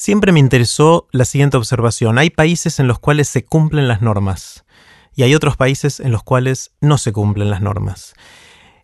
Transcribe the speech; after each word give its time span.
siempre 0.00 0.32
me 0.32 0.40
interesó 0.40 1.08
la 1.12 1.26
siguiente 1.26 1.58
observación. 1.58 2.16
Hay 2.16 2.30
países 2.30 2.80
en 2.80 2.88
los 2.88 2.98
cuales 2.98 3.28
se 3.28 3.44
cumplen 3.44 3.86
las 3.86 4.00
normas 4.00 4.64
y 5.14 5.24
hay 5.24 5.34
otros 5.34 5.58
países 5.58 6.00
en 6.00 6.10
los 6.10 6.22
cuales 6.22 6.70
no 6.80 6.96
se 6.96 7.12
cumplen 7.12 7.50
las 7.50 7.60
normas. 7.60 8.14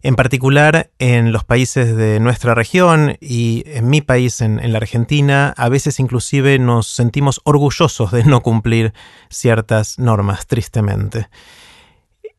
En 0.02 0.14
particular, 0.14 0.90
en 0.98 1.32
los 1.32 1.42
países 1.42 1.96
de 1.96 2.20
nuestra 2.20 2.54
región 2.54 3.16
y 3.18 3.62
en 3.64 3.88
mi 3.88 4.02
país, 4.02 4.42
en, 4.42 4.60
la 4.70 4.76
Argentina, 4.76 5.54
a 5.56 5.70
veces 5.70 6.00
inclusive 6.00 6.58
nos 6.58 6.86
sentimos 6.86 7.40
orgullosos 7.44 8.12
de 8.12 8.24
no 8.24 8.42
cumplir 8.42 8.92
ciertas 9.30 9.98
normas, 9.98 10.46
tristemente. 10.46 11.28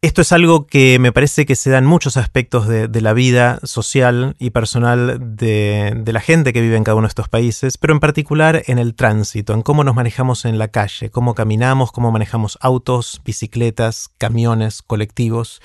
Esto 0.04 0.22
es 0.22 0.32
algo 0.32 0.68
que 0.68 1.00
me 1.00 1.12
parece 1.12 1.48
que 1.48 1.56
se 1.56 1.72
da 1.72 1.80
en 1.80 1.86
muchos 1.86 2.18
aspectos 2.18 2.68
de, 2.68 3.02
la 3.02 3.14
vida 3.14 3.60
social 3.64 4.36
y 4.38 4.52
personal 4.52 5.18
de, 5.36 6.04
la 6.06 6.20
gente 6.20 6.54
que 6.54 6.62
vive 6.62 6.78
en 6.78 6.84
cada 6.84 6.94
uno 6.94 7.08
de 7.08 7.10
estos 7.10 7.30
países, 7.30 7.80
pero 7.80 7.94
en 7.94 8.00
particular 8.00 8.62
en 8.68 8.78
el 8.78 8.94
tránsito, 8.94 9.56
en 9.56 9.64
cómo 9.64 9.84
nos 9.84 9.96
manejamos 9.96 10.46
en 10.46 10.60
la 10.60 10.68
calle, 10.68 11.10
cómo 11.10 11.34
caminamos, 11.34 11.92
cómo 11.92 12.12
manejamos 12.12 12.60
autos, 12.62 13.22
bicicletas, 13.26 14.12
camiones, 14.20 14.84
colectivos. 14.84 15.64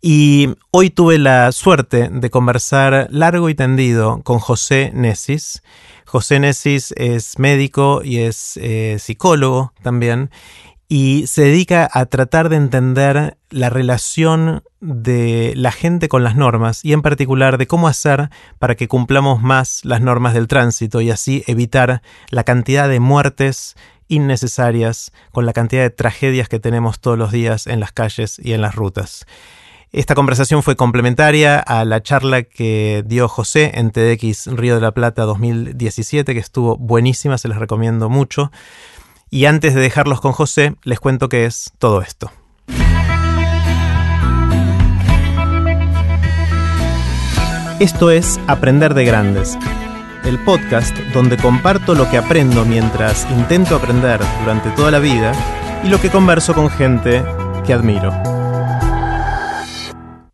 Y 0.00 0.50
hoy 0.70 0.90
tuve 0.90 1.18
la 1.18 1.50
suerte 1.50 2.10
de 2.12 2.30
conversar 2.30 3.08
largo 3.10 3.48
y 3.48 3.56
tendido 3.56 4.20
con 4.22 4.38
José 4.38 4.92
Nesis. 4.94 5.64
José 6.06 6.38
Nesis 6.38 6.94
es 6.96 7.40
médico 7.40 8.02
y 8.04 8.18
es 8.18 8.56
eh, 8.58 8.98
psicólogo 9.00 9.72
también 9.82 10.30
y 10.94 11.26
se 11.26 11.44
dedica 11.44 11.88
a 11.90 12.04
tratar 12.04 12.50
de 12.50 12.56
entender 12.56 13.38
la 13.48 13.70
relación 13.70 14.62
de 14.82 15.54
la 15.56 15.72
gente 15.72 16.06
con 16.06 16.22
las 16.22 16.36
normas 16.36 16.84
y 16.84 16.92
en 16.92 17.00
particular 17.00 17.56
de 17.56 17.66
cómo 17.66 17.88
hacer 17.88 18.28
para 18.58 18.74
que 18.74 18.88
cumplamos 18.88 19.40
más 19.40 19.86
las 19.86 20.02
normas 20.02 20.34
del 20.34 20.48
tránsito 20.48 21.00
y 21.00 21.10
así 21.10 21.44
evitar 21.46 22.02
la 22.28 22.44
cantidad 22.44 22.90
de 22.90 23.00
muertes 23.00 23.74
innecesarias 24.08 25.12
con 25.30 25.46
la 25.46 25.54
cantidad 25.54 25.80
de 25.80 25.88
tragedias 25.88 26.50
que 26.50 26.60
tenemos 26.60 27.00
todos 27.00 27.16
los 27.16 27.32
días 27.32 27.66
en 27.68 27.80
las 27.80 27.92
calles 27.92 28.38
y 28.38 28.52
en 28.52 28.60
las 28.60 28.74
rutas. 28.74 29.24
Esta 29.92 30.14
conversación 30.14 30.62
fue 30.62 30.76
complementaria 30.76 31.58
a 31.58 31.86
la 31.86 32.02
charla 32.02 32.42
que 32.42 33.02
dio 33.06 33.28
José 33.28 33.72
en 33.76 33.92
TDX 33.92 34.48
Río 34.48 34.74
de 34.74 34.82
la 34.82 34.92
Plata 34.92 35.22
2017, 35.22 36.34
que 36.34 36.40
estuvo 36.40 36.76
buenísima, 36.76 37.38
se 37.38 37.48
les 37.48 37.56
recomiendo 37.56 38.10
mucho. 38.10 38.52
Y 39.34 39.46
antes 39.46 39.74
de 39.74 39.80
dejarlos 39.80 40.20
con 40.20 40.32
José, 40.32 40.74
les 40.82 41.00
cuento 41.00 41.30
qué 41.30 41.46
es 41.46 41.72
todo 41.78 42.02
esto. 42.02 42.30
Esto 47.80 48.10
es 48.10 48.38
Aprender 48.46 48.92
de 48.92 49.06
Grandes, 49.06 49.56
el 50.24 50.38
podcast 50.44 50.94
donde 51.14 51.38
comparto 51.38 51.94
lo 51.94 52.10
que 52.10 52.18
aprendo 52.18 52.66
mientras 52.66 53.26
intento 53.30 53.74
aprender 53.74 54.20
durante 54.40 54.68
toda 54.72 54.90
la 54.90 54.98
vida 54.98 55.32
y 55.82 55.88
lo 55.88 55.98
que 55.98 56.10
converso 56.10 56.52
con 56.52 56.68
gente 56.68 57.24
que 57.66 57.72
admiro. 57.72 58.12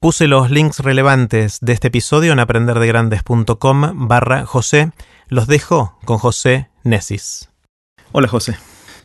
Puse 0.00 0.26
los 0.26 0.50
links 0.50 0.80
relevantes 0.80 1.58
de 1.60 1.72
este 1.72 1.86
episodio 1.86 2.32
en 2.32 2.40
aprenderdegrandes.com 2.40 4.08
barra 4.08 4.44
José. 4.44 4.90
Los 5.28 5.46
dejo 5.46 5.96
con 6.04 6.18
José 6.18 6.68
Nesis. 6.82 7.48
Hola 8.10 8.26
José. 8.26 8.56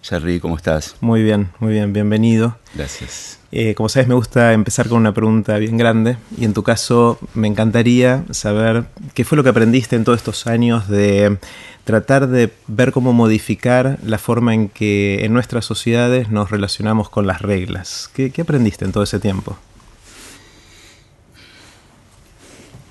Jerry, 0.04 0.42
¿cómo 0.42 0.58
estás? 0.58 0.98
Muy 1.00 1.24
bien, 1.24 1.50
muy 1.60 1.72
bien, 1.72 1.94
bienvenido. 1.94 2.58
Gracias. 2.76 3.40
Eh, 3.54 3.74
como 3.74 3.88
sabes, 3.88 4.10
me 4.10 4.16
gusta 4.16 4.52
empezar 4.52 4.90
con 4.90 4.98
una 4.98 5.14
pregunta 5.14 5.58
bien 5.60 5.78
grande 5.78 6.18
y 6.38 6.44
en 6.44 6.54
tu 6.54 6.62
caso 6.62 7.18
me 7.34 7.48
encantaría 7.48 8.26
saber 8.32 8.84
qué 9.14 9.24
fue 9.24 9.38
lo 9.38 9.44
que 9.44 9.50
aprendiste 9.50 9.96
en 9.96 10.04
todos 10.04 10.18
estos 10.18 10.46
años 10.46 10.90
de 10.90 11.38
tratar 11.86 12.28
de 12.28 12.52
ver 12.68 12.92
cómo 12.92 13.14
modificar 13.14 13.98
la 14.04 14.18
forma 14.18 14.54
en 14.54 14.68
que 14.68 15.24
en 15.24 15.32
nuestras 15.32 15.64
sociedades 15.64 16.30
nos 16.30 16.52
relacionamos 16.52 17.10
con 17.10 17.26
las 17.26 17.42
reglas. 17.42 18.10
¿Qué, 18.14 18.30
qué 18.30 18.42
aprendiste 18.42 18.84
en 18.84 18.92
todo 18.92 19.04
ese 19.04 19.20
tiempo? 19.20 19.58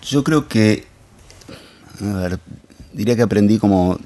Yo 0.03 0.25
creo 0.25 0.49
que, 0.49 0.87
a 2.01 2.17
ver, 2.17 2.39
diría 2.95 3.17
que 3.17 3.23
aprendí 3.23 3.59
como, 3.59 3.99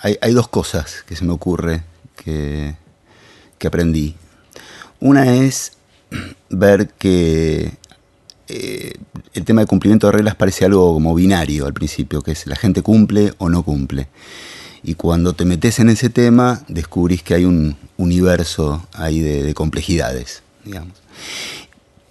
hay, 0.00 0.16
hay 0.22 0.32
dos 0.32 0.48
cosas 0.48 1.04
que 1.06 1.16
se 1.16 1.24
me 1.26 1.32
ocurre 1.32 1.82
que, 2.16 2.74
aprendí. 3.64 4.14
Una 5.00 5.34
es 5.34 5.72
ver 6.50 6.88
que 6.90 7.72
eh, 8.48 8.92
el 9.34 9.44
tema 9.44 9.60
de 9.60 9.66
cumplimiento 9.66 10.06
de 10.06 10.12
reglas 10.12 10.36
parece 10.36 10.64
algo 10.64 10.94
como 10.94 11.14
binario 11.14 11.66
al 11.66 11.74
principio, 11.74 12.22
que 12.22 12.32
es 12.32 12.46
la 12.46 12.56
gente 12.56 12.82
cumple 12.82 13.34
o 13.38 13.48
no 13.48 13.62
cumple. 13.62 14.08
Y 14.82 14.94
cuando 14.94 15.32
te 15.32 15.44
metes 15.44 15.80
en 15.80 15.88
ese 15.88 16.10
tema, 16.10 16.62
descubrís 16.68 17.22
que 17.22 17.34
hay 17.34 17.44
un 17.44 17.76
universo 17.96 18.86
ahí 18.92 19.20
de, 19.20 19.52
complejidades, 19.52 20.44
digamos. 20.64 21.02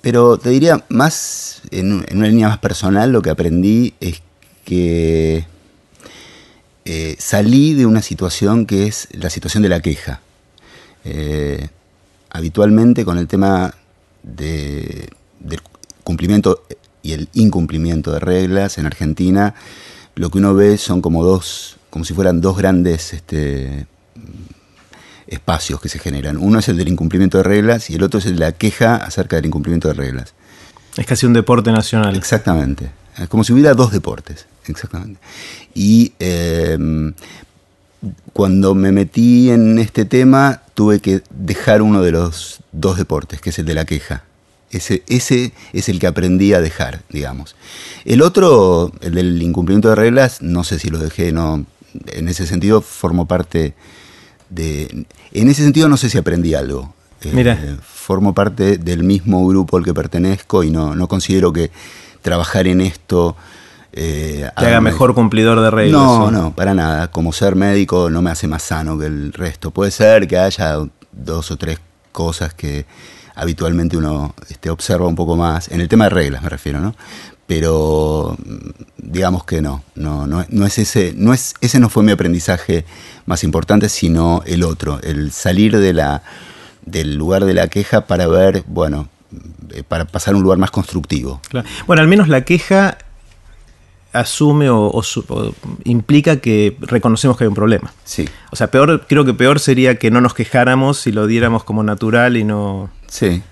Pero 0.02 0.38
te 0.38 0.50
diría 0.50 0.84
más, 0.90 1.62
en, 1.72 2.06
una 2.12 2.28
línea 2.28 2.50
más 2.50 2.58
personal, 2.58 3.14
lo 3.14 3.22
que 3.22 3.30
aprendí 3.30 3.94
es 4.02 4.22
que 4.66 5.46
eh, 6.86 7.16
salí 7.18 7.74
de 7.74 7.88
una 7.88 8.02
situación 8.02 8.68
que 8.68 8.86
es 8.86 9.08
la 9.12 9.30
situación 9.30 9.64
de 9.64 9.70
la 9.70 9.82
queja. 9.82 10.22
Eh, 11.04 11.68
habitualmente 12.30 13.04
con 13.06 13.18
el 13.18 13.28
tema 13.28 13.74
del 14.22 15.10
cumplimiento 16.04 16.64
y 17.02 17.14
el 17.14 17.30
incumplimiento 17.34 18.12
de 18.12 18.20
reglas 18.20 18.78
en 18.78 18.86
Argentina, 18.86 19.56
lo 20.16 20.30
que 20.30 20.38
uno 20.38 20.54
ve 20.54 20.78
son 20.78 21.02
como 21.02 21.24
dos, 21.24 21.78
como 21.90 22.06
si 22.06 22.14
fueran 22.14 22.42
dos 22.42 22.58
grandes 22.58 23.14
este, 23.14 23.88
espacios 25.28 25.82
que 25.82 25.90
se 25.90 26.00
generan. 26.00 26.38
Uno 26.38 26.60
es 26.60 26.70
el 26.70 26.78
del 26.78 26.88
incumplimiento 26.88 27.38
de 27.38 27.44
reglas 27.44 27.90
y 27.90 27.96
el 27.96 28.04
otro 28.04 28.20
es 28.20 28.26
el 28.26 28.34
de 28.34 28.40
la 28.40 28.52
queja 28.52 28.96
acerca 28.96 29.36
del 29.36 29.46
incumplimiento 29.46 29.88
de 29.88 29.96
reglas. 29.96 30.34
Es 30.98 31.06
casi 31.06 31.26
un 31.26 31.34
deporte 31.34 31.72
nacional. 31.72 32.16
Exactamente. 32.16 32.92
Es 33.18 33.28
como 33.28 33.44
si 33.44 33.54
hubiera 33.54 33.74
dos 33.74 33.92
deportes, 33.92 34.46
exactamente. 34.68 35.20
Y 35.74 36.14
em, 36.20 37.14
cuando 38.34 38.76
me 38.76 38.92
metí 38.92 39.50
en 39.50 39.80
este 39.80 40.06
tema, 40.06 40.62
tuve 40.74 41.00
que 41.00 41.22
dejar 41.30 41.82
uno 41.82 42.02
de 42.02 42.12
los 42.12 42.60
dos 42.72 42.98
deportes, 42.98 43.42
que 43.42 43.50
es 43.50 43.60
el 43.60 43.66
de 43.66 43.74
la 43.74 43.86
queja. 43.86 44.24
Ese, 44.72 45.04
ese 45.08 45.54
es 45.74 45.90
el 45.90 46.00
que 46.00 46.08
aprendí 46.08 46.54
a 46.54 46.60
dejar, 46.60 47.04
digamos. 47.10 47.56
El 48.04 48.22
otro, 48.22 48.92
el 49.02 49.14
del 49.16 49.42
incumplimiento 49.42 49.90
de 49.90 49.96
reglas, 49.96 50.42
no 50.42 50.64
sé 50.64 50.80
si 50.80 50.90
lo 50.90 51.00
dejé, 51.00 51.32
no. 51.32 51.66
En 52.08 52.28
ese 52.28 52.46
sentido, 52.46 52.82
formo 52.82 53.26
parte 53.26 53.74
de. 54.50 55.06
En 55.32 55.50
ese 55.50 55.64
sentido, 55.64 55.88
no 55.88 55.98
sé 55.98 56.10
si 56.10 56.18
aprendí 56.18 56.56
algo. 56.56 56.94
Mira. 57.32 57.54
Eh, 57.54 57.78
formo 57.82 58.34
parte 58.34 58.78
del 58.78 59.04
mismo 59.04 59.48
grupo 59.48 59.78
al 59.78 59.84
que 59.84 59.94
pertenezco 59.94 60.64
y 60.64 60.72
no, 60.72 60.96
no 60.96 61.08
considero 61.08 61.54
que 61.54 61.72
trabajar 62.22 62.68
en 62.68 62.82
esto... 62.82 63.36
Eh, 63.98 64.50
¿Te 64.58 64.66
haga 64.66 64.82
mejor 64.82 65.16
cumplidor 65.16 65.62
de 65.62 65.72
reglas? 65.72 66.02
No, 66.02 66.30
no, 66.30 66.54
para 66.54 66.74
nada. 66.74 67.10
Como 67.10 67.32
ser 67.32 67.56
médico 67.56 68.10
no 68.10 68.22
me 68.22 68.30
hace 68.30 68.46
más 68.48 68.62
sano 68.62 69.00
que 69.00 69.06
el 69.06 69.32
resto. 69.32 69.72
Puede 69.72 69.90
ser 69.92 70.28
que 70.28 70.38
haya 70.38 70.78
dos 71.14 71.50
o 71.52 71.58
tres 71.58 71.80
cosas 72.12 72.54
que 72.54 72.86
habitualmente 73.36 73.96
uno 73.96 74.36
este, 74.50 74.70
observa 74.70 75.08
un 75.08 75.16
poco 75.16 75.38
más. 75.38 75.70
En 75.70 75.80
el 75.80 75.88
tema 75.88 76.06
de 76.06 76.10
reglas 76.10 76.44
me 76.44 76.50
refiero, 76.50 76.82
¿no? 76.82 76.94
Pero 77.48 78.36
mm, 78.38 78.70
digamos 78.98 79.46
que 79.46 79.62
no, 79.62 79.84
no, 79.96 80.28
no, 80.28 80.46
no 80.50 80.66
es 80.66 80.78
ese, 80.78 81.14
no 81.16 81.34
es, 81.34 81.54
ese 81.62 81.80
no 81.80 81.88
fue 81.88 82.04
mi 82.04 82.12
aprendizaje 82.12 82.86
más 83.26 83.46
importante, 83.46 83.88
sino 83.88 84.44
el 84.46 84.64
otro, 84.64 85.00
el 85.04 85.32
salir 85.32 85.78
de 85.78 85.94
la, 85.94 86.22
del 86.86 87.16
lugar 87.16 87.46
de 87.46 87.54
la 87.54 87.70
queja 87.70 88.08
para 88.08 88.28
ver, 88.28 88.66
bueno, 88.68 89.08
eh, 89.72 89.84
para 89.88 90.06
pasar 90.06 90.34
a 90.34 90.38
un 90.38 90.44
lugar 90.44 90.58
más 90.58 90.72
constructivo. 90.72 91.40
Bueno, 91.88 92.02
al 92.02 92.08
menos 92.08 92.28
la 92.28 92.42
queja 92.42 92.98
asume 94.16 94.70
o, 94.70 95.02
implica 95.84 96.38
que 96.38 96.78
reconocemos 96.80 97.38
que 97.38 97.44
hay 97.44 97.48
un 97.50 97.56
problema. 97.56 97.94
Sí. 98.04 98.28
O 98.52 98.56
sea, 98.56 98.72
peor, 98.72 99.06
creo 99.08 99.26
que 99.26 99.34
peor 99.34 99.60
sería 99.60 100.00
que 100.00 100.12
no 100.12 100.22
nos 100.22 100.34
quejáramos 100.34 101.00
si 101.00 101.12
lo 101.12 101.28
diéramos 101.28 101.64
como 101.64 101.84
natural 101.84 102.38
y 102.38 102.44
no. 102.44 102.90
Sí. 103.08 103.44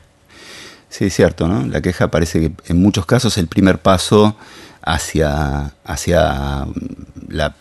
Sí, 0.90 1.06
es 1.06 1.16
cierto, 1.16 1.48
¿no? 1.48 1.66
La 1.68 1.82
queja 1.82 2.10
parece 2.10 2.40
que 2.40 2.72
en 2.72 2.82
muchos 2.82 3.06
casos 3.06 3.34
es 3.34 3.40
el 3.40 3.48
primer 3.48 3.80
paso 3.80 4.36
hacia, 4.84 5.74
hacia 5.84 6.68
la, 7.30 7.56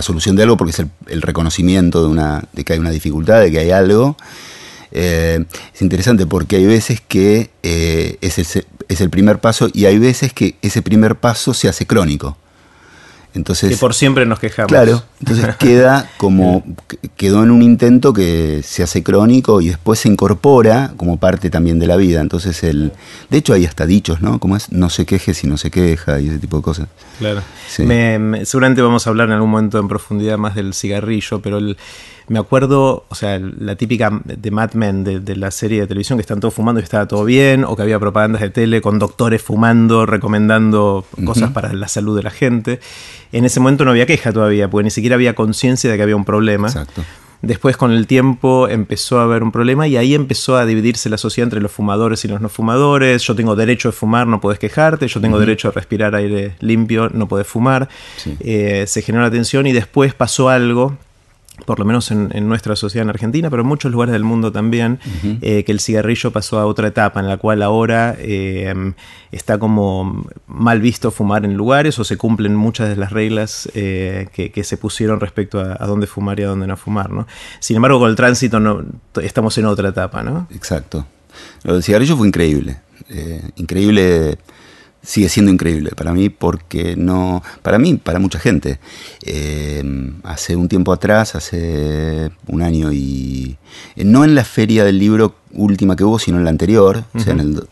solución 0.00 0.36
de 0.36 0.44
algo, 0.44 0.56
porque 0.56 0.70
es 0.70 0.78
el, 0.78 0.90
el, 1.08 1.22
reconocimiento 1.22 2.02
de, 2.02 2.08
una, 2.08 2.44
de 2.52 2.64
que 2.64 2.72
hay 2.72 2.78
una 2.78 2.90
dificultad, 2.90 3.40
de 3.40 3.50
que 3.50 3.58
hay 3.58 3.70
algo. 3.70 4.16
Eh, 4.92 5.44
es 5.74 5.82
interesante 5.82 6.26
porque 6.26 6.56
hay 6.56 6.66
veces 6.66 7.00
que 7.00 7.50
eh, 7.62 8.18
es, 8.20 8.38
el, 8.38 8.64
es, 8.88 9.00
el, 9.00 9.10
primer 9.10 9.38
paso 9.38 9.68
y 9.72 9.86
hay 9.86 9.98
veces 9.98 10.32
que 10.34 10.56
ese 10.60 10.82
primer 10.82 11.16
paso 11.16 11.54
se 11.54 11.68
hace 11.68 11.86
crónico. 11.86 12.36
Entonces, 13.34 13.70
que 13.70 13.76
por 13.78 13.94
siempre 13.94 14.26
nos 14.26 14.38
quejamos. 14.38 14.68
Claro, 14.68 15.02
entonces 15.20 15.56
queda 15.58 16.10
como, 16.18 16.62
quedó 17.16 17.42
en 17.42 17.50
un 17.50 17.62
intento 17.62 18.12
que 18.12 18.60
se 18.62 18.82
hace 18.82 19.02
crónico 19.02 19.62
y 19.62 19.68
después 19.68 20.00
se 20.00 20.08
incorpora 20.08 20.92
como 20.98 21.16
parte 21.16 21.48
también 21.48 21.78
de 21.78 21.86
la 21.86 21.96
vida. 21.96 22.20
Entonces, 22.20 22.62
el, 22.62 22.92
de 23.30 23.38
hecho 23.38 23.54
hay 23.54 23.64
hasta 23.64 23.86
dichos, 23.86 24.20
¿no? 24.20 24.38
Como 24.38 24.56
es, 24.56 24.70
no 24.70 24.90
se 24.90 25.06
queje 25.06 25.32
si 25.32 25.46
no 25.46 25.56
se 25.56 25.70
queja 25.70 26.20
y 26.20 26.28
ese 26.28 26.38
tipo 26.38 26.58
de 26.58 26.62
cosas. 26.62 26.88
Claro. 27.18 27.42
seguramente 27.68 28.82
vamos 28.82 29.06
a 29.06 29.10
hablar 29.10 29.28
en 29.28 29.34
algún 29.34 29.50
momento 29.50 29.78
en 29.78 29.88
profundidad 29.88 30.36
más 30.36 30.54
del 30.54 30.74
cigarrillo, 30.74 31.40
pero 31.40 31.56
el, 31.56 31.78
me 32.32 32.38
acuerdo, 32.38 33.04
o 33.10 33.14
sea, 33.14 33.38
la 33.38 33.76
típica 33.76 34.10
de 34.24 34.50
Mad 34.50 34.72
Men, 34.72 35.04
de, 35.04 35.36
la 35.36 35.50
serie 35.50 35.82
de 35.82 35.86
televisión, 35.86 36.16
que 36.16 36.22
están 36.22 36.40
todos 36.40 36.54
fumando 36.54 36.80
y 36.80 36.82
estaba 36.82 37.06
todo 37.06 37.26
bien, 37.26 37.62
o 37.62 37.76
que 37.76 37.82
había 37.82 37.98
propagandas 37.98 38.40
de 38.40 38.48
tele 38.48 38.80
con 38.80 38.98
doctores 38.98 39.42
fumando, 39.42 40.06
recomendando 40.06 41.04
cosas 41.26 41.50
para 41.50 41.74
la 41.74 41.88
salud 41.88 42.16
de 42.16 42.22
la 42.22 42.30
gente. 42.30 42.80
En 43.32 43.44
ese 43.44 43.60
momento 43.60 43.84
no 43.84 43.90
había 43.90 44.06
queja 44.06 44.32
todavía, 44.32 44.70
porque 44.70 44.84
ni 44.84 44.90
siquiera 44.90 45.16
había 45.16 45.34
conciencia 45.34 45.90
de 45.90 45.98
que 45.98 46.02
había 46.02 46.16
un 46.16 46.24
problema. 46.24 46.68
Exacto. 46.68 47.04
Después 47.42 47.76
con 47.76 47.92
el 47.92 48.06
tiempo 48.06 48.66
empezó 48.66 49.18
a 49.18 49.24
haber 49.24 49.42
un 49.42 49.52
problema 49.52 49.86
y 49.86 49.98
ahí 49.98 50.14
empezó 50.14 50.56
a 50.56 50.64
dividirse 50.64 51.10
la 51.10 51.18
sociedad 51.18 51.46
entre 51.46 51.60
los 51.60 51.72
fumadores 51.72 52.24
y 52.24 52.28
los 52.28 52.40
no 52.40 52.48
fumadores. 52.48 53.22
Yo 53.24 53.34
tengo 53.34 53.56
derecho 53.56 53.90
a 53.90 53.92
fumar, 53.92 54.26
no 54.26 54.40
puedes 54.40 54.58
quejarte. 54.58 55.06
Yo 55.06 55.20
tengo 55.20 55.38
derecho 55.38 55.68
a 55.68 55.72
respirar 55.72 56.14
aire 56.14 56.54
limpio, 56.60 57.10
no 57.10 57.28
puedes 57.28 57.46
fumar. 57.46 57.90
Eh, 58.40 58.84
se 58.86 59.02
generó 59.02 59.24
la 59.24 59.30
tensión 59.30 59.66
y 59.66 59.72
después 59.72 60.14
pasó 60.14 60.48
algo 60.48 60.96
por 61.66 61.78
lo 61.78 61.84
menos 61.84 62.10
en, 62.10 62.48
nuestra 62.48 62.76
sociedad 62.76 63.04
en 63.04 63.10
Argentina, 63.10 63.50
pero 63.50 63.62
en 63.62 63.68
muchos 63.68 63.92
lugares 63.92 64.12
del 64.12 64.24
mundo 64.24 64.52
también, 64.52 64.98
eh, 65.42 65.64
que 65.64 65.72
el 65.72 65.80
cigarrillo 65.80 66.30
pasó 66.32 66.58
a 66.58 66.66
otra 66.66 66.88
etapa 66.88 67.20
en 67.20 67.28
la 67.28 67.36
cual 67.36 67.62
ahora 67.62 68.16
eh, 68.18 68.74
está 69.30 69.58
como 69.58 70.26
mal 70.46 70.80
visto 70.80 71.10
fumar 71.10 71.44
en 71.44 71.54
lugares 71.54 71.98
o 71.98 72.04
se 72.04 72.16
cumplen 72.16 72.54
muchas 72.54 72.88
de 72.88 72.96
las 72.96 73.12
reglas 73.12 73.68
eh, 73.74 74.28
que, 74.32 74.64
se 74.64 74.76
pusieron 74.76 75.20
respecto 75.20 75.60
a, 75.60 75.86
dónde 75.86 76.06
fumar 76.06 76.40
y 76.40 76.44
a 76.44 76.48
dónde 76.48 76.66
no 76.66 76.76
fumar. 76.76 77.10
¿no? 77.10 77.26
Sin 77.60 77.76
embargo, 77.76 78.00
con 78.00 78.10
el 78.10 78.16
tránsito 78.16 78.58
no, 78.58 78.82
estamos 79.22 79.56
en 79.58 79.66
otra 79.66 79.90
etapa. 79.90 80.22
¿no? 80.22 80.48
Exacto. 80.54 81.06
Lo 81.64 81.74
del 81.74 81.82
cigarrillo 81.82 82.16
fue 82.16 82.28
increíble. 82.28 82.80
increíble 83.56 84.38
sigue 85.02 85.28
siendo 85.28 85.50
increíble 85.50 85.90
para 85.96 86.12
mí 86.12 86.28
porque 86.28 86.94
no, 86.96 87.42
para 87.62 87.78
mí, 87.78 87.96
para 87.96 88.18
mucha 88.18 88.38
gente. 88.38 88.78
Eh, 89.22 89.82
hace 90.22 90.56
un 90.56 90.68
tiempo 90.68 90.92
atrás, 90.92 91.34
hace 91.34 92.30
un 92.46 92.62
año 92.62 92.92
y 92.92 93.56
eh, 93.96 94.04
no 94.04 94.24
en 94.24 94.34
la 94.34 94.44
feria 94.44 94.84
del 94.84 94.98
libro 94.98 95.34
última 95.52 95.96
que 95.96 96.04
hubo, 96.04 96.18
sino 96.18 96.38
en 96.38 96.44
la 96.44 96.50
anterior, 96.50 97.04
o 97.14 97.20
sea, 97.20 97.32
en 97.32 97.40
el, 97.40 97.62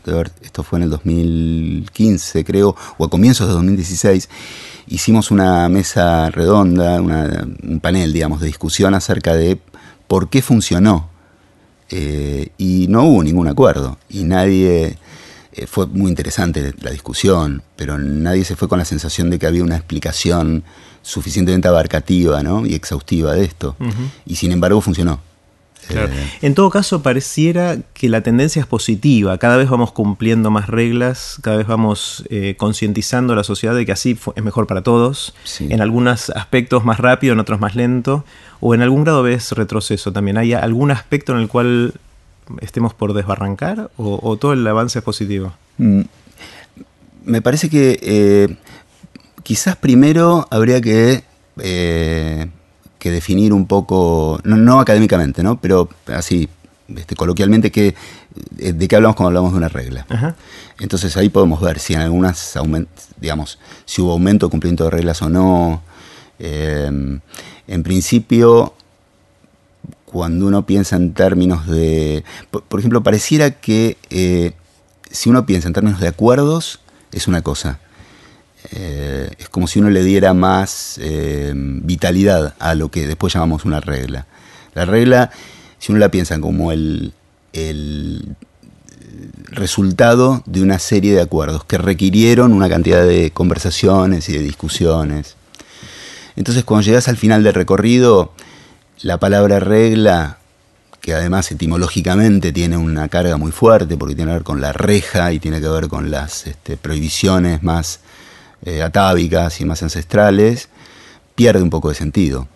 esto 0.42 0.62
fue 0.62 0.78
en 0.78 0.84
el 0.84 0.90
2015 0.90 2.44
creo, 2.44 2.76
o 2.98 3.04
a 3.04 3.10
comienzos 3.10 3.46
de 3.46 3.54
2016, 3.54 4.28
hicimos 4.88 5.30
una 5.30 5.68
mesa 5.68 6.30
redonda, 6.30 7.00
un 7.00 7.80
panel, 7.80 8.12
digamos, 8.12 8.40
de 8.40 8.48
discusión 8.48 8.94
acerca 8.94 9.34
de 9.34 9.58
por 10.08 10.28
qué 10.28 10.42
funcionó. 10.42 11.08
Eh, 11.92 12.50
y 12.56 12.86
no 12.88 13.02
hubo 13.02 13.24
ningún 13.24 13.48
acuerdo 13.48 13.98
y 14.08 14.22
nadie 14.22 14.96
eh, 15.52 15.67
fue 15.67 15.87
muy 15.87 16.08
interesante 16.08 16.75
la 16.81 16.91
discusión, 16.91 17.62
pero 17.76 17.99
nadie 17.99 18.44
se 18.44 18.56
fue 18.56 18.69
con 18.69 18.79
la 18.79 18.85
sensación 18.85 19.31
de 19.31 19.38
que 19.38 19.47
había 19.47 19.64
una 19.64 19.76
explicación 19.76 20.64
suficientemente 21.02 21.67
abarcativa 21.67 22.43
y 22.67 22.75
exhaustiva 22.75 23.35
de 23.35 23.44
esto. 23.44 23.76
Y 24.26 24.37
sin 24.37 24.52
embargo 24.52 24.81
funcionó. 24.81 25.20
Eh, 25.88 26.08
en 26.43 26.55
todo 26.55 26.70
caso, 26.70 27.02
pareciera 27.02 27.79
que 27.94 28.08
la 28.08 28.20
tendencia 28.20 28.61
es 28.61 28.67
positiva. 28.67 29.38
Cada 29.38 29.56
vez 29.56 29.69
vamos 29.69 29.93
cumpliendo 29.93 30.50
más 30.50 30.69
reglas, 30.69 31.38
cada 31.43 31.56
vez 31.56 31.67
vamos 31.67 32.25
eh, 32.31 32.55
concientizando 32.56 33.32
a 33.32 33.37
la 33.37 33.44
sociedad 33.44 33.75
de 33.75 33.87
que 33.87 33.93
así 33.93 34.19
es 34.37 34.44
mejor 34.44 34.67
para 34.67 34.82
todos. 34.82 35.35
En 35.58 35.81
algunos 35.81 36.31
aspectos 36.31 36.85
más 36.85 36.99
rápido, 36.99 37.32
en 37.32 37.41
otros 37.41 37.61
más 37.61 37.75
lento. 37.75 38.25
O 38.61 38.75
en 38.75 38.82
algún 38.82 39.05
grado 39.05 39.23
ves 39.23 39.52
retroceso 39.52 40.12
también. 40.12 40.37
¿Hay 40.37 40.52
algún 40.52 40.91
aspecto 40.91 41.32
en 41.32 41.38
el 41.41 41.49
cual 41.49 41.94
estemos 42.61 42.94
por 42.94 43.14
desbarrancar 43.14 43.91
o, 43.97 44.37
todo 44.37 44.52
el 44.52 44.67
avance 44.67 44.99
es 44.99 45.05
positivo? 45.05 45.52
Mm, 45.79 46.02
me 47.25 47.43
parece 47.43 47.69
que 47.69 47.99
eh, 48.02 48.56
quizás 49.43 49.76
primero 49.76 50.47
habría 50.50 50.81
que, 50.81 51.25
eh, 51.58 52.47
que 52.99 53.11
definir 53.11 53.52
un 53.52 53.67
poco, 53.67 54.41
no, 54.44 54.81
académicamente, 54.81 55.43
¿no? 55.43 55.61
pero 55.61 55.88
así 56.06 56.49
este, 56.94 57.14
coloquialmente, 57.14 57.70
que, 57.70 57.94
eh, 58.58 58.73
de 58.73 58.88
qué 58.88 58.97
hablamos 58.97 59.17
cuando 59.17 59.29
hablamos 59.29 59.52
de 59.52 59.58
una 59.58 59.69
regla. 59.69 60.06
Entonces 60.79 61.17
ahí 61.17 61.29
podemos 61.29 61.61
ver 61.61 61.79
si 61.79 61.94
en 61.94 62.00
algunas, 62.00 62.58
digamos, 63.20 63.58
si 63.85 64.02
hubo 64.02 64.12
aumento 64.12 64.47
de 64.47 64.50
cumplimiento 64.50 64.85
de 64.85 64.91
reglas 64.91 65.23
o 65.23 65.29
no. 65.29 65.82
en 66.38 67.82
principio, 67.85 68.75
cuando 70.10 70.48
uno 70.48 70.66
piensa 70.66 70.96
en 70.96 71.14
términos 71.14 71.68
de... 71.68 72.24
Por, 72.50 72.80
ejemplo, 72.80 73.00
pareciera 73.00 73.52
que 73.52 73.96
eh, 74.10 74.54
si 75.08 75.30
uno 75.30 75.46
piensa 75.46 75.68
en 75.68 75.74
términos 75.74 76.00
de 76.00 76.08
acuerdos, 76.08 76.80
es 77.12 77.28
una 77.28 77.42
cosa. 77.42 77.78
Eh, 78.72 79.30
es 79.38 79.48
como 79.48 79.68
si 79.68 79.78
uno 79.78 79.88
le 79.88 80.02
diera 80.02 80.34
más 80.34 80.98
eh, 81.00 81.52
vitalidad 81.54 82.54
a 82.58 82.74
lo 82.74 82.90
que 82.90 83.06
después 83.06 83.32
llamamos 83.32 83.64
una 83.64 83.78
regla. 83.78 84.26
La 84.74 84.84
regla, 84.84 85.30
si 85.78 85.92
uno 85.92 86.00
la 86.00 86.10
piensa 86.10 86.40
como 86.40 86.72
el, 86.72 87.12
el 87.52 88.34
resultado 89.44 90.42
de 90.44 90.60
una 90.60 90.80
serie 90.80 91.14
de 91.14 91.20
acuerdos 91.20 91.64
que 91.64 91.78
requirieron 91.78 92.52
una 92.52 92.68
cantidad 92.68 93.06
de 93.06 93.30
conversaciones 93.30 94.28
y 94.28 94.32
de 94.32 94.40
discusiones. 94.40 95.36
Entonces 96.34 96.64
cuando 96.64 96.84
llegas 96.84 97.06
al 97.06 97.16
final 97.16 97.44
del 97.44 97.54
recorrido, 97.54 98.32
la 99.02 99.19
palabra 99.19 99.61
regla, 99.61 100.38
que 101.00 101.14
además 101.14 101.50
etimológicamente 101.50 102.52
tiene 102.52 102.76
una 102.76 103.08
carga 103.08 103.37
muy 103.37 103.52
fuerte 103.52 103.97
porque 103.97 104.14
tiene 104.14 104.31
que 104.31 104.35
ver 104.35 104.44
con 104.44 104.61
la 104.61 104.73
reja 104.73 105.32
y 105.32 105.38
tiene 105.38 105.61
que 105.61 105.69
ver 105.69 105.88
con 105.88 106.11
las 106.11 106.47
este, 106.47 106.76
prohibiciones 106.76 107.62
más 107.62 108.00
eh, 108.64 108.82
atávicas 108.82 109.61
y 109.61 109.64
más 109.64 109.82
ancestrales, 109.82 110.69
pierde 111.35 111.62
un 111.62 111.70
poco 111.70 111.88
de 111.88 111.94
sentido. 111.94 112.47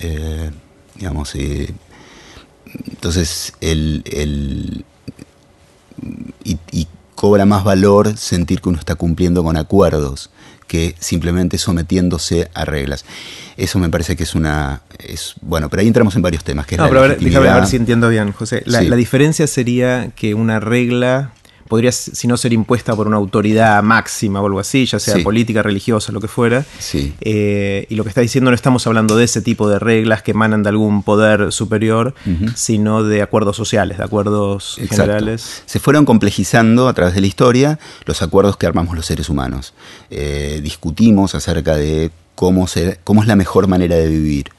Eh, 0.00 0.50
digamos, 0.96 1.34
eh, 1.36 1.72
entonces 2.88 3.52
el, 3.60 4.84
y, 6.44 6.58
y, 6.72 6.88
cobra 7.14 7.46
más 7.46 7.62
valor 7.62 8.16
sentir 8.16 8.60
que 8.60 8.68
uno 8.68 8.80
está 8.80 8.96
cumpliendo 8.96 9.44
con 9.44 9.56
acuerdos 9.56 10.30
que 10.66 10.94
simplemente 10.98 11.58
sometiéndose 11.58 12.50
a 12.54 12.64
reglas. 12.64 13.04
Eso 13.56 13.78
me 13.78 13.88
parece 13.88 14.16
que 14.16 14.22
es 14.22 14.34
una... 14.34 14.82
Es, 14.98 15.34
bueno, 15.40 15.68
pero 15.68 15.82
ahí 15.82 15.86
entramos 15.86 16.16
en 16.16 16.22
varios 16.22 16.44
temas. 16.44 16.66
Que 16.66 16.76
no, 16.76 16.88
pero 16.88 17.00
a 17.00 17.08
ver, 17.08 17.18
déjame 17.18 17.52
ver 17.52 17.66
si 17.66 17.76
entiendo 17.76 18.08
bien, 18.08 18.32
José. 18.32 18.62
La, 18.66 18.82
la 18.82 18.96
diferencia 18.96 19.46
sería 19.46 20.10
que 20.14 20.34
una 20.34 20.60
regla 20.60 21.32
podría, 21.68 21.92
si 21.92 22.26
no, 22.28 22.36
ser 22.36 22.52
impuesta 22.52 22.94
por 22.94 23.06
una 23.06 23.16
autoridad 23.16 23.82
máxima 23.82 24.40
o 24.40 24.46
algo 24.46 24.60
así, 24.60 24.86
ya 24.86 24.98
sea 24.98 25.22
política, 25.22 25.62
religiosa, 25.62 26.12
lo 26.12 26.20
que 26.20 26.28
fuera. 26.28 26.64
Sí. 26.78 27.14
Eh, 27.20 27.86
y 27.88 27.94
lo 27.94 28.04
que 28.04 28.08
está 28.08 28.20
diciendo 28.20 28.50
no 28.50 28.54
estamos 28.54 28.86
hablando 28.86 29.16
de 29.16 29.24
ese 29.24 29.42
tipo 29.42 29.68
de 29.68 29.78
reglas 29.78 30.22
que 30.22 30.32
emanan 30.32 30.62
de 30.62 30.68
algún 30.68 31.02
poder 31.02 31.52
superior, 31.52 32.14
sino 32.54 33.04
de 33.04 33.22
acuerdos 33.22 33.56
sociales, 33.56 33.98
de 33.98 34.04
acuerdos 34.04 34.78
generales. 34.88 35.62
Se 35.66 35.80
fueron 35.80 36.04
complejizando 36.04 36.88
a 36.88 36.94
través 36.94 37.14
de 37.14 37.20
la 37.20 37.26
historia 37.26 37.78
los 38.04 38.22
acuerdos 38.22 38.56
que 38.56 38.66
armamos 38.66 38.96
los 38.96 39.06
seres 39.06 39.28
humanos. 39.28 39.74
Eh, 40.10 40.60
discutimos 40.62 41.34
acerca 41.34 41.76
de 41.76 42.10
cómo, 42.34 42.66
cómo 43.04 43.22
es 43.22 43.28
la 43.28 43.36
mejor 43.36 43.66
manera 43.66 43.96
de 43.96 44.08
vivir. 44.08 44.50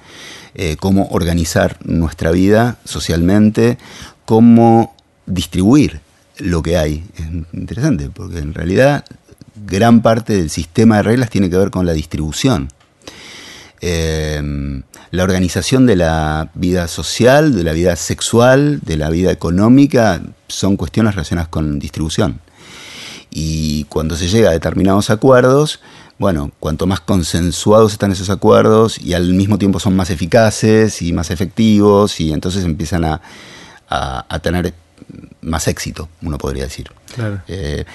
Eh, 0.55 0.77
cómo 0.79 1.07
organizar 1.09 1.77
nuestra 1.83 2.29
vida 2.29 2.77
socialmente, 2.85 3.79
cómo 4.25 4.95
distribuir 5.25 6.02
lo 6.37 6.61
que 6.63 6.77
hay. 6.77 7.03
Es 7.15 7.25
interesante, 7.53 8.09
porque 8.09 8.39
en 8.39 8.53
realidad 8.53 9.05
gran 9.67 10.01
parte 10.01 10.33
del 10.33 10.49
sistema 10.49 10.97
de 10.97 11.03
reglas 11.03 11.29
tiene 11.29 11.49
que 11.49 11.57
ver 11.57 11.71
con 11.71 11.85
la 11.85 11.93
distribución. 11.93 12.69
Em, 13.81 14.83
la 15.11 15.23
organización 15.23 15.85
de 15.85 15.95
la 15.97 16.49
vida 16.53 16.87
social, 16.87 17.53
de 17.53 17.63
la 17.63 17.73
vida 17.73 17.95
sexual, 17.95 18.79
de 18.81 18.97
la 18.97 19.09
vida 19.09 19.31
económica, 19.31 20.21
son 20.47 20.77
cuestiones 20.77 21.15
relacionadas 21.15 21.49
con 21.49 21.79
distribución. 21.79 22.39
Y 23.29 23.83
cuando 23.85 24.15
se 24.15 24.29
llega 24.29 24.49
a 24.49 24.53
determinados 24.53 25.09
acuerdos, 25.09 25.81
bueno, 26.17 26.51
cuanto 26.59 26.85
más 26.85 26.99
consensuados 27.01 27.91
están 27.91 28.11
esos 28.11 28.29
acuerdos 28.29 28.99
y 28.99 29.13
al 29.13 29.33
mismo 29.33 29.57
tiempo 29.57 29.79
son 29.79 29.95
más 29.95 30.09
eficaces 30.09 31.01
y 31.01 31.11
más 31.11 31.31
efectivos 31.31 32.19
y 32.21 32.31
entonces 32.31 32.63
empiezan 32.63 33.03
a, 33.03 33.21
a 33.89 34.39
tener 34.39 34.73
más 35.41 35.67
éxito, 35.67 36.09
uno 36.21 36.37
podría 36.37 36.63
decir. 36.63 36.91
Eh, 37.47 37.85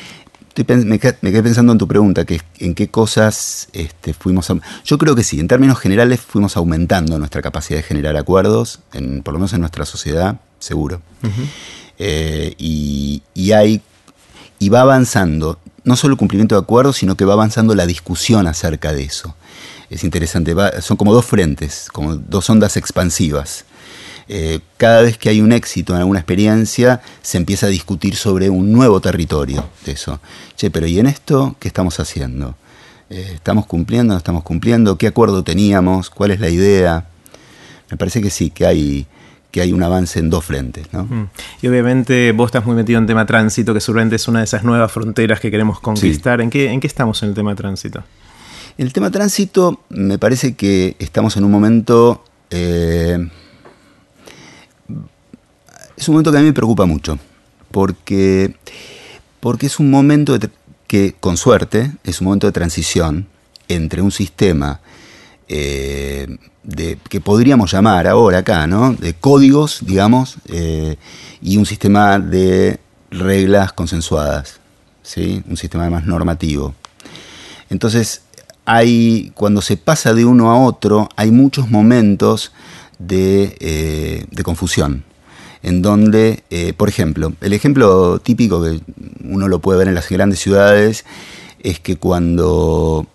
me, 0.67 0.99
quedé 0.99 1.43
pensando 1.43 1.73
en 1.73 1.79
tu 1.79 1.87
pregunta, 1.87 2.25
que 2.25 2.41
en 2.59 2.75
qué 2.75 2.89
cosas 2.89 3.69
este, 3.73 4.13
fuimos... 4.15 4.53
yo 4.85 4.99
creo 4.99 5.15
que 5.15 5.23
sí, 5.23 5.39
en 5.41 5.49
términos 5.49 5.79
generales 5.79 6.21
fuimos 6.21 6.57
aumentando 6.57 7.19
nuestra 7.19 7.43
capacidad 7.43 7.79
de 7.79 7.83
generar 7.83 8.17
acuerdos, 8.17 8.81
en, 8.93 9.23
por 9.23 9.35
lo 9.35 9.41
menos 9.41 9.53
en 9.53 9.61
nuestra 9.61 9.85
sociedad, 9.85 10.41
seguro. 10.59 11.01
Eh, 11.99 12.55
y, 12.59 13.23
hay... 13.53 13.83
Y 14.61 14.71
va 14.71 14.81
avanzando, 14.81 15.61
no 15.85 15.95
solo 15.95 16.15
el 16.15 16.19
cumplimiento 16.19 16.57
de 16.57 16.63
acuerdos, 16.63 16.97
sino 16.97 17.17
que 17.17 17.25
va 17.25 17.35
avanzando 17.35 17.77
la 17.77 17.87
discusión 17.87 18.49
acerca 18.49 18.93
de 18.93 19.05
eso. 19.05 19.37
Es 19.89 20.03
interesante, 20.03 20.55
son 20.81 20.97
como 20.97 21.15
dos 21.15 21.25
frentes, 21.25 21.89
como 21.93 22.17
dos 22.17 22.51
ondas 22.51 22.77
expansivas. 22.77 23.65
Eh, 24.31 24.61
cada 24.77 25.01
vez 25.01 25.17
que 25.17 25.31
hay 25.31 25.41
un 25.41 25.53
éxito 25.53 25.95
en 25.95 26.01
alguna 26.01 26.19
experiencia, 26.19 27.01
se 27.23 27.39
empieza 27.39 27.67
a 27.67 27.71
discutir 27.71 28.15
sobre 28.15 28.51
un 28.51 28.73
nuevo 28.73 29.01
territorio 29.01 29.69
de 29.87 29.93
eso. 29.93 30.21
Che, 30.55 30.71
pero 30.71 30.87
¿y 30.87 30.99
en 30.99 31.07
esto 31.07 31.57
qué 31.59 31.69
estamos 31.69 31.99
haciendo? 31.99 32.55
Eh, 33.09 33.33
¿Estamos 33.35 33.65
cumpliendo? 33.65 34.13
¿No 34.13 34.19
estamos 34.19 34.43
cumpliendo? 34.43 34.99
¿Qué 34.99 35.07
acuerdo 35.07 35.43
teníamos? 35.43 36.11
¿Cuál 36.11 36.33
es 36.33 36.41
la 36.41 36.51
idea? 36.51 37.07
Me 37.91 37.97
parece 37.97 38.21
que 38.21 38.29
sí, 38.29 38.51
que 38.51 38.67
hay, 38.67 39.07
que 39.51 39.63
hay 39.63 39.73
un 39.73 39.83
avance 39.83 40.19
en 40.19 40.29
dos 40.29 40.45
frentes. 40.45 40.93
¿no? 40.93 41.05
Mm. 41.05 41.31
Y 41.63 41.69
obviamente 41.69 42.33
vos 42.33 42.49
estás 42.49 42.67
muy 42.67 42.77
metido 42.77 42.99
en 42.99 43.07
tema 43.07 43.25
tránsito, 43.25 43.73
que 43.73 43.81
seguramente 43.81 44.17
es 44.17 44.29
una 44.29 44.41
de 44.41 44.45
esas 44.45 44.63
nuevas 44.63 44.93
fronteras 44.93 45.41
que 45.41 45.51
queremos 45.51 45.81
conquistar. 45.81 46.43
¿En, 46.43 46.51
qué, 46.51 46.71
¿En 46.71 46.81
qué 46.81 46.87
estamos 46.87 47.23
en 47.23 47.31
el 47.31 47.35
tema 47.35 47.55
tránsito? 47.55 48.05
El 48.77 48.93
tema 48.93 49.11
tránsito 49.11 49.81
me 49.89 50.19
parece 50.19 50.55
que 50.55 50.97
estamos 50.99 51.39
en 51.39 51.45
un 51.45 51.51
momento... 51.51 52.25
Eh, 52.51 53.27
es 55.99 56.09
un 56.09 56.15
momento 56.15 56.31
que 56.31 56.39
a 56.39 56.41
mí 56.41 56.47
me 56.47 56.53
preocupa 56.53 56.87
mucho, 56.87 57.19
porque, 57.73 58.55
porque 59.41 59.67
es 59.67 59.81
un 59.81 59.91
momento 59.91 60.39
que, 60.87 61.15
con 61.19 61.37
suerte, 61.37 61.91
es 62.05 62.21
un 62.21 62.27
momento 62.27 62.47
de 62.47 62.53
transición 62.53 63.27
entre 63.67 64.01
un 64.01 64.13
sistema 64.13 64.81
eh, 65.49 66.39
que 67.09 67.21
podríamos 67.21 67.73
llamar 67.73 68.07
ahora 68.07 68.39
acá, 68.39 68.69
¿no? 68.69 68.93
De 68.93 69.15
códigos, 69.15 69.81
digamos, 69.83 70.37
eh, 70.47 70.97
y 71.43 71.57
un 71.57 71.67
sistema 71.67 72.21
de 72.21 72.79
reglas 73.11 73.73
consensuadas, 73.73 74.61
¿sí? 75.03 75.43
Un 75.49 75.57
sistema 75.57 75.91
más 75.91 76.07
normativo. 76.07 76.77
Entonces, 77.71 78.23
hay, 78.65 79.33
cuando 79.35 79.63
se 79.63 79.77
pasa 79.77 80.15
de 80.15 80.25
uno 80.25 80.53
a 80.53 80.65
otro, 80.65 81.09
hay 81.17 81.33
muchos 81.33 81.69
momentos 81.69 82.53
de, 83.01 83.57
eh, 83.59 84.27
de 84.31 84.43
confusión 84.45 85.03
en 85.63 85.83
donde, 85.83 86.43
eh, 86.51 86.73
por 86.77 86.89
ejemplo, 86.89 87.33
el 87.41 87.53
ejemplo 87.53 88.19
típico 88.21 88.63
que 88.63 88.81
uno 89.25 89.49
lo 89.49 89.59
puede 89.61 89.79
ver 89.79 89.89
en 89.89 89.95
las 89.95 90.09
grandes 90.09 90.39
ciudades 90.39 91.05
es 91.61 91.81
que 91.81 91.97
cuando, 91.97 93.07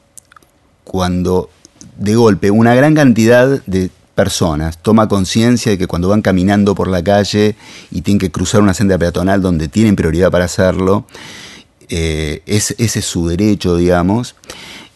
cuando 0.83 1.49
de 1.97 2.15
golpe 2.15 2.51
una 2.51 2.75
gran 2.75 2.95
cantidad 2.95 3.63
de 3.65 3.89
personas 4.15 4.77
toma 4.81 5.07
conciencia 5.07 5.71
de 5.71 5.77
que 5.77 5.87
cuando 5.87 6.09
van 6.09 6.21
caminando 6.21 6.75
por 6.75 6.87
la 6.87 7.03
calle 7.03 7.55
y 7.91 8.01
tienen 8.01 8.19
que 8.19 8.31
cruzar 8.31 8.61
una 8.61 8.73
senda 8.73 8.97
peatonal 8.97 9.41
donde 9.41 9.67
tienen 9.67 9.95
prioridad 9.95 10.31
para 10.31 10.45
hacerlo, 10.45 11.05
eh, 11.89 12.41
ese 12.45 12.75
es 12.77 13.05
su 13.05 13.27
derecho, 13.27 13.75
digamos, 13.77 14.35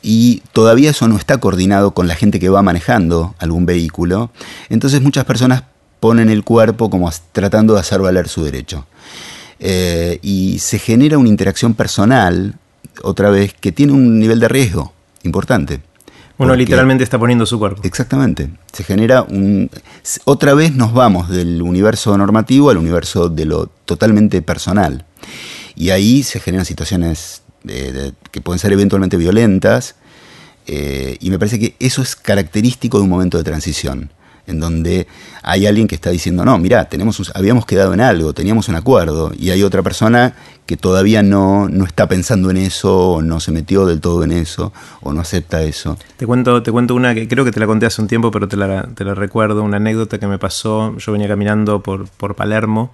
y 0.02 0.42
todavía 0.54 0.92
eso 0.92 1.08
no 1.08 1.18
está 1.18 1.38
coordinado 1.38 1.92
con 1.92 2.08
la 2.08 2.16
gente 2.16 2.40
que 2.40 2.50
va 2.50 2.62
manejando 2.62 3.36
algún 3.40 3.66
vehículo, 3.66 4.32
entonces 4.70 5.02
muchas 5.02 5.26
personas 5.26 5.64
ponen 6.00 6.30
el 6.30 6.44
cuerpo 6.44 6.90
como 6.90 7.10
tratando 7.32 7.74
de 7.74 7.80
hacer 7.80 8.02
valer 8.02 8.28
su 8.28 8.44
derecho. 8.44 8.86
Eh, 9.60 10.20
y 10.22 10.60
se 10.60 10.80
genera 10.80 11.18
una 11.18 11.30
interacción 11.30 11.74
personal, 11.74 12.56
otra 13.04 13.30
vez, 13.30 13.54
que 13.54 13.72
tiene 13.72 13.94
un 13.94 14.20
nivel 14.20 14.40
de 14.40 14.48
riesgo 14.48 14.94
importante. 15.24 15.82
Uno 16.40 16.56
literalmente 16.56 17.04
está 17.04 17.18
poniendo 17.18 17.48
su 17.48 17.58
cuerpo. 17.58 17.82
Exactamente. 17.84 18.50
Se 18.72 18.84
genera 18.84 19.24
un... 19.24 19.72
Otra 20.26 20.54
vez 20.54 20.76
nos 20.76 20.94
vamos 20.94 21.30
del 21.30 21.64
universo 21.64 22.16
normativo 22.16 22.70
al 22.70 22.78
universo 22.78 23.28
de 23.28 23.46
lo 23.46 23.68
totalmente 23.86 24.44
personal. 24.44 25.06
Y 25.76 25.90
ahí 25.90 26.22
se 26.22 26.40
generan 26.40 26.66
situaciones 26.66 27.42
eh, 27.68 28.12
que 28.30 28.42
pueden 28.42 28.60
ser 28.60 28.72
eventualmente 28.72 29.18
violentas. 29.18 29.96
Eh, 30.68 31.18
y 31.20 31.32
me 31.32 31.40
parece 31.40 31.60
que 31.60 31.76
eso 31.80 32.04
es 32.04 32.16
característico 32.16 33.00
de 33.00 33.06
un 33.06 33.10
momento 33.10 33.40
de 33.40 33.44
transición 33.44 34.12
en 34.48 34.60
donde 34.60 35.08
hay 35.44 35.68
alguien 35.68 35.88
que 35.88 35.96
está 35.96 36.10
diciendo, 36.10 36.44
no, 36.44 36.58
mira, 36.58 36.90
tenemos 36.90 37.32
habíamos 37.36 37.66
quedado 37.66 37.94
en 37.94 38.02
algo, 38.02 38.34
teníamos 38.34 38.70
un 38.70 38.76
acuerdo, 38.76 39.32
y 39.38 39.52
hay 39.52 39.62
otra 39.62 39.84
persona 39.84 40.34
que 40.66 40.78
todavía 40.78 41.22
no, 41.22 41.70
no 41.70 41.86
está 41.86 42.08
pensando 42.08 42.50
en 42.50 42.58
eso, 42.58 43.12
o 43.14 43.22
no 43.22 43.40
se 43.40 43.52
metió 43.52 43.86
del 43.86 44.02
todo 44.02 44.24
en 44.24 44.32
eso, 44.32 44.74
o 45.02 45.14
no 45.14 45.22
acepta 45.22 45.62
eso. 45.64 45.98
Te 46.18 46.26
cuento, 46.26 46.64
te 46.64 46.72
cuento 46.72 46.96
una 46.96 47.14
que 47.14 47.28
creo 47.28 47.46
que 47.46 47.52
te 47.52 47.60
la 47.60 47.68
conté 47.68 47.86
hace 47.86 48.02
un 48.02 48.08
tiempo, 48.08 48.32
pero 48.32 48.48
te 48.48 48.58
la, 48.58 48.84
te 48.84 49.04
la 49.04 49.14
recuerdo, 49.14 49.64
una 49.64 49.78
anécdota 49.78 50.18
que 50.18 50.28
me 50.28 50.40
pasó, 50.40 50.98
yo 50.98 51.12
venía 51.12 51.28
caminando 51.28 51.84
por, 51.84 52.08
por 52.10 52.36
Palermo, 52.36 52.94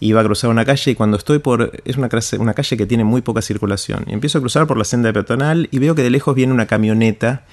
iba 0.00 0.20
a 0.20 0.24
cruzar 0.24 0.50
una 0.50 0.64
calle 0.64 0.90
y 0.90 0.94
cuando 0.94 1.16
estoy 1.16 1.38
por... 1.38 1.72
es 1.84 1.96
una, 1.96 2.08
una 2.38 2.54
calle 2.54 2.76
que 2.76 2.86
tiene 2.86 3.04
muy 3.04 3.22
poca 3.22 3.42
circulación, 3.42 4.04
y 4.06 4.12
empiezo 4.12 4.38
a 4.38 4.40
cruzar 4.40 4.66
por 4.66 4.76
la 4.76 4.84
senda 4.84 5.12
peatonal 5.12 5.68
y 5.70 5.78
veo 5.78 5.94
que 5.94 6.02
de 6.02 6.10
lejos 6.10 6.34
viene 6.34 6.52
una 6.52 6.66
camioneta 6.66 7.44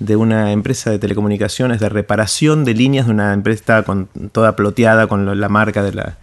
de 0.00 0.16
una 0.16 0.50
empresa 0.50 0.90
de 0.90 0.98
telecomunicaciones 0.98 1.78
de 1.78 1.88
reparación 1.88 2.64
de 2.64 2.74
líneas 2.74 3.06
de 3.06 3.12
una 3.12 3.34
empresa 3.34 3.84
con, 3.84 4.08
toda 4.32 4.56
ploteada 4.56 5.06
con 5.06 5.38
la 5.38 5.48
marca 5.48 5.82
de 5.82 5.92
la, 5.92 6.16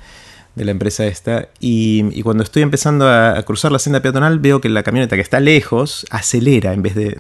de 0.55 0.65
la 0.65 0.71
empresa 0.71 1.05
esta. 1.05 1.47
Y, 1.59 2.21
cuando 2.23 2.43
estoy 2.43 2.63
empezando 2.63 3.07
a, 3.07 3.41
cruzar 3.43 3.71
la 3.71 3.79
senda 3.79 4.01
peatonal 4.01 4.39
veo 4.39 4.59
que 4.59 4.67
la 4.67 4.83
camioneta 4.83 5.15
que 5.15 5.21
está 5.21 5.39
lejos 5.39 6.05
acelera 6.09 6.73
en 6.73 6.81
vez 6.81 6.95
de... 6.95 7.17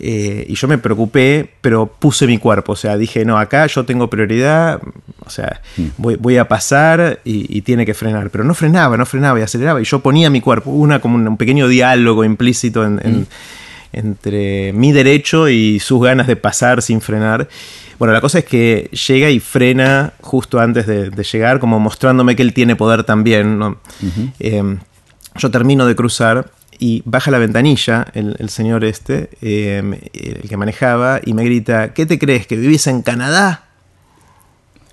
Eh, 0.00 0.44
y 0.48 0.56
yo 0.56 0.66
me 0.66 0.76
preocupé, 0.76 1.50
pero 1.60 1.86
puse 1.86 2.26
mi 2.26 2.38
cuerpo, 2.38 2.72
o 2.72 2.76
sea, 2.76 2.96
dije, 2.96 3.24
no, 3.24 3.38
acá 3.38 3.64
yo 3.68 3.84
tengo 3.84 4.10
prioridad, 4.10 4.80
o 5.24 5.30
sea, 5.30 5.62
mm. 5.76 5.86
voy, 6.18 6.36
a 6.36 6.48
pasar 6.48 7.20
y, 7.22 7.62
tiene 7.62 7.86
que 7.86 7.94
frenar, 7.94 8.30
pero 8.30 8.42
no 8.42 8.54
frenaba, 8.54 8.96
no 8.96 9.06
frenaba 9.06 9.38
y 9.38 9.42
aceleraba, 9.42 9.80
y 9.80 9.84
yo 9.84 10.00
ponía 10.00 10.30
mi 10.30 10.40
cuerpo, 10.40 10.72
una 10.72 10.98
como 10.98 11.14
un, 11.14 11.36
pequeño 11.36 11.68
diálogo 11.68 12.24
implícito 12.24 12.84
en, 12.84 12.96
mm 12.96 13.26
entre 13.98 14.72
mi 14.72 14.92
derecho 14.92 15.48
y 15.48 15.80
sus 15.80 16.02
ganas 16.02 16.26
de 16.26 16.36
pasar 16.36 16.82
sin 16.82 17.00
frenar. 17.00 17.48
Bueno, 17.98 18.12
la 18.12 18.20
cosa 18.20 18.40
es 18.40 18.44
que 18.44 18.90
llega 19.08 19.30
y 19.30 19.40
frena 19.40 20.12
justo 20.20 20.60
antes 20.60 20.86
de, 20.86 21.10
llegar, 21.10 21.60
como 21.60 21.78
mostrándome 21.80 22.36
que 22.36 22.42
él 22.42 22.52
tiene 22.52 22.76
poder 22.76 23.04
también. 23.04 23.60
Em, 24.38 24.78
yo 25.36 25.50
termino 25.50 25.86
de 25.86 25.94
cruzar 25.94 26.50
y 26.78 27.02
baja 27.04 27.30
la 27.30 27.38
ventanilla 27.38 28.06
el, 28.14 28.48
señor 28.48 28.84
este, 28.84 29.30
em, 29.40 29.94
el 30.12 30.48
que 30.48 30.56
manejaba, 30.56 31.20
y 31.24 31.34
me 31.34 31.44
grita, 31.44 31.94
¿qué 31.94 32.04
te 32.06 32.18
crees? 32.18 32.46
¿Que 32.46 32.56
vivís 32.56 32.86
en 32.86 33.02
Canadá? 33.02 33.63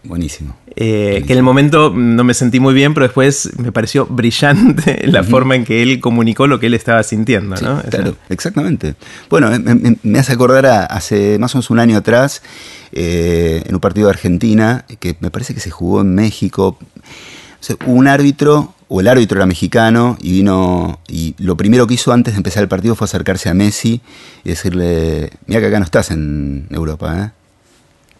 Buenísimo. 0.04 0.56
Eh, 0.76 1.24
que 1.28 1.34
en 1.34 1.38
el 1.38 1.44
momento 1.44 1.92
no 1.94 2.24
me 2.24 2.34
sentí 2.34 2.60
muy 2.60 2.74
bien, 2.74 2.94
pero 2.94 3.06
después 3.06 3.52
me 3.58 3.72
pareció 3.72 4.06
brillante 4.06 5.02
la 5.08 5.24
forma 5.24 5.56
en 5.56 5.66
que 5.66 5.84
él 5.84 6.00
comunicó 6.00 6.48
lo 6.48 6.60
que 6.60 6.68
él 6.68 6.74
estaba 6.74 7.04
sintiendo. 7.04 7.56
¿no? 7.58 7.82
Claro, 7.84 8.16
exactamente. 8.30 8.96
Bueno, 9.30 9.52
me, 10.04 10.20
hace 10.20 10.34
acordar 10.34 10.66
a, 10.66 10.86
hace 10.86 11.38
más 11.40 11.54
o 11.54 11.58
menos 11.58 11.70
un 11.70 11.80
año 11.80 11.98
atrás, 11.98 12.42
eh, 12.94 13.64
en 13.66 13.76
un 13.76 13.82
partido 13.82 14.08
de 14.08 14.12
Argentina, 14.12 14.86
que 15.00 15.18
me 15.20 15.30
parece 15.30 15.54
que 15.54 15.60
se 15.60 15.70
jugó 15.70 16.02
en 16.02 16.16
México. 16.16 16.78
un 17.86 18.08
árbitro, 18.08 18.74
o 18.88 19.02
el 19.02 19.08
árbitro 19.08 19.38
era 19.38 19.46
mexicano, 19.46 20.18
y 20.22 20.32
vino, 20.32 21.00
y 21.08 21.36
lo 21.38 21.58
primero 21.58 21.86
que 21.86 21.94
hizo 21.94 22.12
antes 22.12 22.34
de 22.34 22.38
empezar 22.38 22.64
el 22.64 22.70
partido 22.70 22.96
fue 22.96 23.06
acercarse 23.06 23.50
a 23.50 23.54
Messi 23.54 24.02
y 24.44 24.50
decirle, 24.50 25.32
mira 25.46 25.60
que 25.60 25.68
acá 25.68 25.80
no 25.80 25.86
estás 25.86 26.12
en 26.12 26.68
Europa, 26.72 27.26
¿eh? 27.26 27.41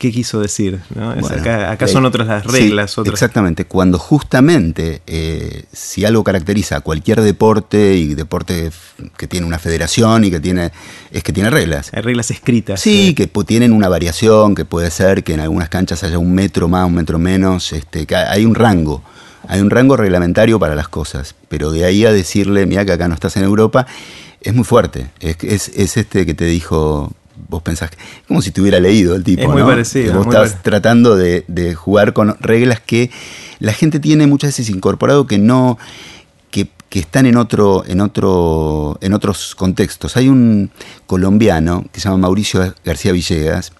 Qué 0.02 0.12
quiso 0.12 0.40
decir. 0.40 0.80
acá, 0.98 1.88
son 1.88 2.06
otras 2.06 2.28
las 2.28 2.44
reglas. 2.44 2.98
Exactamente, 3.06 3.66
cuando 3.66 4.00
justamente 4.00 5.04
eh, 5.06 5.66
si 5.72 6.06
algo 6.06 6.24
caracteriza 6.24 6.78
a 6.78 6.82
cualquier 6.82 7.22
deporte 7.22 7.96
y 7.98 8.16
deporte 8.16 8.72
que 9.16 9.28
tiene 9.28 9.46
una 9.46 9.60
federación 9.60 10.24
y 10.24 10.32
que 10.32 10.40
tiene, 10.40 10.72
es 11.12 11.24
que 11.24 11.32
tiene 11.32 11.52
reglas. 11.52 11.92
Hay 11.94 12.02
reglas 12.02 12.32
escritas. 12.32 12.82
Sí, 12.82 13.14
que 13.14 13.28
tienen 13.28 13.74
una 13.74 13.90
variación, 13.90 14.56
que 14.56 14.66
puede 14.66 14.90
ser 14.90 15.24
que 15.24 15.36
en 15.36 15.40
algunas 15.40 15.70
canchas 15.70 16.04
haya 16.04 16.18
un 16.18 16.34
metro 16.34 16.68
más, 16.68 16.88
un 16.88 16.96
metro 16.96 17.20
menos, 17.20 17.72
este, 17.72 18.08
que 18.08 18.16
hay 18.16 18.44
un 18.44 18.56
rango. 18.56 19.04
Hay 19.48 19.62
un 19.62 19.70
rango 19.70 19.98
reglamentario 19.98 20.58
para 20.58 20.74
las 20.74 20.88
cosas, 20.88 21.36
pero 21.48 21.72
de 21.72 21.86
ahí 21.86 22.06
a 22.06 22.12
decirle, 22.12 22.66
mira 22.66 22.86
que 22.86 22.94
acá 22.94 23.08
no 23.08 23.14
estás 23.14 23.38
en 23.38 23.44
Europa, 23.44 23.86
es 24.42 24.56
muy 24.56 24.64
fuerte. 24.64 25.12
Es, 25.20 25.38
es, 25.44 25.68
es 25.76 25.98
este 25.98 26.26
que 26.26 26.34
te 26.34 26.46
dijo 26.46 27.12
vos 27.48 27.62
pensás, 27.62 27.92
como 28.28 28.42
si 28.42 28.52
te 28.52 28.62
hubiera 28.62 28.80
leído 28.80 29.16
el 29.16 29.24
tipo, 29.24 29.44
es 29.44 29.50
muy 29.50 29.64
Parecido, 29.64 30.16
vos 30.16 30.28
estás 30.28 30.62
tratando 30.62 31.16
de, 31.16 31.76
jugar 31.76 32.14
con 32.14 32.36
reglas 32.40 32.80
que 32.80 33.12
la 33.60 33.74
gente 33.74 34.00
tiene 34.00 34.28
muchas 34.28 34.50
veces 34.50 34.70
incorporado 34.70 35.28
que 35.28 35.38
no, 35.38 35.78
que, 36.50 36.70
están 36.92 37.26
en 37.26 37.38
otro, 37.38 37.86
en 37.88 38.02
otro, 38.02 38.98
en 39.00 39.14
otros 39.14 39.56
contextos. 39.56 40.18
Hay 40.18 40.28
un 40.28 40.72
colombiano 41.08 41.86
que 41.94 42.02
se 42.02 42.10
llama 42.10 42.18
Mauricio 42.18 42.76
García 42.84 43.14
Villegas, 43.14 43.72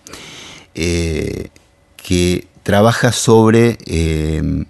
eh, 0.76 1.50
que 1.98 2.48
trabaja 2.64 3.12
sobre, 3.12 3.78
eh, 3.86 4.64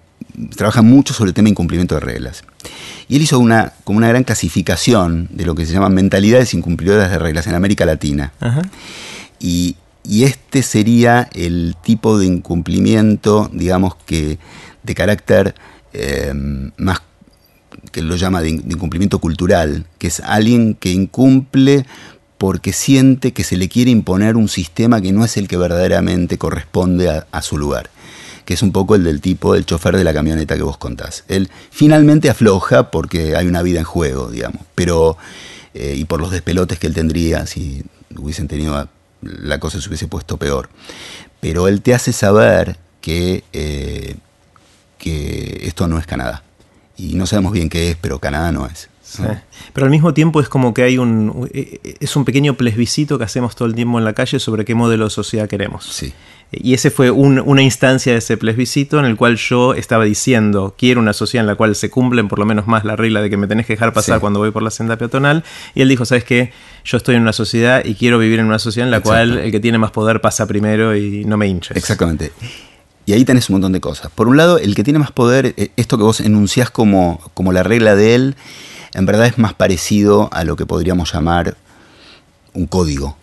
trabaja 0.56 0.82
mucho 0.82 1.14
sobre 1.14 1.28
el 1.28 1.34
tema 1.34 1.46
de 1.46 1.50
incumplimiento 1.50 1.94
de 1.94 2.00
reglas. 2.00 2.42
Y 3.12 3.16
él 3.16 3.22
hizo 3.24 3.38
una, 3.38 3.74
como 3.84 3.98
una 3.98 4.08
gran 4.08 4.24
clasificación 4.24 5.28
de 5.30 5.44
lo 5.44 5.54
que 5.54 5.66
se 5.66 5.74
llama 5.74 5.90
mentalidades 5.90 6.54
incumplidoras 6.54 7.10
de 7.10 7.18
reglas 7.18 7.46
en 7.46 7.54
América 7.54 7.84
Latina. 7.84 8.32
Y, 9.38 9.76
este 10.08 10.62
sería 10.62 11.28
el 11.34 11.76
tipo 11.84 12.18
de 12.18 12.24
incumplimiento, 12.24 13.50
digamos 13.52 13.96
que 14.06 14.38
de 14.82 14.94
carácter 14.94 15.54
eh, 15.92 16.32
más 16.78 17.02
que 17.90 18.00
lo 18.00 18.16
llama 18.16 18.40
de, 18.40 18.48
incumplimiento 18.48 19.18
cultural, 19.18 19.84
que 19.98 20.06
es 20.06 20.20
alguien 20.20 20.72
que 20.72 20.90
incumple 20.90 21.84
porque 22.38 22.72
siente 22.72 23.32
que 23.32 23.44
se 23.44 23.58
le 23.58 23.68
quiere 23.68 23.90
imponer 23.90 24.38
un 24.38 24.48
sistema 24.48 25.02
que 25.02 25.12
no 25.12 25.22
es 25.26 25.36
el 25.36 25.48
que 25.48 25.58
verdaderamente 25.58 26.38
corresponde 26.38 27.10
a, 27.30 27.42
su 27.42 27.58
lugar, 27.58 27.90
que 28.44 28.54
es 28.54 28.62
un 28.62 28.72
poco 28.72 28.94
el 28.94 29.04
del 29.04 29.20
tipo 29.20 29.54
del 29.54 29.66
chofer 29.66 29.96
de 29.96 30.04
la 30.04 30.12
camioneta 30.12 30.56
que 30.56 30.62
vos 30.62 30.78
contás. 30.78 31.24
Él 31.28 31.50
finalmente 31.70 32.30
afloja 32.30 32.90
porque 32.90 33.36
hay 33.36 33.46
una 33.46 33.62
vida 33.62 33.78
en 33.78 33.84
juego, 33.84 34.30
digamos, 34.30 34.62
pero 34.74 35.16
eh, 35.74 35.94
y 35.96 36.04
por 36.04 36.20
los 36.20 36.30
despelotes 36.30 36.78
que 36.78 36.86
él 36.86 36.94
tendría 36.94 37.46
si 37.46 37.82
hubiesen 38.16 38.48
tenido 38.48 38.88
la 39.22 39.58
cosa 39.58 39.80
se 39.80 39.88
hubiese 39.88 40.08
puesto 40.08 40.36
peor. 40.36 40.68
Pero 41.40 41.68
él 41.68 41.82
te 41.82 41.94
hace 41.94 42.12
saber 42.12 42.76
que, 43.00 43.44
eh, 43.52 44.16
que 44.98 45.60
esto 45.62 45.88
no 45.88 45.98
es 45.98 46.06
Canadá. 46.06 46.42
Y 46.96 47.14
no 47.14 47.26
sabemos 47.26 47.52
bien 47.52 47.68
qué 47.68 47.90
es, 47.90 47.96
pero 48.00 48.18
Canadá 48.18 48.52
no 48.52 48.66
es. 48.66 48.88
Pero 49.72 49.84
al 49.84 49.90
mismo 49.90 50.14
tiempo 50.14 50.40
es 50.40 50.48
como 50.48 50.72
que 50.72 50.82
hay 50.82 50.98
un. 50.98 51.50
Es 52.00 52.16
un 52.16 52.24
pequeño 52.24 52.54
plebiscito 52.54 53.18
que 53.18 53.24
hacemos 53.24 53.54
todo 53.56 53.68
el 53.68 53.74
tiempo 53.74 53.98
en 53.98 54.04
la 54.04 54.12
calle 54.14 54.38
sobre 54.38 54.64
qué 54.64 54.74
modelo 54.74 55.04
de 55.04 55.10
sociedad 55.10 55.48
queremos. 55.48 55.84
Sí. 55.84 56.14
Y 56.54 56.74
ese 56.74 56.90
fue 56.90 57.10
una 57.10 57.62
instancia 57.62 58.12
de 58.12 58.18
ese 58.18 58.36
plebiscito 58.36 58.98
en 58.98 59.06
el 59.06 59.16
cual 59.16 59.36
yo 59.36 59.72
estaba 59.72 60.04
diciendo, 60.04 60.74
quiero 60.76 61.00
una 61.00 61.14
sociedad 61.14 61.44
en 61.44 61.46
la 61.46 61.54
cual 61.54 61.74
se 61.74 61.88
cumplen 61.88 62.28
por 62.28 62.38
lo 62.38 62.44
menos 62.44 62.66
más 62.66 62.84
la 62.84 62.94
regla 62.94 63.22
de 63.22 63.30
que 63.30 63.38
me 63.38 63.46
tenés 63.46 63.64
que 63.64 63.72
dejar 63.72 63.94
pasar 63.94 64.20
cuando 64.20 64.38
voy 64.38 64.50
por 64.50 64.62
la 64.62 64.70
senda 64.70 64.98
peatonal. 64.98 65.44
Y 65.74 65.80
él 65.80 65.88
dijo, 65.88 66.04
¿sabes 66.04 66.24
qué? 66.24 66.52
Yo 66.84 66.98
estoy 66.98 67.14
en 67.14 67.22
una 67.22 67.32
sociedad 67.32 67.82
y 67.82 67.94
quiero 67.94 68.18
vivir 68.18 68.38
en 68.38 68.46
una 68.46 68.58
sociedad 68.58 68.86
en 68.86 68.90
la 68.90 69.00
cual 69.00 69.38
el 69.38 69.50
que 69.50 69.60
tiene 69.60 69.78
más 69.78 69.92
poder 69.92 70.20
pasa 70.20 70.46
primero 70.46 70.94
y 70.94 71.24
no 71.24 71.38
me 71.38 71.46
hinches. 71.46 71.74
Exactamente. 71.74 72.32
Y 73.06 73.14
ahí 73.14 73.24
tenés 73.24 73.48
un 73.48 73.54
montón 73.54 73.72
de 73.72 73.80
cosas. 73.80 74.12
Por 74.14 74.28
un 74.28 74.36
lado, 74.36 74.58
el 74.58 74.74
que 74.74 74.84
tiene 74.84 74.98
más 74.98 75.10
poder, 75.10 75.54
eh, 75.56 75.70
esto 75.76 75.96
que 75.96 76.04
vos 76.04 76.20
enunciás 76.20 76.70
como, 76.70 77.18
como 77.32 77.52
la 77.52 77.62
regla 77.62 77.96
de 77.96 78.14
él, 78.14 78.36
en 78.92 79.06
verdad 79.06 79.26
es 79.26 79.38
más 79.38 79.54
parecido 79.54 80.28
a 80.32 80.44
lo 80.44 80.56
que 80.56 80.66
podríamos 80.66 81.12
llamar 81.14 81.56
un 82.52 82.66
código. 82.66 83.16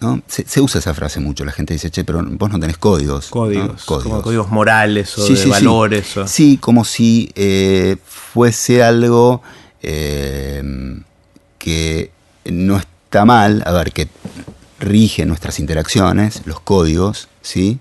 ¿No? 0.00 0.22
Se, 0.26 0.60
usa 0.60 0.78
esa 0.78 0.94
frase 0.94 1.20
mucho, 1.20 1.44
la 1.44 1.52
gente 1.52 1.74
dice, 1.74 1.90
che, 1.90 2.04
pero 2.04 2.22
vos 2.24 2.50
no 2.50 2.58
tenés 2.58 2.78
códigos. 2.78 3.28
Códigos, 3.28 3.84
como 3.84 4.22
códigos 4.22 4.50
morales 4.50 5.16
o 5.18 5.26
de 5.26 5.46
valores. 5.46 6.06
Sí. 6.06 6.20
sí, 6.26 6.56
como 6.58 6.84
si 6.84 7.30
eh, 7.34 7.96
fuese 8.04 8.82
algo 8.82 9.42
eh, 9.82 10.62
que 11.58 12.10
no 12.44 12.76
está 12.76 13.24
mal, 13.24 13.62
a 13.66 13.72
ver, 13.72 13.92
que 13.92 14.08
rige 14.80 15.24
nuestras 15.26 15.58
interacciones, 15.58 16.42
los 16.44 16.60
códigos, 16.60 17.28
¿sí? 17.42 17.78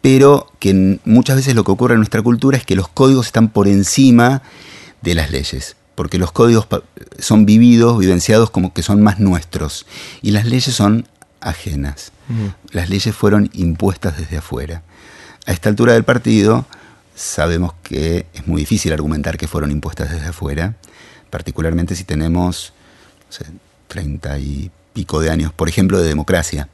Pero 0.00 0.48
que 0.58 0.98
muchas 1.04 1.36
veces 1.36 1.54
lo 1.54 1.64
que 1.64 1.70
ocurre 1.70 1.94
en 1.94 2.00
nuestra 2.00 2.22
cultura 2.22 2.58
es 2.58 2.64
que 2.64 2.74
los 2.74 2.88
códigos 2.88 3.26
están 3.26 3.48
por 3.48 3.68
encima 3.68 4.42
de 5.00 5.14
las 5.14 5.30
leyes 5.30 5.76
porque 5.94 6.18
los 6.18 6.32
códigos 6.32 6.66
son 7.18 7.46
vividos, 7.46 7.98
vivenciados 7.98 8.50
como 8.50 8.72
que 8.72 8.82
son 8.82 9.02
más 9.02 9.20
nuestros, 9.20 9.86
y 10.22 10.30
las 10.30 10.46
leyes 10.46 10.74
son 10.74 11.06
ajenas. 11.40 12.12
Las 12.70 12.88
leyes 12.88 13.14
fueron 13.14 13.50
impuestas 13.52 14.16
desde 14.16 14.38
afuera. 14.38 14.82
A 15.46 15.52
esta 15.52 15.68
altura 15.68 15.92
del 15.92 16.04
partido 16.04 16.66
sabemos 17.14 17.74
que 17.82 18.26
es 18.32 18.46
muy 18.46 18.62
difícil 18.62 18.92
argumentar 18.92 19.36
que 19.36 19.48
fueron 19.48 19.70
impuestas 19.70 20.10
desde 20.10 20.28
afuera, 20.28 20.76
particularmente 21.30 21.94
si 21.94 22.04
tenemos 22.04 22.72
treinta 23.88 24.38
y 24.38 24.70
pico 24.92 25.20
de 25.20 25.30
años, 25.30 25.52
por 25.52 25.68
ejemplo, 25.68 25.98
de 26.00 26.08
democracia. 26.08 26.68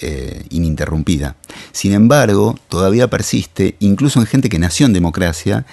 Eh, 0.00 0.44
ininterrumpida. 0.50 1.36
Sin 1.70 1.92
embargo, 1.92 2.58
todavía 2.68 3.08
persiste, 3.08 3.76
incluso 3.78 4.18
en 4.18 4.26
gente 4.26 4.48
que 4.48 4.58
nació 4.58 4.86
en 4.86 4.92
democracia, 4.92 5.66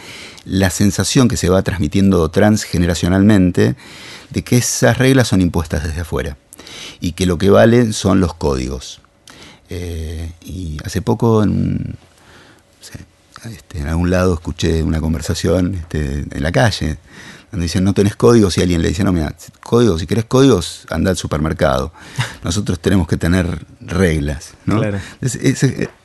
la 0.45 0.69
sensación 0.69 1.27
que 1.27 1.37
se 1.37 1.49
va 1.49 1.63
transmitiendo 1.63 2.29
transgeneracionalmente 2.29 3.75
de 4.29 4.43
que 4.43 4.57
esas 4.57 4.99
reglas 4.99 5.27
son 5.27 5.41
impuestas 5.41 5.83
desde 5.83 6.01
afuera 6.01 6.37
y 6.99 7.13
que 7.13 7.25
lo 7.25 7.39
que 7.39 7.49
vale 7.49 7.93
son 7.93 8.19
los 8.19 8.35
códigos. 8.35 9.01
Eh, 9.69 10.31
y 10.45 10.77
hace 10.85 11.01
poco 11.01 11.41
en, 11.41 11.97
este, 13.45 13.79
en 13.79 13.87
algún 13.87 14.09
lado 14.09 14.33
escuché 14.33 14.83
una 14.83 14.99
conversación 14.99 15.75
este, 15.75 16.25
en 16.29 16.43
la 16.43 16.51
calle 16.51 16.97
donde 17.51 17.65
dicen 17.65 17.83
no 17.83 17.93
tenés 17.93 18.15
códigos 18.15 18.57
y 18.57 18.61
alguien 18.61 18.81
le 18.81 18.89
dice 18.89 19.03
no 19.03 19.11
mira 19.11 19.35
códigos 19.61 20.01
si 20.01 20.07
querés 20.07 20.25
códigos 20.25 20.85
anda 20.89 21.11
al 21.11 21.17
supermercado 21.17 21.91
nosotros 22.43 22.79
tenemos 22.79 23.07
que 23.07 23.17
tener 23.17 23.65
reglas 23.79 24.53
¿no? 24.65 24.79
Claro 24.79 24.99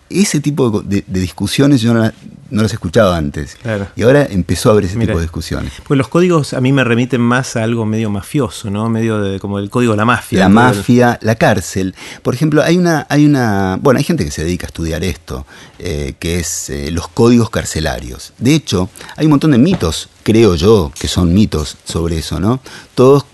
ese 0.08 0.40
tipo 0.40 0.82
de, 0.82 1.04
discusiones 1.06 1.80
yo 1.80 1.92
no, 1.94 2.10
las 2.50 2.72
escuchaba 2.72 3.16
antes. 3.16 3.56
Y 3.96 4.02
ahora 4.02 4.26
empezó 4.28 4.68
a 4.68 4.72
haber 4.72 4.84
ese 4.84 4.98
tipo 4.98 5.16
de 5.16 5.22
discusiones. 5.22 5.72
Pues 5.86 5.98
los 5.98 6.08
códigos 6.08 6.54
a 6.54 6.60
mí 6.60 6.72
me 6.72 6.84
remiten 6.84 7.20
más 7.20 7.56
a 7.56 7.64
algo 7.64 7.84
medio 7.86 8.08
mafioso, 8.10 8.70
¿no? 8.70 8.88
Medio 8.88 9.20
de, 9.20 9.40
como 9.40 9.58
el 9.58 9.68
código 9.68 9.92
de 9.92 9.98
la 9.98 10.04
mafia. 10.04 10.38
La 10.38 10.48
mafia, 10.48 11.18
la 11.22 11.34
cárcel. 11.34 11.94
Por 12.22 12.34
ejemplo, 12.34 12.62
hay 12.62 12.76
una, 12.76 13.06
hay 13.08 13.26
una. 13.26 13.78
Bueno, 13.80 13.98
hay 13.98 14.04
gente 14.04 14.24
que 14.24 14.30
se 14.30 14.44
dedica 14.44 14.66
a 14.66 14.68
estudiar 14.68 15.02
esto, 15.02 15.46
eh, 15.78 16.14
que 16.18 16.38
es 16.38 16.70
eh, 16.70 16.90
los 16.92 17.08
códigos 17.08 17.50
carcelarios. 17.50 18.32
De 18.38 18.54
hecho, 18.54 18.88
hay 19.16 19.26
un 19.26 19.30
montón 19.30 19.50
de 19.50 19.58
mitos, 19.58 20.08
creo 20.22 20.54
yo, 20.54 20.92
que 20.98 21.08
son 21.08 21.34
mitos 21.34 21.76
sobre 21.84 22.18
eso, 22.18 22.38
¿no? 22.38 22.60
Todos 22.94 23.24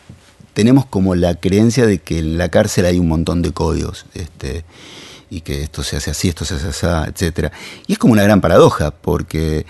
tenemos 0.54 0.86
como 0.86 1.14
la 1.14 1.34
creencia 1.34 1.86
de 1.86 1.98
que 1.98 2.18
en 2.18 2.38
la 2.38 2.48
cárcel 2.48 2.86
hay 2.86 2.98
un 2.98 3.08
montón 3.08 3.42
de 3.42 3.52
códigos. 3.52 4.06
Este, 4.14 4.64
y 5.32 5.40
que 5.40 5.62
esto 5.62 5.82
se 5.82 5.96
hace 5.96 6.10
así, 6.10 6.28
esto 6.28 6.44
se 6.44 6.56
hace 6.56 6.86
así, 6.86 7.24
etc. 7.24 7.50
Y 7.86 7.92
es 7.92 7.98
como 7.98 8.12
una 8.12 8.22
gran 8.22 8.42
paradoja, 8.42 8.90
porque, 8.90 9.64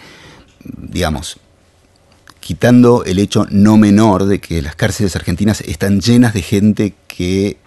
digamos, 0.64 1.38
quitando 2.40 3.04
el 3.04 3.20
hecho 3.20 3.46
no 3.48 3.76
menor 3.76 4.24
de 4.24 4.40
que 4.40 4.60
las 4.60 4.74
cárceles 4.74 5.14
argentinas 5.14 5.60
están 5.60 6.00
llenas 6.00 6.34
de 6.34 6.42
gente 6.42 6.94
que, 7.06 7.58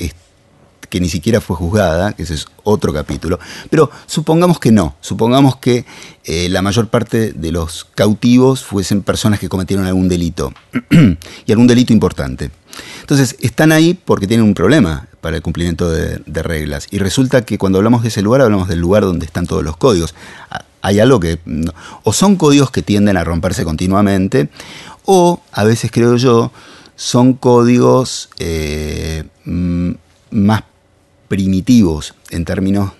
que 0.89 0.99
ni 0.99 1.07
siquiera 1.07 1.39
fue 1.39 1.55
juzgada, 1.55 2.11
que 2.11 2.23
ese 2.23 2.33
es 2.33 2.47
otro 2.63 2.91
capítulo, 2.91 3.39
pero 3.69 3.89
supongamos 4.07 4.59
que 4.59 4.73
no, 4.73 4.97
supongamos 4.99 5.55
que 5.55 5.85
eh, 6.25 6.49
la 6.49 6.61
mayor 6.61 6.89
parte 6.89 7.31
de 7.31 7.51
los 7.53 7.85
cautivos 7.95 8.65
fuesen 8.65 9.03
personas 9.03 9.39
que 9.39 9.47
cometieron 9.47 9.85
algún 9.85 10.09
delito, 10.09 10.53
y 11.45 11.51
algún 11.53 11.67
delito 11.67 11.93
importante. 11.93 12.51
Entonces, 13.01 13.35
están 13.39 13.71
ahí 13.71 13.93
porque 13.93 14.27
tienen 14.27 14.45
un 14.45 14.53
problema 14.53 15.07
para 15.21 15.37
el 15.37 15.41
cumplimiento 15.41 15.89
de, 15.89 16.19
reglas. 16.43 16.87
Y 16.91 16.99
resulta 16.99 17.43
que 17.43 17.57
cuando 17.57 17.79
hablamos 17.79 18.03
de 18.03 18.09
ese 18.09 18.21
lugar, 18.21 18.41
hablamos 18.41 18.67
del 18.67 18.79
lugar 18.79 19.03
donde 19.03 19.25
están 19.25 19.47
todos 19.47 19.63
los 19.63 19.77
códigos. 19.77 20.13
Hay 20.81 20.99
algo 20.99 21.19
que... 21.19 21.39
o 22.03 22.13
son 22.13 22.35
códigos 22.35 22.71
que 22.71 22.81
tienden 22.81 23.17
a 23.17 23.23
romperse 23.23 23.63
continuamente, 23.63 24.49
o 25.05 25.41
a 25.51 25.63
veces 25.63 25.91
creo 25.91 26.15
yo, 26.17 26.51
son 26.95 27.33
códigos 27.33 28.29
eh, 28.39 29.23
más 29.43 30.63
primitivos 31.27 32.13
en 32.29 32.45
términos 32.45 32.91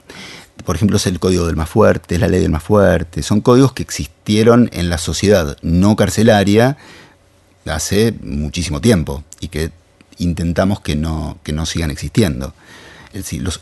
por 0.66 0.76
ejemplo, 0.76 0.98
es 0.98 1.06
el 1.06 1.20
código 1.20 1.46
del 1.46 1.56
más 1.56 1.70
fuerte, 1.70 2.16
es 2.16 2.22
la 2.22 2.28
ley 2.28 2.42
del 2.42 2.50
más 2.52 2.64
fuerte. 2.64 3.22
Son 3.22 3.40
códigos 3.40 3.74
que 3.74 3.84
existieron 3.84 4.70
en 4.74 4.90
la 4.90 4.98
sociedad 4.98 5.58
no 5.62 5.96
carcelaria 5.96 6.78
hace 7.66 8.14
muchísimo 8.22 8.82
tiempo 8.82 9.24
y 9.46 9.48
que 9.48 9.72
intentamos 10.18 10.82
que 10.82 10.96
no, 10.96 11.38
que 11.44 11.54
no 11.54 11.66
sigan 11.66 11.92
existiendo. 11.92 12.54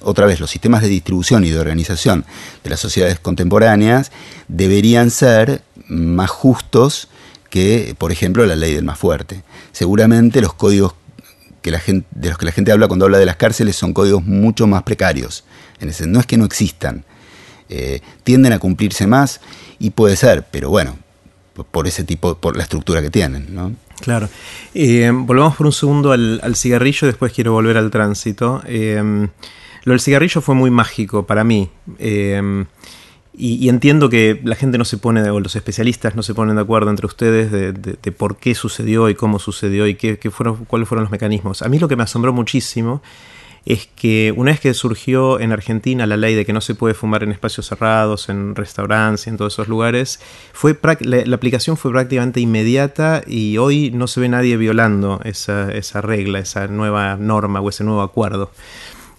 otra 0.01 0.25
vez, 0.25 0.39
los 0.39 0.49
sistemas 0.49 0.81
de 0.81 0.87
distribución 0.87 1.43
y 1.43 1.49
de 1.49 1.59
organización 1.59 2.25
de 2.63 2.69
las 2.69 2.79
sociedades 2.79 3.19
contemporáneas 3.19 4.11
deberían 4.47 5.11
ser 5.11 5.61
más 5.87 6.29
justos 6.29 7.09
que, 7.49 7.95
por 7.97 8.11
ejemplo, 8.11 8.45
la 8.45 8.55
ley 8.55 8.73
del 8.73 8.83
más 8.83 8.97
fuerte. 8.97 9.43
Seguramente 9.73 10.41
los 10.41 10.53
códigos 10.53 10.95
que 11.61 11.71
la 11.71 11.79
gente, 11.79 12.07
de 12.11 12.29
los 12.29 12.37
que 12.37 12.45
la 12.45 12.51
gente 12.51 12.71
habla 12.71 12.87
cuando 12.87 13.05
habla 13.05 13.19
de 13.19 13.25
las 13.25 13.35
cárceles 13.35 13.75
son 13.75 13.93
códigos 13.93 14.23
mucho 14.25 14.65
más 14.67 14.83
precarios. 14.83 15.43
En 15.79 15.89
ese, 15.89 16.07
no 16.07 16.19
es 16.19 16.25
que 16.25 16.37
no 16.37 16.45
existan, 16.45 17.05
eh, 17.69 18.01
tienden 18.23 18.53
a 18.53 18.59
cumplirse 18.59 19.05
más 19.05 19.39
y 19.79 19.91
puede 19.91 20.15
ser, 20.15 20.45
pero 20.49 20.69
bueno, 20.69 20.97
por 21.71 21.87
ese 21.87 22.03
tipo, 22.03 22.35
por 22.35 22.57
la 22.57 22.63
estructura 22.63 23.01
que 23.01 23.09
tienen, 23.09 23.53
¿no? 23.53 23.73
Claro. 24.03 24.27
Eh, 24.73 25.09
volvamos 25.13 25.55
por 25.55 25.65
un 25.65 25.71
segundo 25.71 26.11
al, 26.11 26.55
cigarrillo, 26.55 27.07
después 27.07 27.31
quiero 27.31 27.53
volver 27.53 27.77
al 27.77 27.89
tránsito. 27.89 28.61
Eh, 28.65 29.01
lo 29.85 29.91
del 29.91 30.01
cigarrillo 30.01 30.41
fue 30.41 30.55
muy 30.55 30.69
mágico 30.69 31.25
para 31.25 31.45
mí. 31.45 31.69
Eh, 31.99 32.65
y, 33.35 33.69
entiendo 33.69 34.09
que 34.09 34.41
la 34.43 34.55
gente 34.55 34.77
no 34.77 34.83
se 34.85 34.97
pone, 34.97 35.27
o 35.29 35.39
los 35.39 35.55
especialistas 35.55 36.15
no 36.15 36.21
se 36.21 36.35
ponen 36.35 36.55
de 36.55 36.61
acuerdo 36.61 36.89
entre 36.89 37.07
ustedes 37.07 37.49
de, 37.51 38.11
por 38.11 38.37
qué 38.37 38.53
sucedió 38.53 39.09
y 39.09 39.15
cómo 39.15 39.39
sucedió 39.39 39.87
y 39.87 39.95
qué, 39.95 40.17
fueron, 40.29 40.65
cuáles 40.65 40.87
fueron 40.87 41.05
los 41.05 41.11
mecanismos. 41.11 41.61
A 41.61 41.69
mí 41.69 41.79
lo 41.79 41.87
que 41.87 41.95
me 41.95 42.03
asombró 42.03 42.33
muchísimo 42.33 43.01
es 43.65 43.87
que 43.95 44.33
una 44.35 44.51
vez 44.51 44.59
que 44.59 44.73
surgió 44.73 45.39
en 45.39 45.53
Argentina 45.53 46.05
la 46.05 46.17
ley 46.17 46.35
de 46.35 46.45
que 46.45 46.51
no 46.51 46.59
se 46.59 46.75
puede 46.75 46.93
fumar 46.93 47.23
en 47.23 47.31
espacios 47.31 47.67
cerrados, 47.67 48.27
en 48.27 48.55
restaurantes 48.55 49.25
y 49.25 49.29
en 49.29 49.37
todos 49.37 49.53
esos 49.53 49.69
lugares, 49.69 50.19
fue 50.51 50.77
la, 50.99 51.35
aplicación 51.35 51.77
fue 51.77 51.91
prácticamente 51.91 52.41
inmediata 52.41 53.23
y 53.25 53.57
hoy 53.57 53.91
no 53.91 54.07
se 54.07 54.19
ve 54.19 54.27
nadie 54.27 54.57
violando 54.57 55.21
esa, 55.23 56.01
regla, 56.01 56.39
esa 56.39 56.67
nueva 56.67 57.15
norma 57.15 57.61
o 57.61 57.69
ese 57.69 57.83
nuevo 57.83 58.01
acuerdo. 58.01 58.51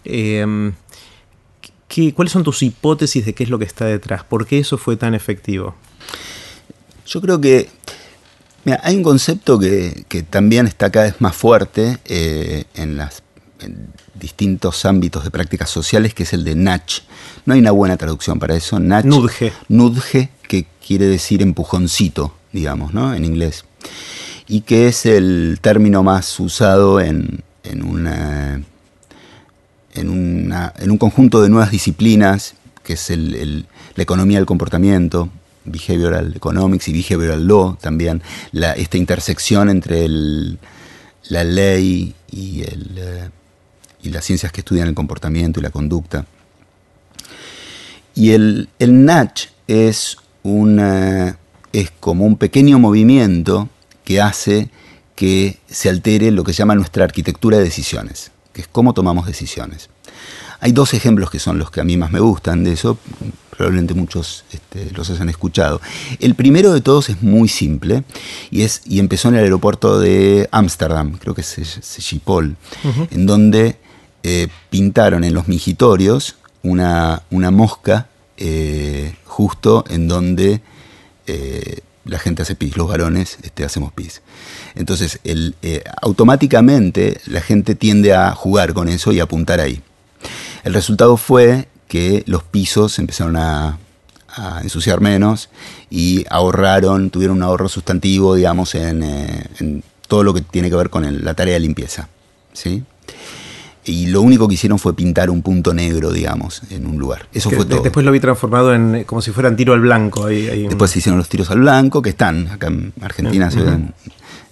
Em, 0.05 0.75
¿Cuáles 2.15 2.33
son 2.33 2.43
tus 2.43 2.63
hipótesis 2.63 3.25
de 3.25 3.35
qué 3.35 3.45
es 3.45 3.51
lo 3.51 3.59
que 3.59 3.65
está 3.65 3.87
detrás? 3.87 4.25
¿Por 4.25 4.47
qué 4.47 4.59
eso 4.59 4.77
fue 4.77 4.97
tan 4.97 5.15
efectivo? 5.15 5.77
Yo 7.07 7.21
creo 7.21 7.41
que 7.41 7.69
Mira, 8.65 8.81
hay 8.83 8.97
un 8.97 9.03
concepto 9.03 9.59
que, 9.59 10.05
también 10.31 10.67
está 10.67 10.91
cada 10.91 11.05
vez 11.07 11.21
más 11.21 11.37
fuerte 11.37 11.99
eh, 12.07 12.65
en, 12.75 12.97
las, 12.97 13.23
distintos 14.15 14.85
ámbitos 14.85 15.25
de 15.25 15.31
prácticas 15.31 15.71
sociales, 15.71 16.15
que 16.15 16.23
es 16.25 16.33
el 16.33 16.45
de 16.45 16.55
Natch. 16.55 17.01
No 17.47 17.55
hay 17.55 17.61
una 17.61 17.73
buena 17.73 17.97
traducción 17.97 18.39
para 18.39 18.55
eso. 18.55 18.79
Natch, 18.79 19.05
nudge. 19.05 19.53
Nudge, 19.69 20.31
que 20.49 20.67
quiere 20.87 21.07
decir 21.07 21.43
empujoncito, 21.43 22.35
digamos, 22.53 22.95
¿no? 22.95 23.15
En 23.15 23.25
inglés. 23.25 23.65
Y 24.47 24.63
que 24.63 24.89
es 24.89 25.07
el 25.07 25.59
término 25.61 26.03
más 26.03 26.39
usado 26.39 27.01
en, 27.01 27.43
en, 27.63 27.85
una, 27.85 28.63
en, 29.95 30.09
una, 30.09 30.73
en 30.79 30.91
un 30.91 30.99
conjunto 30.99 31.43
de 31.43 31.49
nuevas 31.49 31.71
disciplinas, 31.71 32.55
que 32.83 32.95
es 32.95 33.11
el, 33.11 33.67
la 33.95 34.03
economía 34.03 34.39
del 34.39 34.47
comportamiento, 34.47 35.31
behavioral 35.65 36.35
economics 36.37 36.89
y 36.89 36.93
behavioral 36.93 37.47
law 37.47 37.77
también, 37.81 38.23
la, 38.53 38.73
esta 38.73 38.99
intersección 38.99 39.71
entre 39.71 40.07
la 40.09 41.45
ley 41.45 42.15
y, 42.31 42.63
el, 42.63 42.91
eh, 42.97 43.31
y, 44.05 44.11
las 44.11 44.25
ciencias 44.25 44.53
que 44.53 44.61
estudian 44.61 44.89
el 44.89 44.95
comportamiento 44.95 45.61
y 45.61 45.63
la 45.63 45.71
conducta. 45.71 46.27
Y 48.15 48.31
el, 48.31 48.69
el 48.79 49.05
Natch 49.05 49.47
es, 49.67 50.19
una, 50.43 51.39
es 51.73 51.91
como 51.99 52.25
un 52.27 52.37
pequeño 52.37 52.79
movimiento 52.79 53.69
que 54.05 54.21
hace 54.21 54.69
que 55.15 55.59
se 55.69 55.89
altere 55.89 56.31
lo 56.31 56.45
que 56.45 56.53
se 56.53 56.59
llama 56.59 56.75
nuestra 56.75 57.05
arquitectura 57.05 57.59
de 57.59 57.65
decisiones, 57.65 58.31
que 58.53 58.63
es 58.63 58.69
cómo 58.69 58.95
tomamos 58.95 59.27
decisiones. 59.27 59.89
Hay 60.61 60.73
dos 60.73 60.95
ejemplos 60.95 61.31
que 61.31 61.39
son 61.39 61.59
los 61.59 61.71
que 61.71 61.81
a 61.81 61.85
mí 61.85 61.97
más 61.97 62.11
me 62.11 62.21
gustan 62.21 62.65
de 62.65 62.73
eso, 62.73 62.99
probablemente 63.51 63.95
muchos 63.95 64.45
este, 64.53 64.91
los 64.93 65.11
hayan 65.11 65.29
escuchado. 65.29 65.81
El 66.21 66.35
primero 66.35 66.73
de 66.73 66.81
todos 66.81 67.11
es 67.11 67.23
muy 67.23 67.49
simple 67.49 68.05
y, 68.51 68.63
es, 68.63 68.83
y 68.87 68.99
empezó 68.99 69.29
en 69.29 69.35
el 69.35 69.45
aeropuerto 69.45 70.01
de 70.01 70.49
Ámsterdam, 70.53 71.19
creo 71.19 71.35
que 71.35 71.43
es 71.43 71.81
Schiphol, 71.83 72.57
en 73.11 73.27
donde 73.27 73.77
eh, 74.27 74.49
pintaron 74.71 75.23
en 75.23 75.35
los 75.35 75.49
mingitorios 75.49 76.37
una, 76.63 77.25
una 77.31 77.51
mosca 77.51 78.09
eh, 78.39 79.17
justo 79.27 79.85
en 79.91 80.09
donde 80.09 80.63
eh, 81.27 81.81
la 82.07 82.19
gente 82.19 82.41
hace 82.41 82.55
pis, 82.55 82.75
los 82.79 82.89
varones 82.89 83.37
este, 83.43 83.65
hacemos 83.65 83.93
pis. 83.93 84.23
Entonces, 84.77 85.21
automáticamente 86.01 87.21
la 87.27 87.43
gente 87.43 87.75
tiende 87.75 88.15
a 88.15 88.35
jugar 88.35 88.73
con 88.73 88.89
eso 88.89 89.13
y 89.13 89.21
a 89.21 89.25
apuntar 89.25 89.61
ahí. 89.61 89.83
El 90.65 90.73
resultado 90.73 91.19
fue 91.19 91.69
que 91.87 92.25
los 92.27 92.45
pisos 92.45 92.99
empezaron 92.99 93.37
a, 93.37 93.79
ensuciar 94.63 95.01
menos 95.01 95.51
y 95.91 96.25
ahorraron, 96.29 97.11
tuvieron 97.11 97.37
un 97.37 97.43
ahorro 97.45 97.69
sustantivo, 97.69 98.35
digamos, 98.35 98.75
en, 98.75 99.85
todo 100.09 100.25
lo 100.25 100.33
que 100.35 100.41
tiene 100.41 100.71
que 100.71 100.77
ver 100.77 100.89
con 100.89 101.25
la 101.25 101.35
tarea 101.35 101.55
de 101.55 101.61
limpieza. 101.61 102.09
¿sí? 102.55 102.83
Y 103.87 104.07
lo 104.07 104.23
único 104.23 104.49
que 104.49 104.55
hicieron 104.55 104.79
fue 104.79 104.97
pintar 104.97 105.29
un 105.29 105.43
punto 105.43 105.75
negro, 105.75 106.11
digamos, 106.11 106.63
en 106.71 106.87
un 106.87 106.99
lugar. 106.99 107.29
Eso 107.33 107.51
fue 107.51 107.67
todo. 107.67 107.83
Después 107.83 108.05
lo 108.05 108.13
vi 108.13 108.21
transformado 108.21 108.75
en 108.75 108.95
eh, 108.95 109.05
como 109.05 109.21
si 109.21 109.31
fueran 109.31 109.57
tiro 109.57 109.75
al 109.75 109.81
blanco. 109.81 110.27
Después 110.27 110.91
se 110.91 111.01
hicieron 111.01 111.19
los 111.19 111.29
tiros 111.29 111.51
al 111.51 111.61
blanco, 111.61 112.01
que 112.01 112.11
están 112.11 112.49
acá 112.49 112.69
en 112.69 112.93
Argentina, 113.01 113.51
se 113.51 113.61
ven 113.61 113.93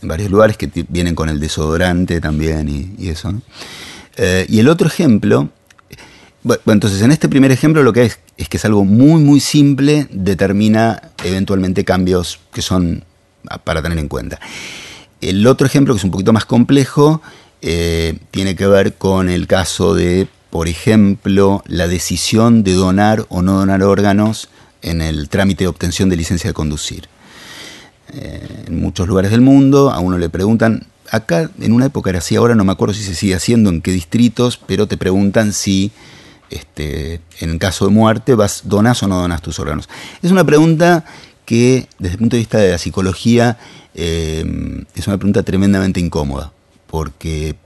en 0.03 0.09
varios 0.09 0.31
lugares 0.31 0.57
que 0.57 0.71
vienen 0.89 1.15
con 1.15 1.29
el 1.29 1.41
desodorante 1.41 2.21
también 2.21 2.69
y, 2.99 3.09
eso. 3.09 3.33
Eh, 4.17 4.45
y 4.49 4.59
el 4.59 4.69
otro 4.69 4.89
ejemplo 4.89 5.49
bueno, 6.45 6.61
entonces 6.67 7.01
en 7.03 7.13
este 7.13 7.29
primer 7.29 7.53
ejemplo 7.53 7.83
lo 7.83 7.93
que 7.93 8.05
es 8.05 8.19
es 8.37 8.49
que 8.49 8.57
es 8.57 8.65
algo 8.65 8.85
muy 8.85 9.23
muy 9.23 9.39
simple, 9.39 10.09
determina 10.11 11.11
eventualmente 11.23 11.85
cambios 11.85 12.41
que 12.53 12.63
son 12.63 13.05
para 13.65 13.83
tener 13.83 13.99
en 13.99 14.09
cuenta. 14.09 14.41
El 15.21 15.47
otro 15.47 15.67
ejemplo 15.67 15.95
que 15.95 15.99
es 15.99 16.05
un 16.05 16.11
poquito 16.11 16.33
más 16.33 16.45
complejo 16.45 17.23
eh, 17.63 18.19
tiene 18.31 18.57
que 18.57 18.67
ver 18.67 18.95
con 18.95 19.29
el 19.29 19.47
caso 19.47 19.95
de, 19.95 20.29
por 20.51 20.69
ejemplo, 20.69 21.63
la 21.67 21.89
decisión 21.89 22.65
de 22.65 22.75
donar 22.75 23.25
o 23.29 23.41
no 23.41 23.55
donar 23.55 23.83
órganos 23.83 24.49
en 24.83 25.01
el 25.01 25.29
trámite 25.29 25.65
de 25.65 25.69
obtención 25.69 26.09
de 26.09 26.17
licencia 26.17 26.51
de 26.51 26.55
conducir. 26.55 27.09
Eh, 28.13 28.65
en 28.67 28.81
muchos 28.81 29.09
lugares 29.09 29.31
del 29.31 29.41
mundo 29.41 29.91
a 29.91 30.01
uno 30.01 30.19
le 30.19 30.29
preguntan, 30.29 30.87
acá 31.11 31.51
en 31.61 31.73
una 31.73 31.87
época 31.87 32.11
era 32.11 32.19
así, 32.19 32.37
ahora 32.37 32.55
no 32.55 32.65
me 32.65 32.73
acuerdo 32.73 32.95
si 32.95 33.05
se 33.05 33.15
sigue 33.15 33.35
haciendo, 33.35 33.71
en 33.71 33.81
qué 33.81 33.93
distritos, 33.93 34.59
pero 34.67 34.87
te 34.89 34.97
preguntan 34.97 35.53
si 35.53 35.93
este, 36.51 37.21
en 37.41 37.59
caso 37.59 37.87
de 37.87 37.93
muerte, 37.93 38.35
vas, 38.35 38.63
¿donas 38.65 39.03
o 39.03 39.09
no 39.09 39.21
donas 39.21 39.41
tus 39.41 39.59
órganos? 39.59 39.89
Es 40.21 40.31
una 40.31 40.45
pregunta 40.45 41.05
que, 41.47 41.87
desde 41.99 42.15
el 42.15 42.19
punto 42.19 42.37
de 42.37 42.41
vista 42.41 42.59
de 42.59 42.73
la 42.73 42.79
psicología, 42.79 43.59
eh, 43.95 44.85
es 44.95 45.07
una 45.07 45.17
pregunta 45.17 45.43
tremendamente 45.43 46.01
incómoda, 46.01 46.53
porque, 46.93 47.57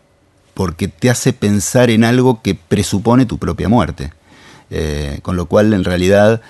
porque 0.55 0.87
te 0.87 1.11
hace 1.11 1.33
pensar 1.33 1.91
en 1.91 2.05
algo 2.05 2.43
que 2.43 2.55
presupone 2.55 3.27
tu 3.27 3.39
propia 3.39 3.69
muerte. 3.69 4.13
Eh, 4.71 5.19
con 5.23 5.35
lo 5.35 5.47
cual, 5.47 5.75
en 5.75 5.83
realidad, 5.83 6.41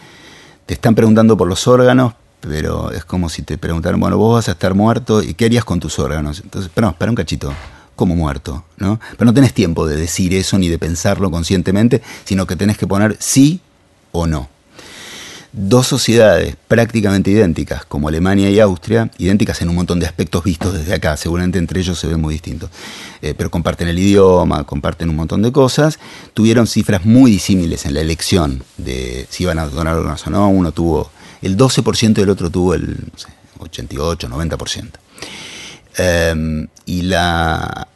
te 0.66 0.74
están 0.74 0.94
preguntando 0.94 1.38
por 1.38 1.48
los 1.48 1.66
órganos, 1.66 2.12
pero 2.42 2.90
es 2.90 3.06
como 3.06 3.30
si 3.30 3.40
te 3.40 3.56
preguntaran, 3.56 3.98
bueno, 3.98 4.18
vos 4.18 4.34
vas 4.34 4.48
a 4.50 4.52
estar 4.52 4.74
muerto, 4.74 5.22
¿y 5.22 5.32
qué 5.32 5.46
harías 5.46 5.64
con 5.64 5.80
tus 5.80 5.98
órganos? 5.98 6.40
Entonces, 6.44 6.70
pero 6.74 6.88
no, 6.88 6.90
espera 6.90 7.10
un 7.10 7.16
cachito 7.16 7.50
como 7.96 8.14
muerto, 8.14 8.66
¿no? 8.76 9.00
Pero 9.12 9.24
no 9.24 9.32
tenés 9.32 9.54
tiempo 9.54 9.86
de 9.86 9.96
decir 9.96 10.34
eso 10.34 10.58
ni 10.58 10.68
de 10.68 10.78
pensarlo 10.78 11.30
conscientemente, 11.30 12.02
sino 12.26 12.46
que 12.46 12.56
tenés 12.56 12.76
que 12.76 12.86
poner 12.86 13.16
sí 13.18 13.62
o 14.12 14.26
no. 14.26 14.50
Dos 15.52 15.86
sociedades 15.86 16.56
prácticamente 16.68 17.30
idénticas, 17.30 17.84
como 17.84 18.08
Alemania 18.08 18.50
y 18.50 18.60
Austria, 18.60 19.10
idénticas 19.18 19.62
en 19.62 19.68
un 19.68 19.76
montón 19.76 20.00
de 20.00 20.06
aspectos 20.06 20.44
vistos 20.44 20.74
desde 20.74 20.94
acá, 20.94 21.16
seguramente 21.16 21.58
entre 21.58 21.80
ellos 21.80 21.98
se 21.98 22.06
ven 22.06 22.20
muy 22.20 22.34
distintos, 22.34 22.70
eh, 23.22 23.34
pero 23.36 23.50
comparten 23.50 23.88
el 23.88 23.98
idioma, 23.98 24.64
comparten 24.64 25.08
un 25.08 25.16
montón 25.16 25.42
de 25.42 25.52
cosas, 25.52 25.98
tuvieron 26.34 26.66
cifras 26.66 27.04
muy 27.04 27.30
disímiles 27.30 27.86
en 27.86 27.94
la 27.94 28.00
elección 28.00 28.62
de 28.76 29.26
si 29.30 29.44
iban 29.44 29.58
a 29.58 29.66
donar 29.66 29.96
o 29.96 30.30
no, 30.30 30.48
uno 30.48 30.72
tuvo 30.72 31.10
el 31.42 31.56
12% 31.56 32.18
y 32.18 32.20
el 32.22 32.30
otro 32.30 32.50
tuvo 32.50 32.74
el 32.74 32.96
88, 33.58 34.28
90%. 34.28 34.90
Em, 35.98 36.68
y 36.84 37.02
la, 37.02 37.88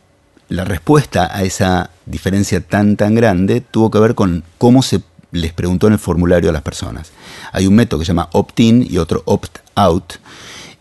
respuesta 0.49 1.31
a 1.33 1.43
esa 1.43 1.91
diferencia 2.07 2.61
tan 2.61 2.97
tan 2.97 3.15
grande 3.15 3.61
tuvo 3.61 3.91
que 3.91 4.01
ver 4.01 4.15
con 4.15 4.43
cómo 4.59 4.83
se 4.83 5.01
les 5.33 5.53
preguntó 5.53 5.87
en 5.87 5.95
el 5.95 5.99
formulario 5.99 6.51
a 6.51 6.53
las 6.53 6.63
personas. 6.63 7.13
Hay 7.53 7.67
un 7.67 7.75
método 7.75 8.01
que 8.01 8.07
se 8.07 8.11
llama 8.11 8.29
opt-in 8.33 8.87
y 8.89 8.99
otro 8.99 9.23
opt-out. 9.27 10.15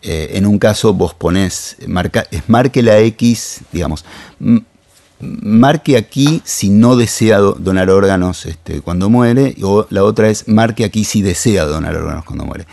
Eh, 0.02 0.30
en 0.34 0.46
un 0.46 0.58
caso 0.58 0.94
vos 0.94 1.14
ponés, 1.14 1.76
marca, 1.86 2.26
es 2.30 2.48
marque 2.48 2.82
la 2.82 2.98
X, 3.00 3.60
digamos, 3.70 4.04
marque 5.18 5.98
aquí 5.98 6.40
si 6.44 6.70
no 6.70 6.96
desea 6.96 7.38
donar 7.38 7.90
órganos 7.90 8.46
este, 8.46 8.80
cuando 8.80 9.10
muere, 9.10 9.56
o 9.62 9.86
la 9.90 10.04
otra 10.04 10.30
es 10.30 10.48
marque 10.48 10.84
aquí 10.84 11.04
si 11.04 11.20
desea 11.20 11.64
donar 11.64 11.94
órganos 11.96 12.24
cuando 12.24 12.46
muere 12.46 12.66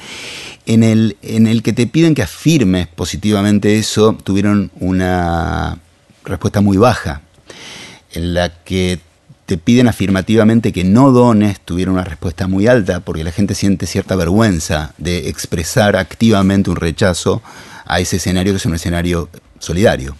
en 0.67 0.83
el, 0.83 1.17
en 1.21 1.47
el 1.47 1.63
que 1.63 1.73
te 1.73 1.87
piden 1.87 2.13
que 2.13 2.21
afirmes 2.21 2.87
positivamente 2.87 3.77
eso, 3.77 4.17
tuvieron 4.21 4.69
una 4.79 5.79
respuesta 6.25 6.61
muy 6.61 6.77
baja. 6.77 7.21
En 8.11 8.33
la 8.33 8.63
que 8.63 8.99
te 9.47 9.57
piden 9.57 9.87
afirmativamente 9.87 10.71
que 10.71 10.83
no 10.83 11.11
dones, 11.11 11.59
tuvieron 11.61 11.95
una 11.95 12.03
respuesta 12.03 12.47
muy 12.47 12.67
alta, 12.67 12.99
porque 12.99 13.23
la 13.23 13.31
gente 13.31 13.55
siente 13.55 13.87
cierta 13.87 14.15
vergüenza 14.15 14.93
de 14.99 15.29
expresar 15.29 15.95
activamente 15.95 16.69
un 16.69 16.75
rechazo 16.75 17.41
a 17.85 17.99
ese 17.99 18.17
escenario 18.17 18.53
que 18.53 18.57
es 18.57 18.65
un 18.65 18.75
escenario 18.75 19.29
solidario 19.57 20.15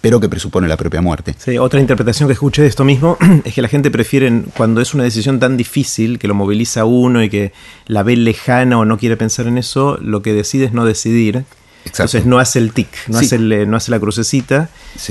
pero 0.00 0.20
que 0.20 0.28
presupone 0.28 0.68
la 0.68 0.76
propia 0.76 1.00
muerte. 1.00 1.34
Sí, 1.38 1.58
otra 1.58 1.80
interpretación 1.80 2.28
que 2.28 2.34
escuché 2.34 2.62
de 2.62 2.68
esto 2.68 2.84
mismo 2.84 3.16
es 3.44 3.54
que 3.54 3.62
la 3.62 3.68
gente 3.68 3.90
prefiere, 3.90 4.42
cuando 4.56 4.80
es 4.80 4.94
una 4.94 5.04
decisión 5.04 5.40
tan 5.40 5.56
difícil, 5.56 6.18
que 6.18 6.28
lo 6.28 6.34
moviliza 6.34 6.84
uno 6.84 7.22
y 7.22 7.28
que 7.28 7.52
la 7.86 8.02
ve 8.02 8.16
lejana 8.16 8.78
o 8.78 8.84
no 8.84 8.98
quiere 8.98 9.16
pensar 9.16 9.46
en 9.46 9.58
eso, 9.58 9.98
lo 10.00 10.22
que 10.22 10.32
decide 10.32 10.66
es 10.66 10.72
no 10.72 10.84
decidir 10.84 11.44
entonces 11.84 12.26
no 12.26 12.38
hace 12.38 12.58
el 12.58 12.72
tic, 12.72 12.88
no, 13.08 13.18
hace, 13.18 13.38
no 13.38 13.76
hace 13.76 13.90
la 13.90 13.98
crucecita 13.98 14.68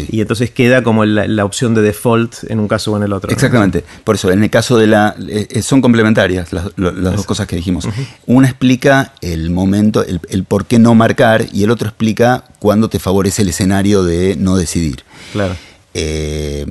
y 0.10 0.22
entonces 0.22 0.52
queda 0.52 0.84
como 0.84 1.06
la, 1.06 1.46
opción 1.46 1.74
de 1.74 1.82
default 1.82 2.44
en 2.50 2.60
un 2.60 2.68
caso 2.68 2.92
o 2.92 2.98
en 2.98 3.04
el 3.04 3.14
otro. 3.14 3.32
Exactamente. 3.32 3.84
Por 4.04 4.16
eso, 4.16 4.32
en 4.32 4.44
el 4.44 4.50
caso 4.50 4.78
de 4.78 4.88
la... 4.88 5.16
Eh, 5.28 5.48
eh, 5.50 5.62
son 5.62 5.82
complementarias 5.82 6.54
las, 6.54 6.66
dos 6.76 7.26
cosas 7.26 7.48
que 7.48 7.56
dijimos. 7.56 7.88
Una 8.26 8.48
explica 8.48 9.14
el 9.22 9.50
momento, 9.50 10.04
el, 10.04 10.44
por 10.44 10.66
qué 10.66 10.80
no 10.80 10.94
marcar 10.96 11.46
y 11.52 11.64
el 11.64 11.72
otro 11.72 11.88
explica 11.88 12.44
cuándo 12.60 12.90
te 12.90 13.00
favorece 13.00 13.42
el 13.42 13.50
escenario 13.50 14.04
de 14.04 14.36
no 14.38 14.56
decidir. 14.56 15.04
Claro. 15.32 15.56
Eh, 15.94 16.68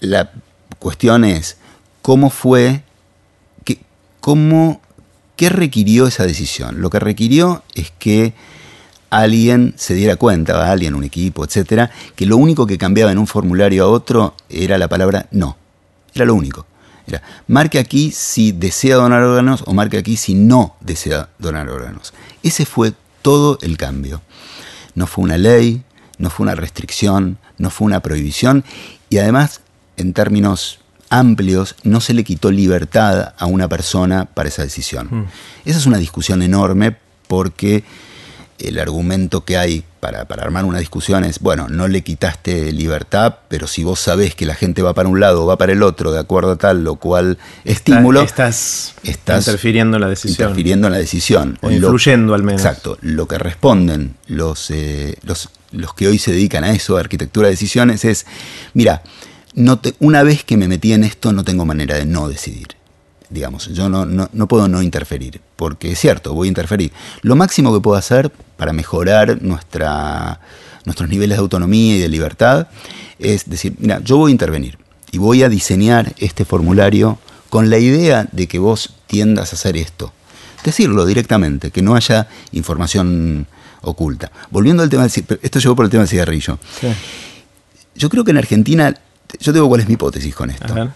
la 0.00 0.30
cuestión 0.78 1.24
es, 1.24 1.56
¿cómo 2.02 2.30
fue... 2.30 2.82
Qué, 3.64 3.78
cómo, 4.20 4.82
¿Qué 5.36 5.48
requirió 5.48 6.06
esa 6.06 6.26
decisión? 6.26 6.80
Lo 6.80 6.90
que 6.90 6.98
requirió 6.98 7.62
es 7.74 7.92
que 7.98 8.34
alguien 9.10 9.74
se 9.76 9.94
diera 9.94 10.16
cuenta, 10.16 10.70
alguien, 10.70 10.94
un 10.94 11.04
equipo, 11.04 11.44
etcétera, 11.44 11.90
que 12.14 12.26
lo 12.26 12.36
único 12.36 12.66
que 12.66 12.78
cambiaba 12.78 13.12
en 13.12 13.18
un 13.18 13.26
formulario 13.26 13.84
a 13.84 13.88
otro 13.88 14.34
era 14.48 14.78
la 14.78 14.88
palabra 14.88 15.26
no. 15.30 15.56
Era 16.14 16.24
lo 16.24 16.34
único. 16.34 16.66
Era, 17.06 17.22
marque 17.46 17.78
aquí 17.78 18.10
si 18.10 18.52
desea 18.52 18.96
donar 18.96 19.22
órganos 19.22 19.62
o 19.66 19.72
marque 19.72 19.98
aquí 19.98 20.16
si 20.16 20.34
no 20.34 20.76
desea 20.80 21.30
donar 21.38 21.68
órganos. 21.70 22.12
Ese 22.42 22.66
fue 22.66 22.92
todo 23.22 23.58
el 23.62 23.76
cambio. 23.76 24.20
No 24.94 25.06
fue 25.06 25.24
una 25.24 25.38
ley, 25.38 25.82
no 26.18 26.28
fue 26.28 26.44
una 26.44 26.54
restricción, 26.54 27.38
no 27.56 27.70
fue 27.70 27.86
una 27.86 28.00
prohibición 28.00 28.64
y 29.08 29.18
además, 29.18 29.62
en 29.96 30.12
términos 30.12 30.80
amplios, 31.10 31.76
no 31.82 32.00
se 32.00 32.12
le 32.12 32.24
quitó 32.24 32.50
libertad 32.50 33.34
a 33.38 33.46
una 33.46 33.68
persona 33.68 34.26
para 34.26 34.48
esa 34.48 34.62
decisión. 34.62 35.08
Mm. 35.10 35.26
Esa 35.64 35.78
es 35.78 35.86
una 35.86 35.98
discusión 35.98 36.42
enorme 36.42 36.96
porque 37.26 37.84
el 38.58 38.78
argumento 38.78 39.44
que 39.44 39.56
hay 39.56 39.84
para, 40.00 40.20
armar 40.20 40.64
una 40.64 40.78
discusión 40.78 41.24
es, 41.24 41.40
bueno, 41.40 41.68
no 41.68 41.88
le 41.88 42.02
quitaste 42.02 42.72
libertad, 42.72 43.36
pero 43.48 43.66
si 43.66 43.84
vos 43.84 44.00
sabés 44.00 44.34
que 44.34 44.46
la 44.46 44.54
gente 44.54 44.82
va 44.82 44.94
para 44.94 45.08
un 45.08 45.20
lado 45.20 45.44
o 45.44 45.46
va 45.46 45.58
para 45.58 45.72
el 45.72 45.82
otro 45.82 46.12
de 46.12 46.20
acuerdo 46.20 46.52
a 46.52 46.56
tal 46.56 46.86
o 46.86 46.96
cual 46.96 47.38
estímulo, 47.64 48.22
estás, 48.22 48.94
interfiriendo 49.02 49.96
en 49.96 50.02
la 50.02 50.08
decisión. 50.08 50.48
Interfiriendo 50.48 50.86
en 50.86 50.92
la 50.92 50.98
decisión. 50.98 51.58
O 51.60 51.70
influyendo 51.70 52.34
al 52.34 52.42
menos. 52.42 52.60
Exacto. 52.60 52.98
Lo 53.00 53.26
que 53.26 53.38
responden 53.38 54.14
los, 54.26 54.70
eh, 54.70 55.16
los, 55.22 55.50
los 55.72 55.94
que 55.94 56.08
hoy 56.08 56.18
se 56.18 56.32
dedican 56.32 56.64
a 56.64 56.72
eso, 56.72 56.96
a 56.96 57.00
arquitectura 57.00 57.48
de 57.48 57.52
decisiones, 57.52 58.04
es, 58.04 58.26
mira, 58.74 59.02
no 59.54 59.80
una 59.98 60.22
vez 60.22 60.44
que 60.44 60.56
me 60.56 60.68
metí 60.68 60.92
en 60.92 61.04
esto 61.04 61.32
no 61.32 61.42
tengo 61.44 61.64
manera 61.64 61.96
de 61.96 62.06
no 62.06 62.28
decidir 62.28 62.77
digamos, 63.30 63.68
yo 63.68 63.88
no, 63.88 64.06
no, 64.06 64.48
puedo 64.48 64.68
no 64.68 64.82
interferir, 64.82 65.40
porque 65.56 65.92
es 65.92 65.98
cierto, 65.98 66.34
voy 66.34 66.48
a 66.48 66.50
interferir. 66.50 66.92
Lo 67.22 67.36
máximo 67.36 67.72
que 67.74 67.80
puedo 67.80 67.96
hacer 67.96 68.30
para 68.56 68.72
mejorar 68.72 69.42
nuestra, 69.42 70.40
nuestros 70.84 71.08
niveles 71.08 71.36
de 71.36 71.40
autonomía 71.40 71.96
y 71.96 72.00
de 72.00 72.08
libertad 72.08 72.68
es 73.18 73.48
decir, 73.48 73.74
mira, 73.78 74.00
yo 74.02 74.16
voy 74.16 74.30
a 74.30 74.32
intervenir 74.32 74.78
y 75.10 75.18
voy 75.18 75.42
a 75.42 75.48
diseñar 75.48 76.14
este 76.18 76.44
formulario 76.44 77.18
con 77.50 77.70
la 77.70 77.78
idea 77.78 78.28
de 78.30 78.46
que 78.46 78.58
vos 78.58 78.94
tiendas 79.06 79.52
a 79.52 79.56
hacer 79.56 79.76
esto. 79.76 80.12
Decirlo 80.64 81.06
directamente, 81.06 81.70
que 81.70 81.82
no 81.82 81.94
haya 81.94 82.28
información 82.52 83.46
oculta. 83.80 84.30
Volviendo 84.50 84.82
al 84.82 84.88
tema 84.88 85.06
del 85.06 85.38
esto 85.42 85.58
llegó 85.58 85.76
por 85.76 85.84
el 85.84 85.90
tema 85.90 86.02
del 86.02 86.10
cigarrillo. 86.10 86.58
Yo 87.94 88.08
creo 88.08 88.24
que 88.24 88.32
en 88.32 88.38
Argentina, 88.38 88.94
yo 89.40 89.52
digo 89.52 89.68
cuál 89.68 89.80
es 89.80 89.88
mi 89.88 89.94
hipótesis 89.94 90.34
con 90.34 90.50
esto. 90.50 90.90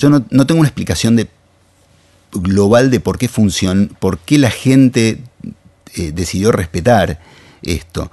Yo 0.00 0.08
no, 0.08 0.22
tengo 0.46 0.60
una 0.60 0.68
explicación 0.68 1.28
global 2.32 2.90
de 2.90 3.00
por 3.00 3.18
qué 3.18 3.28
funciona, 3.28 3.86
por 3.98 4.16
qué 4.18 4.38
la 4.38 4.50
gente 4.50 5.20
eh, 5.94 6.12
decidió 6.14 6.52
respetar 6.52 7.20
esto. 7.60 8.10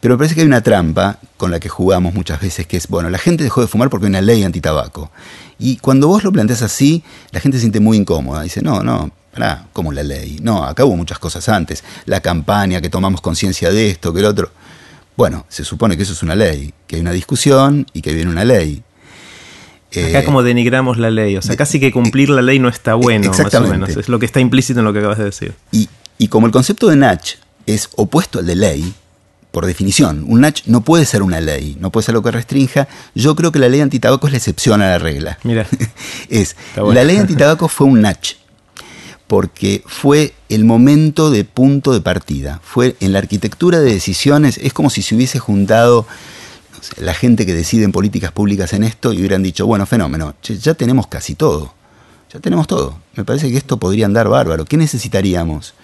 Pero 0.00 0.14
me 0.14 0.18
parece 0.18 0.34
que 0.34 0.42
hay 0.42 0.46
una 0.46 0.60
trampa 0.62 1.18
con 1.38 1.50
la 1.50 1.58
que 1.58 1.70
jugamos 1.70 2.12
muchas 2.12 2.42
veces, 2.42 2.66
que 2.66 2.76
es, 2.76 2.88
bueno, 2.88 3.08
la 3.08 3.16
gente 3.16 3.42
dejó 3.42 3.62
de 3.62 3.68
fumar 3.68 3.88
porque 3.88 4.04
hay 4.04 4.10
una 4.10 4.20
ley 4.20 4.42
antitabaco. 4.42 5.10
Y 5.58 5.78
cuando 5.78 6.08
vos 6.08 6.24
lo 6.24 6.30
planteas 6.30 6.60
así, 6.60 7.02
la 7.30 7.40
gente 7.40 7.56
se 7.56 7.62
siente 7.62 7.80
muy 7.80 7.96
incómoda. 7.96 8.42
Dice, 8.42 8.60
no, 8.60 8.82
no, 8.82 9.10
pará, 9.32 9.66
como 9.72 9.92
la 9.92 10.02
ley. 10.02 10.40
No, 10.42 10.64
acá 10.64 10.84
hubo 10.84 10.96
muchas 10.96 11.18
cosas 11.18 11.48
antes. 11.48 11.82
La 12.04 12.20
campaña, 12.20 12.82
que 12.82 12.90
tomamos 12.90 13.22
conciencia 13.22 13.70
de 13.70 13.88
esto, 13.88 14.12
que 14.12 14.20
el 14.20 14.26
otro. 14.26 14.50
Bueno, 15.16 15.46
se 15.48 15.64
supone 15.64 15.96
que 15.96 16.02
eso 16.02 16.12
es 16.12 16.22
una 16.22 16.34
ley, 16.34 16.74
que 16.86 16.96
hay 16.96 17.00
una 17.00 17.12
discusión 17.12 17.86
y 17.94 18.02
que 18.02 18.12
viene 18.12 18.30
una 18.30 18.44
ley. 18.44 18.82
Acá 19.90 20.20
eh, 20.20 20.24
como 20.24 20.44
denigramos 20.44 20.98
la 20.98 21.10
ley, 21.10 21.36
o 21.36 21.42
sea, 21.42 21.56
casi 21.56 21.80
que 21.80 21.90
cumplir 21.90 22.30
la 22.30 22.42
ley 22.42 22.60
no 22.60 22.68
está 22.68 22.94
bueno, 22.94 23.32
más 23.32 23.54
o 23.54 23.60
menos. 23.62 23.90
Es 23.90 24.08
lo 24.08 24.20
que 24.20 24.26
está 24.26 24.38
implícito 24.38 24.78
en 24.78 24.86
lo 24.86 24.92
que 24.92 25.00
acabas 25.00 25.18
de 25.18 25.24
decir. 25.24 25.54
Y, 25.72 26.28
como 26.28 26.46
el 26.46 26.52
concepto 26.52 26.88
de 26.88 26.96
Natch 26.96 27.36
es 27.66 27.88
opuesto 27.96 28.38
al 28.38 28.46
de 28.46 28.54
ley, 28.54 28.94
por 29.50 29.66
definición, 29.66 30.24
un 30.28 30.42
Natch 30.42 30.62
no 30.66 30.82
puede 30.82 31.04
ser 31.06 31.22
una 31.22 31.40
ley, 31.40 31.76
no 31.80 31.90
puede 31.90 32.04
ser 32.04 32.14
lo 32.14 32.22
que 32.22 32.30
restrinja. 32.30 32.86
Yo 33.16 33.34
creo 33.34 33.50
que 33.50 33.58
la 33.58 33.68
ley 33.68 33.80
antitabaco 33.80 34.28
es 34.28 34.32
la 34.32 34.36
excepción 34.36 34.80
a 34.80 34.90
la 34.90 34.98
regla. 34.98 35.38
Mira. 35.42 35.66
es, 36.28 36.56
la 36.76 37.02
ley 37.02 37.16
antitabaco 37.16 37.66
fue 37.66 37.88
un 37.88 38.00
Natch, 38.00 38.34
porque 39.26 39.82
fue 39.86 40.34
el 40.48 40.64
momento 40.64 41.30
de 41.30 41.44
punto 41.44 41.92
de 41.92 42.00
partida. 42.00 42.60
Fue 42.62 42.94
en 43.00 43.12
la 43.12 43.18
arquitectura 43.18 43.80
de 43.80 43.92
decisiones, 43.92 44.58
es 44.58 44.72
como 44.72 44.88
si 44.88 45.02
se 45.02 45.16
hubiese 45.16 45.40
juntado 45.40 46.06
la 46.98 47.14
gente 47.14 47.46
que 47.46 47.54
decide 47.54 47.84
en 47.84 47.92
políticas 47.92 48.32
públicas 48.32 48.72
en 48.72 48.84
esto 48.84 49.12
y 49.12 49.18
hubieran 49.18 49.42
dicho, 49.42 49.66
bueno, 49.66 49.86
fenómeno, 49.86 50.34
ya 50.42 50.74
tenemos 50.74 51.06
casi 51.06 51.34
todo, 51.34 51.74
ya 52.32 52.40
tenemos 52.40 52.66
todo. 52.66 52.98
Me 53.14 53.24
parece 53.24 53.50
que 53.50 53.56
esto 53.56 53.76
podría 53.76 54.06
andar 54.06 54.28
bárbaro. 54.28 54.64
¿Qué 54.64 54.76
necesitaríamos? 54.76 55.74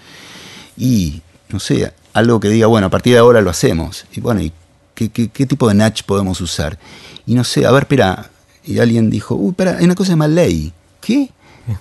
Y, 0.76 1.22
no 1.48 1.60
sé, 1.60 1.92
algo 2.12 2.40
que 2.40 2.48
diga, 2.48 2.66
bueno, 2.66 2.86
a 2.86 2.90
partir 2.90 3.14
de 3.14 3.18
ahora 3.18 3.40
lo 3.40 3.50
hacemos. 3.50 4.06
Y 4.12 4.20
bueno, 4.20 4.40
¿y 4.42 4.52
qué, 4.94 5.46
tipo 5.46 5.68
de 5.68 5.74
natch 5.74 6.02
podemos 6.04 6.40
usar? 6.40 6.78
Y 7.26 7.34
no 7.34 7.44
sé, 7.44 7.66
a 7.66 7.72
ver, 7.72 7.84
espera. 7.84 8.30
Y 8.64 8.78
alguien 8.78 9.10
dijo, 9.10 9.34
uy, 9.34 9.50
espera, 9.50 9.76
hay 9.78 9.84
una 9.84 9.94
cosa 9.94 10.12
llamada 10.12 10.32
ley. 10.32 10.72
¿Qué? 11.00 11.30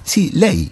Sí, 0.03 0.31
ley. 0.33 0.71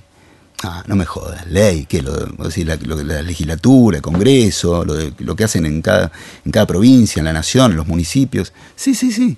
Ah, 0.65 0.83
no 0.87 0.95
me 0.95 1.05
jodas, 1.05 1.45
ley, 1.47 1.85
que 1.85 2.01
lo, 2.01 2.13
la, 2.15 2.77
la, 3.03 3.21
legislatura, 3.21 3.97
el 3.97 4.01
Congreso, 4.01 4.85
lo, 4.85 4.95
lo 5.19 5.35
que 5.35 5.43
hacen 5.43 5.65
en 5.65 5.81
cada, 5.81 6.09
en 6.45 6.51
cada 6.53 6.65
provincia, 6.65 7.19
en 7.19 7.25
la 7.25 7.33
nación, 7.33 7.71
en 7.71 7.77
los 7.77 7.87
municipios. 7.87 8.53
Sí, 8.75 8.95
sí, 8.95 9.11
sí. 9.11 9.37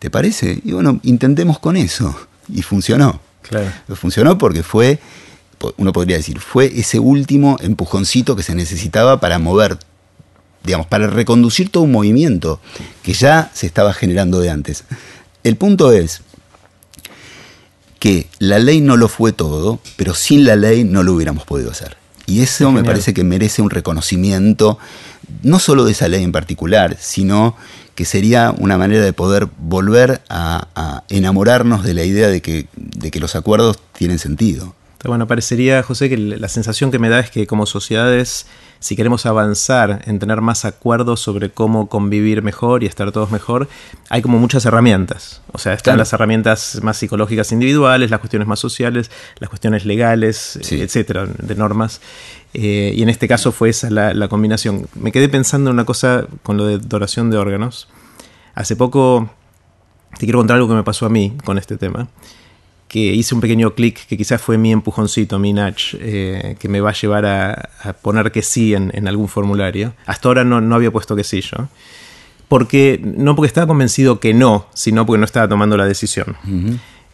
¿Te 0.00 0.10
parece? 0.10 0.60
Y 0.64 0.72
bueno, 0.72 0.98
intentemos 1.04 1.58
con 1.60 1.76
eso. 1.76 2.16
Y 2.48 2.62
funcionó. 2.62 3.20
Claro. 3.42 3.70
Funcionó 3.94 4.38
porque 4.38 4.62
fue, 4.62 4.98
uno 5.76 5.92
podría 5.92 6.16
decir, 6.16 6.40
fue 6.40 6.72
ese 6.74 6.98
último 6.98 7.56
empujoncito 7.60 8.34
que 8.34 8.42
se 8.42 8.54
necesitaba 8.54 9.20
para 9.20 9.38
mover, 9.38 9.78
digamos, 10.64 10.86
para 10.86 11.06
reconducir 11.06 11.70
todo 11.70 11.84
un 11.84 11.92
movimiento 11.92 12.60
que 13.02 13.12
ya 13.12 13.50
se 13.54 13.66
estaba 13.66 13.92
generando 13.92 14.40
de 14.40 14.50
antes. 14.50 14.84
El 15.44 15.56
punto 15.56 15.92
es, 15.92 16.22
que 18.00 18.26
la 18.40 18.58
ley 18.58 18.80
no 18.80 18.96
lo 18.96 19.06
fue 19.06 19.32
todo, 19.32 19.78
pero 19.96 20.14
sin 20.14 20.44
la 20.44 20.56
ley 20.56 20.82
no 20.82 21.04
lo 21.04 21.12
hubiéramos 21.12 21.44
podido 21.44 21.70
hacer. 21.70 21.96
Y 22.26 22.40
eso 22.40 22.72
me 22.72 22.82
parece 22.82 23.12
que 23.12 23.24
merece 23.24 23.60
un 23.60 23.70
reconocimiento, 23.70 24.78
no 25.42 25.58
solo 25.58 25.84
de 25.84 25.92
esa 25.92 26.08
ley 26.08 26.24
en 26.24 26.32
particular, 26.32 26.96
sino 26.98 27.56
que 27.94 28.04
sería 28.04 28.54
una 28.56 28.78
manera 28.78 29.04
de 29.04 29.12
poder 29.12 29.48
volver 29.58 30.22
a, 30.30 31.02
enamorarnos 31.08 31.84
de 31.84 31.92
la 31.92 32.04
idea 32.04 32.28
de 32.28 32.40
que, 32.40 32.66
de 32.74 33.10
que 33.10 33.20
los 33.20 33.36
acuerdos 33.36 33.78
tienen 33.92 34.18
sentido. 34.18 34.74
Bueno, 35.04 35.26
parecería, 35.26 35.82
José, 35.82 36.08
que 36.08 36.16
la 36.16 36.48
sensación 36.48 36.90
que 36.90 36.98
me 36.98 37.08
da 37.08 37.20
es 37.20 37.30
que 37.30 37.46
como 37.46 37.66
sociedades 37.66 38.46
si 38.80 38.96
queremos 38.96 39.26
avanzar 39.26 40.02
en 40.06 40.18
tener 40.18 40.40
más 40.40 40.64
acuerdos 40.64 41.20
sobre 41.20 41.50
cómo 41.50 41.88
convivir 41.88 42.42
mejor 42.42 42.82
y 42.82 42.86
estar 42.86 43.12
todos 43.12 43.30
mejor, 43.30 43.68
hay 44.08 44.22
como 44.22 44.38
muchas 44.38 44.64
herramientas. 44.64 45.42
O 45.52 45.58
sea, 45.58 45.74
están 45.74 45.98
las 45.98 46.12
herramientas 46.14 46.80
más 46.82 46.96
psicológicas 46.96 47.52
individuales, 47.52 48.10
las 48.10 48.20
cuestiones 48.20 48.48
más 48.48 48.58
sociales, 48.58 49.10
las 49.38 49.50
cuestiones 49.50 49.84
legales, 49.84 50.58
etcétera, 50.70 51.26
de 51.26 51.54
normas. 51.54 52.00
Eh, 52.54 52.92
y 52.96 53.02
en 53.02 53.10
este 53.10 53.28
caso 53.28 53.52
fue 53.52 53.68
esa 53.68 53.90
la, 53.90 54.14
la 54.14 54.28
combinación. 54.28 54.88
Me 54.94 55.12
quedé 55.12 55.28
pensando 55.28 55.70
en 55.70 55.74
una 55.74 55.84
cosa 55.84 56.26
con 56.42 56.56
lo 56.56 56.64
de 56.64 56.78
donación 56.78 57.30
de 57.30 57.36
órganos. 57.36 57.86
Hace 58.54 58.76
poco 58.76 59.28
te 60.18 60.24
quiero 60.24 60.38
contar 60.38 60.56
algo 60.56 60.68
que 60.68 60.74
me 60.74 60.84
pasó 60.84 61.04
a 61.04 61.10
mí 61.10 61.36
con 61.44 61.58
este 61.58 61.76
tema 61.76 62.08
que 62.90 62.98
hice 62.98 63.36
un 63.36 63.40
pequeño 63.40 63.72
clic 63.76 64.04
que 64.08 64.16
quizás 64.16 64.42
fue 64.42 64.58
mi 64.58 64.72
empujoncito, 64.72 65.38
mi 65.38 65.52
nudge, 65.52 65.96
eh, 66.00 66.56
que 66.58 66.68
me 66.68 66.80
va 66.80 66.90
a 66.90 66.92
llevar 66.92 67.24
a, 67.24 67.94
poner 68.02 68.32
que 68.32 68.42
sí 68.42 68.74
en, 68.74 69.06
algún 69.06 69.28
formulario. 69.28 69.94
Hasta 70.06 70.28
ahora 70.28 70.42
no, 70.42 70.74
había 70.74 70.90
puesto 70.90 71.14
que 71.14 71.22
sí 71.22 71.40
yo. 71.40 71.68
Porque, 72.48 73.00
no 73.00 73.36
porque 73.36 73.46
estaba 73.46 73.68
convencido 73.68 74.18
que 74.18 74.34
no, 74.34 74.66
sino 74.74 75.06
porque 75.06 75.20
no 75.20 75.24
estaba 75.24 75.46
tomando 75.46 75.76
la 75.76 75.86
decisión. 75.86 76.36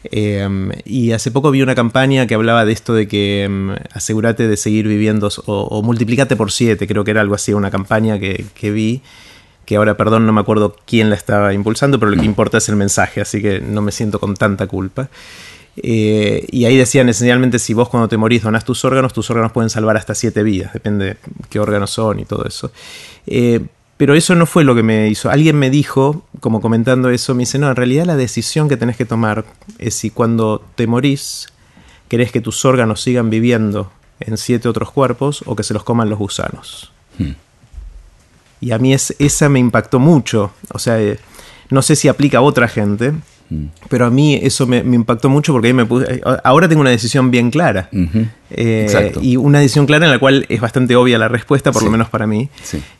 Em, 0.04 0.70
y 0.86 1.12
hace 1.12 1.30
poco 1.30 1.50
vi 1.50 1.60
una 1.60 1.74
campaña 1.74 2.26
que 2.26 2.34
hablaba 2.34 2.64
de 2.64 2.72
esto 2.72 2.94
de 2.94 3.06
que 3.06 3.44
em, 3.44 3.74
asegúrate 3.92 4.48
de 4.48 4.56
seguir 4.56 4.88
viviendo 4.88 5.28
o, 5.44 5.82
multiplicate 5.82 6.36
por 6.36 6.52
siete, 6.52 6.86
creo 6.86 7.04
que 7.04 7.10
era 7.10 7.20
algo 7.20 7.34
así, 7.34 7.52
una 7.52 7.70
campaña 7.70 8.18
que, 8.18 8.46
que 8.54 8.70
vi 8.70 9.02
que 9.66 9.76
ahora, 9.76 9.98
perdón, 9.98 10.24
no 10.24 10.32
me 10.32 10.40
acuerdo 10.40 10.74
quién 10.86 11.10
la 11.10 11.16
estaba 11.16 11.52
impulsando, 11.52 11.98
pero 11.98 12.12
lo 12.12 12.16
que 12.16 12.22
mm. 12.22 12.24
importa 12.32 12.56
es 12.56 12.70
el 12.70 12.76
mensaje, 12.76 13.20
así 13.20 13.42
que 13.42 13.60
no 13.60 13.82
me 13.82 13.92
siento 13.92 14.18
con 14.18 14.34
tanta 14.36 14.66
culpa. 14.66 15.10
Eh, 15.76 16.46
y 16.50 16.64
ahí 16.64 16.76
decían 16.76 17.08
esencialmente 17.08 17.58
si 17.58 17.74
vos 17.74 17.88
cuando 17.88 18.08
te 18.08 18.16
morís 18.16 18.42
donás 18.42 18.64
tus 18.64 18.84
órganos, 18.84 19.12
tus 19.12 19.30
órganos 19.30 19.52
pueden 19.52 19.68
salvar 19.68 19.96
hasta 19.96 20.14
siete 20.14 20.42
vidas, 20.42 20.72
depende 20.72 21.18
qué 21.50 21.60
órganos 21.60 21.90
son 21.90 22.20
y 22.20 22.24
todo 22.24 22.44
eso. 22.46 22.70
Eh, 23.26 23.60
pero 23.96 24.14
eso 24.14 24.34
no 24.34 24.46
fue 24.46 24.64
lo 24.64 24.74
que 24.74 24.82
me 24.82 25.08
hizo. 25.08 25.30
Alguien 25.30 25.56
me 25.56 25.70
dijo, 25.70 26.26
como 26.40 26.60
comentando 26.60 27.08
eso, 27.10 27.34
me 27.34 27.40
dice, 27.40 27.58
no, 27.58 27.68
en 27.68 27.76
realidad 27.76 28.04
la 28.04 28.16
decisión 28.16 28.68
que 28.68 28.76
tenés 28.76 28.96
que 28.96 29.06
tomar 29.06 29.44
es 29.78 29.94
si 29.94 30.10
cuando 30.10 30.62
te 30.74 30.86
morís 30.86 31.48
querés 32.08 32.30
que 32.30 32.40
tus 32.40 32.64
órganos 32.64 33.00
sigan 33.00 33.30
viviendo 33.30 33.90
en 34.20 34.36
siete 34.36 34.68
otros 34.68 34.90
cuerpos 34.90 35.42
o 35.46 35.56
que 35.56 35.62
se 35.62 35.74
los 35.74 35.82
coman 35.82 36.10
los 36.10 36.18
gusanos. 36.18 36.92
Hmm. 37.18 37.32
Y 38.60 38.70
a 38.72 38.78
mí 38.78 38.94
es, 38.94 39.14
esa 39.18 39.48
me 39.48 39.58
impactó 39.58 39.98
mucho. 39.98 40.52
O 40.72 40.78
sea, 40.78 41.00
eh, 41.00 41.18
no 41.70 41.82
sé 41.82 41.96
si 41.96 42.08
aplica 42.08 42.38
a 42.38 42.42
otra 42.42 42.68
gente. 42.68 43.12
Pero 43.88 44.06
a 44.06 44.10
mí 44.10 44.38
eso 44.42 44.66
me, 44.66 44.78
impactó 44.78 45.28
mucho 45.28 45.52
porque 45.52 45.68
ahí 45.68 45.74
me 45.74 45.86
puse, 45.86 46.20
ahora 46.42 46.68
tengo 46.68 46.80
una 46.80 46.90
decisión 46.90 47.30
bien 47.30 47.50
clara. 47.50 47.88
Eh, 48.50 49.12
y 49.20 49.36
una 49.36 49.60
decisión 49.60 49.86
clara 49.86 50.06
en 50.06 50.10
la 50.10 50.18
cual 50.18 50.46
es 50.48 50.60
bastante 50.60 50.96
obvia 50.96 51.18
la 51.18 51.28
respuesta, 51.28 51.72
por 51.72 51.82
lo 51.82 51.90
menos 51.90 52.08
para 52.08 52.26
mí. 52.26 52.48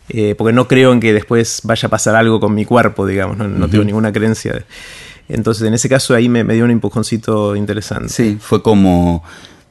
Eh, 0.09 0.35
porque 0.37 0.53
no 0.53 0.69
creo 0.69 0.93
en 0.93 1.01
que 1.01 1.13
después 1.13 1.61
vaya 1.65 1.87
a 1.87 1.91
pasar 1.91 2.15
algo 2.15 2.41
con 2.41 2.55
mi 2.55 2.65
cuerpo, 2.65 3.07
digamos. 3.07 3.37
No, 3.37 3.69
tengo 3.69 3.85
ninguna 3.85 4.13
creencia. 4.13 4.65
Entonces, 5.29 5.67
en 5.67 5.75
ese 5.75 5.89
caso, 5.89 6.15
ahí 6.15 6.29
me, 6.29 6.45
dio 6.45 6.65
un 6.65 6.71
empujoncito 6.71 7.57
interesante. 7.57 8.09
Sí, 8.09 8.39
fue 8.41 8.63
como 8.63 9.25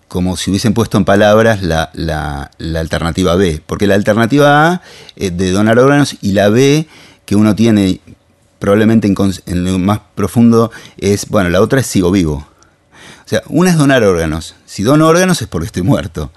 como 0.08 0.38
si 0.38 0.52
hubiesen 0.52 0.74
puesto 0.74 0.98
en 0.98 1.04
palabras 1.04 1.64
la, 1.64 1.90
la, 1.94 2.52
la 2.58 2.80
alternativa 2.80 3.36
B. 3.36 3.62
Porque 3.66 3.88
la 3.88 3.96
alternativa 3.96 4.72
A 4.72 4.82
es 5.16 5.36
de 5.36 5.52
donar 5.52 5.80
órganos 5.80 6.16
y 6.22 6.32
la 6.32 6.48
B 6.50 6.88
que 7.26 7.36
uno 7.36 7.56
tiene 7.56 8.00
probablemente 8.60 9.08
en, 9.08 9.63
lo 9.65 9.80
más 9.80 10.00
profundo 10.15 10.72
es, 10.98 11.28
bueno, 11.30 11.50
la 11.50 11.62
otra 11.62 11.80
es 11.82 11.88
sigo 11.88 12.12
vivo. 12.12 12.48
O 13.26 13.28
sea, 13.28 13.41
una 13.48 13.72
es 13.72 13.78
donar 13.78 14.04
órganos. 14.04 14.56
Si 14.65 14.84
dono 14.84 15.08
órganos 15.08 15.41
es 15.41 15.48
porque 15.48 15.65
estoy 15.68 15.82
muerto. 15.84 16.32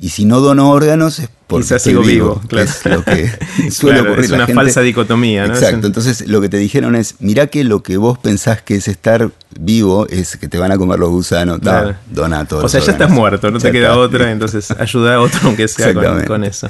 Y 0.00 0.08
si 0.08 0.24
no 0.24 0.40
dono 0.40 0.70
órganos 0.70 1.20
es 1.20 1.28
porque 1.46 1.62
Quizás 1.66 1.76
estoy 1.86 1.92
sigo 1.92 2.02
vivo, 2.02 2.34
vivo, 2.34 2.48
claro. 2.48 2.68
es 2.68 2.84
lo 2.86 3.04
que 3.04 3.30
suele 3.70 3.98
Claro, 3.98 4.02
ocurrir. 4.10 4.24
es 4.24 4.30
La 4.30 4.36
una 4.38 4.46
gente- 4.46 4.60
falsa 4.64 4.80
dicotomía, 4.80 5.46
¿no? 5.46 5.54
Exacto. 5.54 5.86
Entonces 5.86 6.26
lo 6.26 6.40
que 6.40 6.48
te 6.48 6.56
dijeron 6.56 6.96
es, 6.96 7.14
mirá 7.20 7.46
que 7.46 7.62
lo 7.62 7.84
que 7.84 7.96
vos 7.98 8.18
pensás 8.18 8.62
que 8.62 8.74
es 8.74 8.88
estar 8.88 9.30
vivo 9.60 10.08
es 10.08 10.36
que 10.38 10.48
te 10.48 10.58
van 10.58 10.72
a 10.72 10.76
comer 10.78 10.98
los 10.98 11.10
gusanos. 11.10 11.58
No, 11.58 11.70
Claro. 11.70 11.94
dona 12.10 12.44
todos 12.46 12.64
O 12.64 12.68
sea, 12.68 12.80
ya 12.80 12.90
estás 12.92 13.10
muerto, 13.10 13.48
no 13.52 13.58
Ya 13.58 13.68
te 13.68 13.72
queda 13.72 13.88
está. 13.90 13.98
otra, 13.98 14.32
entonces 14.32 14.72
ayuda 14.72 15.14
a 15.14 15.20
otro 15.20 15.38
aunque 15.44 15.68
sea 15.68 15.94
con 16.26 16.42
eso. 16.42 16.68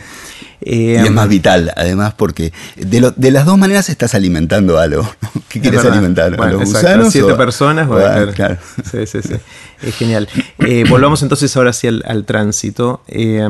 Y 0.65 0.95
Eh, 0.95 1.03
es 1.03 1.11
más 1.11 1.29
vital, 1.29 1.73
además, 1.77 2.15
porque 2.17 2.53
de, 2.77 3.01
lo- 3.01 3.11
de 3.11 3.31
las 3.31 3.45
dos 3.47 3.59
maneras 3.59 3.89
estás 3.89 4.15
alimentando 4.15 4.79
algo. 4.79 5.03
¿Qué 5.49 5.59
Es 5.59 5.63
quieres 5.63 5.83
verdad. 5.83 5.93
alimentar? 5.99 6.35
¿A 6.35 6.37
Bueno, 6.37 6.53
los 6.53 6.63
exacto, 6.69 6.87
gusanos? 6.89 7.13
siete 7.13 7.33
o- 7.33 7.37
personas. 7.37 7.89
bueno, 7.89 8.07
a- 8.07 8.13
claro. 8.13 8.33
claro. 8.33 8.57
Sí, 8.91 9.07
sí, 9.07 9.19
sí. 9.23 9.35
Es 9.83 9.97
genial. 9.97 10.29
Eh, 10.61 10.85
volvamos 10.89 11.23
entonces 11.23 11.57
ahora 11.57 11.73
sí 11.73 11.89
al, 11.89 12.03
al 12.07 12.25
tránsito. 12.25 13.03
Eh, 13.09 13.45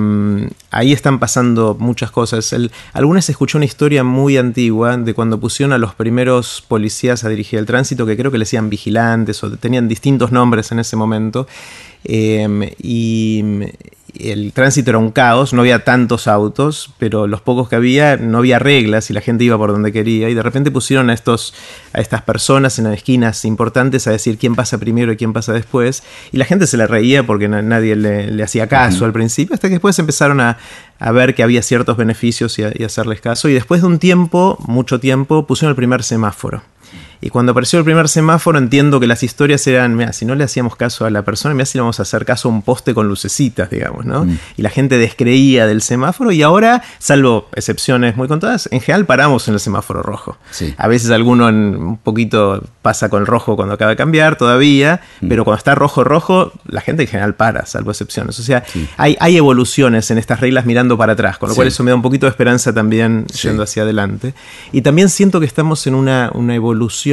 ahí 0.70 0.92
están 0.92 1.18
pasando 1.18 1.77
muchas 1.79 2.11
cosas. 2.11 2.53
El, 2.55 2.70
algunas 2.94 3.29
escuché 3.29 3.59
una 3.59 3.66
historia 3.66 4.03
muy 4.05 4.38
antigua 4.38 4.96
de 4.96 5.12
cuando 5.12 5.38
pusieron 5.38 5.72
a 5.75 5.79
los 5.79 5.94
primeros 5.94 6.64
policías 6.66 7.25
a 7.25 7.29
dirigir 7.29 7.59
el 7.59 7.66
tránsito, 7.66 8.07
que 8.07 8.16
creo 8.16 8.31
que 8.31 8.38
le 8.38 8.44
decían 8.44 8.70
vigilantes 8.70 9.42
o 9.44 9.51
tenían 9.59 9.87
distintos 9.88 10.33
nombres 10.33 10.72
en 10.72 10.79
ese 10.79 10.96
momento. 10.96 11.46
Eh, 12.05 12.75
y 12.83 13.44
el 14.18 14.53
tránsito 14.53 14.90
era 14.90 14.98
un 14.98 15.11
caos, 15.11 15.53
no 15.53 15.61
había 15.62 15.85
tantos 15.85 16.27
autos, 16.29 16.90
pero 16.98 17.27
los 17.27 17.40
pocos 17.40 17.68
que 17.68 17.77
había 17.77 18.16
no 18.16 18.38
había 18.38 18.59
reglas 18.59 19.11
y 19.11 19.12
la 19.14 19.20
gente 19.20 19.44
iba 19.44 19.57
por 19.59 19.72
donde 19.72 19.92
quería. 19.92 20.29
Y 20.29 20.35
de 20.35 20.42
repente 20.42 20.70
pusieron 20.70 21.11
a 21.11 21.14
estos 21.14 21.55
a 21.92 22.01
estas 22.01 22.22
personas 22.22 22.79
en 22.79 22.85
las 22.85 22.94
esquinas 22.94 23.44
importantes 23.44 24.07
a 24.07 24.11
decir 24.11 24.38
quién 24.38 24.55
pasa 24.55 24.79
primero 24.79 25.12
y 25.12 25.16
quién 25.16 25.33
pasa 25.33 25.53
después. 25.53 26.03
Y 26.33 26.37
la 26.37 26.44
gente 26.44 26.66
se 26.66 26.77
le 26.77 26.87
reía 26.87 27.25
porque 27.27 27.48
na- 27.48 27.62
nadie 27.62 27.96
le, 27.96 28.31
le 28.31 28.42
hacía 28.42 28.66
caso 28.66 29.05
al 29.05 29.12
principio 29.12 29.55
hasta 29.55 29.68
que 29.68 29.75
después 29.75 29.98
empezaron 29.98 30.40
a, 30.40 30.59
a 30.98 31.12
ver 31.12 31.35
que 31.35 31.42
había 31.42 31.62
ciertos 31.62 31.96
beneficios 31.96 32.59
y, 32.59 32.64
a- 32.64 32.72
y 32.75 32.85
hacerles 32.85 33.20
caso. 33.20 33.48
Y 33.48 33.55
después 33.55 33.81
de 33.81 33.87
un 33.87 33.98
tiempo, 33.98 34.57
mucho 34.66 35.01
tiempo, 35.01 35.46
pusieron 35.46 35.70
el 35.70 35.77
primer 35.77 36.03
semáforo. 36.03 36.62
Y 37.25 37.31
cuando 37.31 37.53
apareció 37.53 37.79
el 37.79 37.85
primer 37.85 38.09
semáforo, 38.09 38.59
entiendo 38.59 38.99
que 38.99 39.07
las 39.07 39.23
historias 39.23 39.65
eran, 39.69 39.95
mira, 39.97 40.13
si 40.13 40.25
no 40.27 40.35
le 40.35 40.43
hacíamos 40.43 40.75
caso 40.75 41.05
a 41.07 41.11
la 41.11 41.23
persona, 41.23 41.55
mira 41.55 41.67
si 41.67 41.79
le 41.79 41.83
vamos 41.83 42.01
a 42.01 42.03
hacer 42.03 42.25
caso 42.25 42.49
a 42.49 42.51
un 42.51 42.63
poste 42.63 42.95
con 42.95 43.07
lucecitas, 43.07 43.71
digamos, 43.71 44.05
¿no? 44.05 44.27
Y 44.57 44.63
la 44.63 44.71
gente 44.71 44.99
descreía 44.99 45.69
del 45.69 45.83
semáforo 45.83 46.33
y 46.33 46.43
ahora, 46.43 46.83
salvo 46.99 47.49
excepciones 47.55 48.17
muy 48.17 48.27
contadas, 48.27 48.69
en 48.73 48.81
general 48.81 49.07
paramos 49.07 49.47
en 49.47 49.55
el 49.55 49.61
semáforo 49.61 50.03
rojo. 50.03 50.37
Sí. 50.51 50.75
A 50.77 50.89
veces 50.89 51.13
alguno 51.13 51.49
en 51.49 51.77
un 51.77 51.97
poquito 51.97 52.61
pasa 52.83 53.09
con 53.09 53.21
el 53.21 53.27
rojo 53.29 53.55
cuando 53.55 53.75
acaba 53.75 53.91
de 53.93 53.97
cambiar 53.97 54.37
todavía, 54.37 55.01
pero 55.29 55.45
cuando 55.45 55.59
está 55.59 55.77
rojo, 55.77 56.03
rojo, 56.03 56.51
la 56.67 56.81
gente 56.81 57.05
en 57.05 57.09
general 57.09 57.37
para, 57.37 57.67
salvo 57.67 57.93
excepciones. 57.93 58.37
O 58.41 58.43
sea, 58.43 58.65
hay, 58.97 59.17
hay 59.21 59.37
evoluciones 59.37 60.11
en 60.11 60.19
estas 60.19 60.41
reglas 60.41 60.67
mirando 60.67 60.99
para 60.99 61.13
atrás, 61.13 61.39
con 61.39 61.51
lo 61.51 61.55
Sí. 61.55 61.57
cual 61.57 61.69
eso 61.69 61.85
me 61.85 61.93
da 61.93 61.95
un 61.95 62.03
poquito 62.03 62.27
de 62.27 62.31
esperanza 62.31 62.75
también 62.75 63.27
yendo 63.41 63.63
hacia 63.63 63.85
adelante. 63.85 64.35
Y 64.73 64.83
también 64.83 65.09
siento 65.09 65.39
que 65.39 65.47
estamos 65.47 65.87
en 65.87 65.95
una, 65.95 66.33
una 66.35 66.57
evolución 66.57 67.12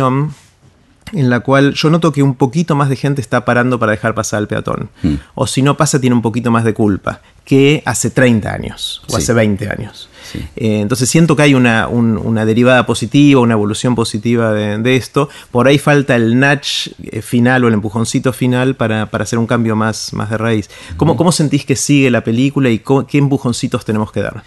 en 1.11 1.29
la 1.31 1.39
cual 1.39 1.73
yo 1.73 1.89
noto 1.89 2.11
que 2.11 2.21
un 2.21 2.35
poquito 2.35 2.75
más 2.75 2.87
de 2.87 2.95
gente 2.95 3.19
está 3.19 3.43
parando 3.43 3.79
para 3.79 3.91
dejar 3.93 4.13
pasar 4.13 4.37
al 4.37 4.47
peatón. 4.47 4.89
Mm. 5.01 5.15
O 5.33 5.47
si 5.47 5.61
no 5.63 5.75
pasa, 5.75 5.99
tiene 5.99 6.15
un 6.15 6.21
poquito 6.21 6.51
más 6.51 6.63
de 6.63 6.73
culpa 6.75 7.21
que 7.45 7.81
hace 7.85 8.11
30 8.11 8.53
años 8.53 9.01
o 9.07 9.13
Sí. 9.13 9.17
hace 9.17 9.33
20 9.33 9.67
años. 9.69 10.07
Sí. 10.31 10.37
Eh, 10.55 10.81
entonces 10.81 11.09
siento 11.09 11.35
que 11.35 11.41
hay 11.41 11.55
una, 11.55 11.87
un- 11.87 12.15
una 12.15 12.45
derivada 12.45 12.85
positiva, 12.85 13.41
una 13.41 13.53
evolución 13.55 13.95
positiva 13.95 14.53
de, 14.53 14.77
de 14.77 14.95
esto. 14.97 15.29
Por 15.49 15.67
ahí 15.67 15.79
falta 15.79 16.15
el 16.15 16.39
nudge 16.39 16.91
eh, 17.01 17.23
final 17.23 17.63
o 17.63 17.67
el 17.69 17.73
empujoncito 17.73 18.31
final 18.31 18.75
para, 18.75 19.07
para 19.07 19.23
hacer 19.23 19.39
un 19.39 19.47
cambio 19.47 19.75
más, 19.75 20.13
más 20.13 20.29
de 20.29 20.37
raíz. 20.37 20.69
¿Cómo, 20.95 21.17
¿Cómo 21.17 21.31
sentís 21.31 21.65
que 21.65 21.75
sigue 21.75 22.11
la 22.11 22.23
película 22.23 22.69
y 22.69 22.77
cómo- 22.77 23.07
qué 23.07 23.17
empujoncitos 23.17 23.83
tenemos 23.83 24.11
que 24.11 24.21
dar? 24.21 24.43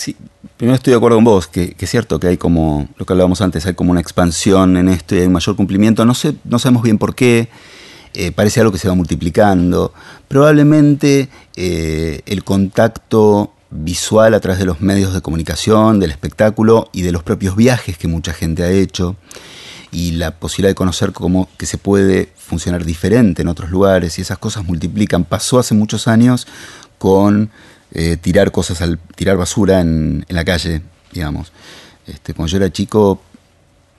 Sí, 0.00 0.16
primero 0.56 0.76
estoy 0.76 0.92
de 0.92 0.96
acuerdo 0.96 1.18
con 1.18 1.24
vos, 1.24 1.46
que, 1.46 1.76
es 1.78 1.90
cierto 1.90 2.18
que 2.18 2.28
hay 2.28 2.38
como, 2.38 2.88
lo 2.96 3.04
que 3.04 3.12
hablábamos 3.12 3.42
antes, 3.42 3.66
hay 3.66 3.74
como 3.74 3.90
una 3.90 4.00
expansión 4.00 4.78
en 4.78 4.88
esto 4.88 5.14
y 5.14 5.18
hay 5.18 5.26
un 5.26 5.34
mayor 5.34 5.56
cumplimiento. 5.56 6.06
No, 6.06 6.14
sé, 6.14 6.36
no 6.44 6.58
sabemos 6.58 6.84
bien 6.84 6.96
por 6.96 7.14
qué, 7.14 7.50
eh, 8.14 8.32
parece 8.32 8.60
algo 8.60 8.72
que 8.72 8.78
se 8.78 8.88
va 8.88 8.94
multiplicando. 8.94 9.92
Probablemente 10.26 11.28
eh, 11.54 12.22
el 12.24 12.44
contacto 12.44 13.52
visual 13.68 14.32
a 14.32 14.40
través 14.40 14.58
de 14.58 14.64
los 14.64 14.80
medios 14.80 15.12
de 15.12 15.20
comunicación, 15.20 16.00
del 16.00 16.12
espectáculo 16.12 16.88
y 16.94 17.02
de 17.02 17.12
los 17.12 17.22
propios 17.22 17.54
viajes 17.54 17.98
que 17.98 18.08
mucha 18.08 18.32
gente 18.32 18.62
ha 18.62 18.70
hecho 18.70 19.16
y 19.92 20.12
la 20.12 20.38
posibilidad 20.38 20.70
de 20.70 20.76
conocer 20.76 21.12
cómo 21.12 21.46
que 21.58 21.66
se 21.66 21.76
puede 21.76 22.32
funcionar 22.38 22.86
diferente 22.86 23.42
en 23.42 23.48
otros 23.48 23.68
lugares 23.68 24.18
y 24.18 24.22
esas 24.22 24.38
cosas 24.38 24.64
multiplican. 24.64 25.24
Pasó 25.24 25.58
hace 25.58 25.74
muchos 25.74 26.08
años 26.08 26.46
con 26.96 27.50
eh, 27.92 28.16
tirar 28.16 28.52
cosas 28.52 28.80
al 28.82 28.98
tirar 29.16 29.36
basura 29.36 29.80
en, 29.80 30.24
la 30.28 30.44
calle, 30.44 30.82
digamos. 31.12 31.52
Este, 32.06 32.34
cuando 32.34 32.50
yo 32.50 32.56
era 32.58 32.70
chico, 32.70 33.22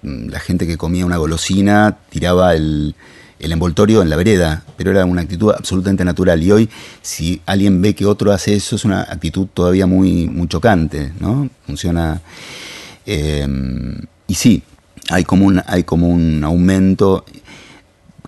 mm, 0.01 0.29
la 0.29 0.39
gente 0.39 0.67
que 0.67 0.77
comía 0.77 1.05
una 1.05 1.17
golosina 1.17 1.97
tiraba 2.09 2.55
el, 2.55 2.95
el 3.39 3.51
envoltorio 3.51 4.01
en 4.01 4.09
la 4.09 4.15
vereda, 4.15 4.63
pero 4.77 4.91
era 4.91 5.05
una 5.05 5.21
actitud 5.21 5.51
absolutamente 5.51 6.05
natural. 6.05 6.41
Y 6.43 6.51
hoy, 6.51 6.69
si 7.01 7.41
alguien 7.45 7.81
ve 7.81 7.95
que 7.95 8.05
otro 8.05 8.31
hace 8.31 8.55
eso, 8.55 8.75
es 8.75 8.85
una 8.85 9.01
actitud 9.01 9.47
todavía 9.53 9.87
muy, 9.87 10.27
muy 10.27 10.47
chocante, 10.47 11.11
¿no? 11.19 11.49
Funciona. 11.65 12.21
eh, 13.05 13.47
y 14.27 14.35
sí, 14.35 14.63
hay 15.09 15.23
como, 15.25 15.45
un, 15.45 15.61
hay 15.65 15.83
como 15.83 16.07
un 16.07 16.43
aumento. 16.43 17.25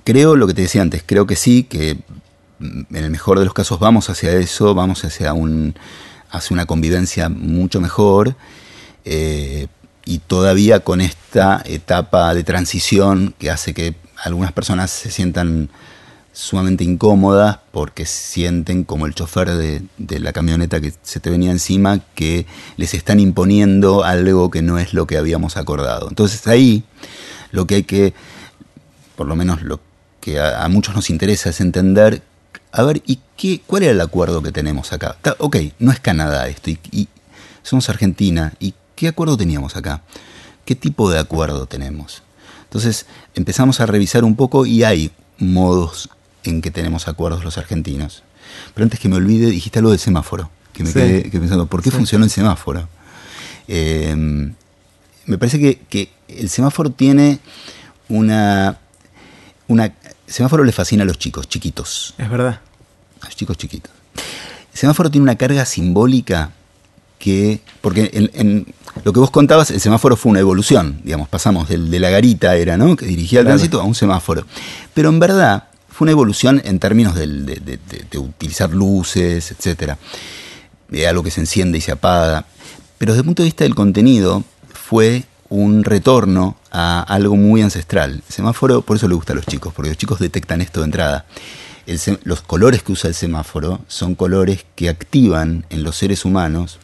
Creo 0.04 0.36
lo 0.36 0.48
que 0.48 0.54
te 0.54 0.64
decía 0.64 0.82
antes, 0.82 1.04
creo 1.06 1.26
que 1.26 1.36
sí, 1.36 1.64
que 1.64 1.98
en 2.60 2.96
el 2.96 3.10
mejor 3.10 3.40
de 3.40 3.46
los 3.46 3.54
casos 3.54 3.80
vamos 3.80 4.10
hacia 4.10 4.32
eso, 4.34 4.74
vamos 4.74 5.04
hacia, 5.06 5.34
un, 5.34 5.76
hacia 6.32 6.54
una 6.54 6.66
convivencia 6.66 7.30
mucho 7.30 7.82
mejor. 7.82 8.36
eh, 9.06 9.68
y 10.06 10.20
todavía 10.20 10.82
con 10.82 11.02
esta 11.02 11.62
etapa 11.66 12.34
de 12.34 12.44
transición 12.44 13.34
que 13.40 13.50
hace 13.50 13.74
que 13.74 13.96
algunas 14.22 14.52
personas 14.52 14.92
se 14.92 15.12
sientan 15.12 15.70
sumamente 16.34 16.84
incómodas 16.84 17.60
porque 17.72 18.06
sienten 18.06 18.84
como 18.84 19.06
el 19.06 19.14
chofer 19.14 19.52
de, 19.52 19.84
de 19.98 20.20
la 20.20 20.34
camioneta 20.34 20.82
que 20.82 20.94
se 21.04 21.20
te 21.20 21.30
venía 21.30 21.52
encima 21.52 22.00
que 22.16 22.46
les 22.76 22.94
están 22.96 23.20
imponiendo 23.20 24.04
algo 24.04 24.50
que 24.50 24.62
no 24.62 24.80
es 24.80 24.94
lo 24.94 25.06
que 25.06 25.18
habíamos 25.18 25.58
acordado. 25.58 26.10
Entonces 26.10 26.46
ahí 26.48 26.84
lo 27.52 27.68
que 27.68 27.76
hay 27.76 27.84
que, 27.84 28.14
por 29.16 29.28
lo 29.28 29.36
menos 29.36 29.62
lo 29.62 29.80
que 30.20 30.40
a, 30.40 30.64
a 30.64 30.70
muchos 30.70 30.96
nos 30.96 31.10
interesa 31.10 31.50
es 31.52 31.62
entender, 31.62 32.24
a 32.74 32.84
ver, 32.84 33.02
¿y 33.06 33.20
qué, 33.38 33.62
cuál 33.66 33.84
era 33.84 33.92
el 33.94 34.02
acuerdo 34.02 34.42
que 34.42 34.52
tenemos 34.52 34.92
acá? 34.92 35.16
Ta- 35.22 35.36
ok, 35.40 35.58
no 35.80 35.92
es 35.92 36.00
Canadá 36.00 36.48
esto, 36.50 36.70
y, 36.72 36.80
y 36.92 37.08
somos 37.62 37.88
Argentina, 37.90 38.54
¿y 38.60 38.74
qué 38.96 39.08
acuerdo 39.08 39.38
teníamos 39.38 39.76
acá? 39.78 40.02
¿Qué 40.66 40.76
tipo 40.76 41.10
de 41.12 41.20
acuerdo 41.20 41.66
tenemos? 41.68 42.24
Entonces 42.64 43.06
empezamos 43.36 43.80
a 43.80 43.86
revisar 43.86 44.24
un 44.24 44.36
poco 44.36 44.66
y 44.66 44.84
hay 44.84 45.12
modos 45.38 46.10
en 46.44 46.62
que 46.62 46.72
tenemos 46.72 47.08
acuerdos 47.08 47.44
los 47.44 47.58
argentinos. 47.58 48.24
Pero 48.74 48.84
antes 48.84 49.00
que 49.00 49.08
me 49.10 49.16
olvide, 49.16 49.48
dijiste 49.52 49.80
algo 49.80 49.92
del 49.92 50.00
semáforo, 50.00 50.50
que 50.74 50.84
me 50.84 50.90
Sí. 50.90 50.96
quedé 51.00 51.30
que 51.30 51.40
pensando, 51.40 51.68
¿por 51.68 51.82
qué 51.84 51.92
Sí. 51.92 51.96
funcionó 51.98 52.26
el 52.26 52.32
semáforo? 52.32 52.90
Eh, 53.68 54.16
me 55.26 55.38
parece 55.38 55.60
que, 55.60 55.80
que 55.90 56.10
el 56.28 56.50
semáforo 56.50 56.90
tiene 56.90 57.40
una, 58.10 58.80
una... 59.68 59.94
Semáforo 60.28 60.64
le 60.64 60.72
fascina 60.72 61.04
a 61.04 61.06
los 61.06 61.18
chicos, 61.20 61.48
chiquitos, 61.48 62.14
Es 62.18 62.30
verdad. 62.30 62.60
a 63.22 63.26
los 63.26 63.36
chicos 63.36 63.58
chiquitos. 63.58 63.92
El 64.74 64.80
semáforo 64.80 65.12
tiene 65.12 65.24
una 65.24 65.36
carga 65.36 65.66
simbólica 65.66 66.52
que, 67.20 67.62
porque 67.82 68.10
en, 68.14 68.32
en 68.34 68.74
lo 69.06 69.14
que 69.14 69.20
vos 69.20 69.32
contabas, 69.32 69.70
el 69.72 69.80
semáforo 69.80 70.16
fue 70.16 70.32
una 70.32 70.40
evolución, 70.40 71.00
digamos, 71.04 71.30
pasamos 71.30 71.70
del, 71.70 71.90
de 71.92 72.00
la 72.00 72.10
garita, 72.10 72.56
era, 72.56 72.78
¿no? 72.78 72.96
Que 72.96 73.06
dirigía 73.06 73.40
el 73.40 73.46
Claro. 73.46 73.58
tránsito 73.58 73.80
a 73.82 73.84
un 73.84 73.96
semáforo. 73.96 74.46
Pero 74.94 75.10
en 75.10 75.20
verdad 75.20 75.66
fue 75.90 76.06
una 76.06 76.12
evolución 76.12 76.62
en 76.66 76.80
términos 76.80 77.16
del- 77.16 77.46
de, 77.46 77.56
de- 77.56 77.78
de- 77.78 78.06
de 78.10 78.18
utilizar 78.18 78.72
luces, 78.72 79.52
etcétera, 79.52 79.98
de 80.90 81.08
algo 81.08 81.22
que 81.24 81.32
se 81.32 81.42
enciende 81.42 81.78
y 81.78 81.82
se 81.82 81.92
apaga. 81.92 82.46
Pero 82.98 83.12
desde 83.14 83.22
el 83.22 83.26
punto 83.26 83.44
de 83.44 83.48
vista 83.48 83.64
del 83.64 83.76
contenido, 83.76 84.44
fue 84.74 85.24
un 85.54 85.84
retorno 85.84 86.58
a 86.72 87.02
algo 87.04 87.36
muy 87.36 87.62
ancestral. 87.62 88.24
El 88.28 88.34
semáforo, 88.34 88.82
por 88.82 88.98
eso 88.98 89.08
le 89.08 89.14
gusta 89.14 89.34
a 89.34 89.36
los 89.36 89.46
chicos, 89.46 89.72
porque 89.72 89.90
los 89.90 89.98
chicos 90.00 90.18
detectan 90.18 90.62
esto 90.62 90.80
de 90.80 90.86
entrada. 90.86 91.26
Los 92.24 92.42
colores 92.42 92.82
que 92.82 92.92
usa 92.92 93.10
el 93.10 93.14
semáforo 93.14 93.82
son 93.88 94.16
colores 94.16 94.66
que 94.74 94.90
activan 94.90 95.64
en 95.70 95.84
los 95.84 95.96
seres 95.96 96.26
humanos 96.26 96.80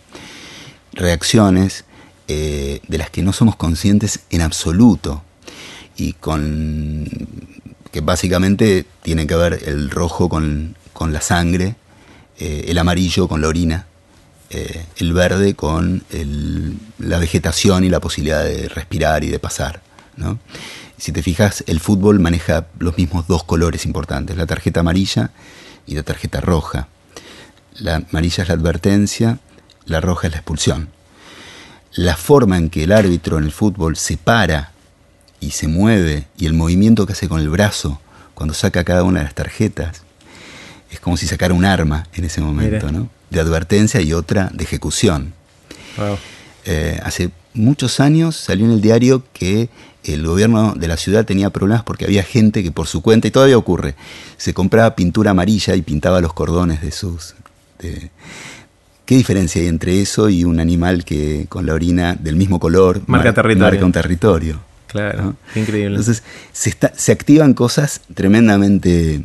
reacciones 0.94 1.86
eh, 2.28 2.82
de 2.88 2.98
las 3.00 3.10
que 3.10 3.24
no 3.24 3.34
somos 3.34 3.56
conscientes 3.56 4.20
en 4.30 4.42
absoluto 4.42 5.24
y 5.98 6.14
con 6.14 7.08
que 7.92 8.02
básicamente 8.02 8.86
tiene 9.02 9.26
que 9.26 9.36
ver 9.36 9.64
el 9.66 9.90
rojo 9.90 10.30
con, 10.30 10.76
con 10.94 11.12
la 11.12 11.22
sangre, 11.22 11.76
eh, 12.38 12.66
el 12.68 12.78
amarillo 12.78 13.28
con 13.28 13.42
la 13.42 13.48
orina, 13.48 13.88
eh, 14.50 14.86
el 14.98 15.14
verde 15.14 15.54
con 15.54 16.04
la 16.98 17.20
vegetación 17.20 17.84
y 17.84 17.90
la 17.90 18.00
posibilidad 18.00 18.44
de 18.44 18.68
respirar 18.68 19.24
y 19.24 19.30
de 19.30 19.40
pasar. 19.40 19.82
Si 20.98 21.12
te 21.12 21.24
fijas, 21.24 21.64
el 21.68 21.80
fútbol 21.80 22.20
maneja 22.20 22.68
los 22.80 22.98
mismos 22.98 23.28
dos 23.28 23.44
colores 23.44 23.86
importantes, 23.86 24.36
la 24.36 24.46
tarjeta 24.46 24.82
amarilla 24.82 25.32
y 25.86 25.96
la 25.96 26.04
tarjeta 26.04 26.42
roja. 26.42 26.88
La 27.76 27.96
amarilla 27.96 28.44
es 28.44 28.50
la 28.50 28.56
advertencia, 28.56 29.40
la 29.86 30.02
roja 30.02 30.28
es 30.28 30.34
la 30.34 30.40
expulsión. 30.40 30.90
La 31.94 32.18
forma 32.18 32.58
en 32.58 32.70
que 32.70 32.84
el 32.84 32.92
árbitro 32.92 33.38
en 33.38 33.46
el 33.46 33.52
fútbol 33.52 33.96
se 33.96 34.18
para 34.18 34.72
y 35.40 35.52
se 35.52 35.68
mueve 35.68 36.28
y 36.38 36.48
el 36.48 36.54
movimiento 36.54 37.06
que 37.06 37.14
hace 37.14 37.30
con 37.30 37.40
el 37.40 37.50
brazo 37.50 38.02
cuando 38.34 38.54
saca 38.54 38.84
cada 38.84 39.04
una 39.04 39.20
de 39.20 39.26
las 39.26 39.36
tarjetas 39.36 40.02
es 40.92 41.00
como 41.00 41.18
si 41.18 41.28
sacara 41.28 41.54
un 41.54 41.66
arma 41.66 42.08
en 42.14 42.26
ese 42.26 42.42
momento, 42.42 42.92
¿no? 42.92 43.10
De 43.30 43.40
advertencia 43.40 44.02
y 44.02 44.14
otra 44.14 44.50
de 44.54 44.64
ejecución. 44.64 45.34
Eh, 46.66 47.00
hace 47.04 47.32
muchos 47.54 48.00
años 48.00 48.36
salió 48.36 48.66
en 48.66 48.72
el 48.72 48.82
diario 48.82 49.24
que 49.34 49.70
el 50.04 50.26
gobierno 50.26 50.74
de 50.76 50.88
la 50.88 50.98
ciudad 50.98 51.26
tenía 51.26 51.50
problemas 51.50 51.84
porque 51.84 52.06
había 52.06 52.24
gente 52.24 52.64
que 52.64 52.72
por 52.72 52.88
su 52.88 53.02
cuenta, 53.02 53.28
y 53.28 53.32
todavía 53.32 53.58
ocurre, 53.58 53.96
se 54.38 54.54
compraba 54.54 54.96
pintura 54.96 55.32
amarilla 55.32 55.76
y 55.76 55.82
pintaba 55.82 56.22
los 56.22 56.34
cordones 56.34 56.82
de 56.82 56.92
sus... 56.92 57.36
¿Qué 59.10 59.16
diferencia 59.16 59.60
hay 59.60 59.68
entre 59.68 60.02
eso 60.02 60.30
y 60.30 60.44
un 60.44 60.60
animal 60.60 61.04
que 61.04 61.48
con 61.50 61.66
la 61.66 61.74
orina 61.74 62.16
del 62.20 62.36
mismo 62.36 62.60
color 62.60 63.02
marca, 63.08 63.34
territorio. 63.34 63.84
un 63.84 63.92
territorio? 63.92 64.60
Claro, 64.86 65.36
increíble. 65.56 65.98
Entonces 65.98 66.22
se, 66.52 66.78
se 66.96 67.12
activan 67.12 67.56
cosas 67.56 68.02
tremendamente 68.14 69.24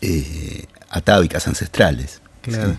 eh, 0.00 0.64
atávicas, 0.90 1.46
ancestrales. 1.46 2.20
Claro. 2.42 2.76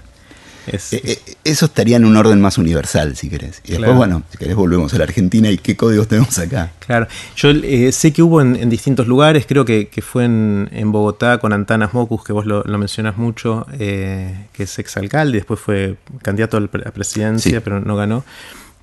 Eh, 0.72 0.80
eh, 0.92 1.36
eso 1.44 1.66
estaría 1.66 1.98
en 1.98 2.06
un 2.06 2.16
orden 2.16 2.40
más 2.40 2.58
universal, 2.58 3.16
si 3.16 3.30
querés. 3.30 3.62
Y 3.66 3.72
después, 3.72 3.96
bueno, 3.96 4.24
si 4.32 4.38
querés 4.38 4.56
volvemos 4.56 4.94
a 4.94 4.98
la 4.98 5.04
Argentina 5.06 5.50
y 5.50 5.58
qué 5.58 5.76
códigos 5.76 6.08
tenemos 6.08 6.38
acá. 6.38 6.72
Claro, 6.80 7.08
yo 7.36 7.50
eh, 7.50 7.92
sé 7.92 8.14
que 8.14 8.22
hubo 8.22 8.42
en, 8.42 8.70
distintos 8.70 9.08
lugares, 9.08 9.46
creo 9.48 9.66
que, 9.66 9.90
fue 10.02 10.26
en, 10.26 10.92
Bogotá 10.92 11.40
con 11.40 11.54
Antanas 11.54 11.94
Mocus, 11.94 12.24
que 12.24 12.34
vos 12.34 12.46
lo, 12.46 12.64
mencionas 12.78 13.18
mucho, 13.18 13.66
que 13.78 14.48
es 14.58 14.80
exalcalde, 14.80 15.40
después 15.40 15.60
fue 15.60 15.98
candidato 16.22 16.58
a 16.58 16.62
la 16.62 16.92
presidencia, 16.92 17.62
pero 17.64 17.80
no 17.80 17.96
ganó, 17.96 18.24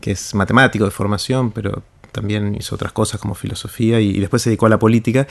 que 0.00 0.12
es 0.12 0.34
matemático 0.34 0.84
de 0.84 0.90
formación, 0.90 1.50
pero 1.52 1.82
también 2.16 2.56
hizo 2.58 2.74
otras 2.74 2.92
cosas 2.92 3.20
como 3.20 3.34
filosofía 3.34 4.00
y, 4.00 4.18
después 4.18 4.40
se 4.40 4.48
dedicó 4.48 4.64
a 4.64 4.70
la 4.70 4.78
política. 4.78 5.26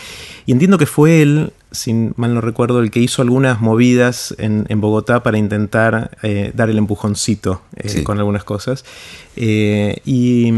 Y 0.46 0.52
entiendo 0.52 0.78
que 0.78 0.86
fue 0.86 1.24
él, 1.24 1.52
sin 1.72 2.14
mal 2.16 2.36
no 2.36 2.42
recuerdo, 2.42 2.80
el 2.80 2.92
que 2.92 3.00
hizo 3.00 3.24
algunas 3.24 3.60
movidas 3.60 4.36
en, 4.38 4.66
Bogotá 4.80 5.24
para 5.24 5.40
intentar 5.40 6.12
eh, 6.22 6.52
dar 6.54 6.70
el 6.70 6.78
empujoncito 6.78 7.62
eh, 7.76 8.04
con 8.04 8.20
algunas 8.20 8.44
cosas. 8.44 8.86
Eh, 9.36 9.98
y, 10.06 10.54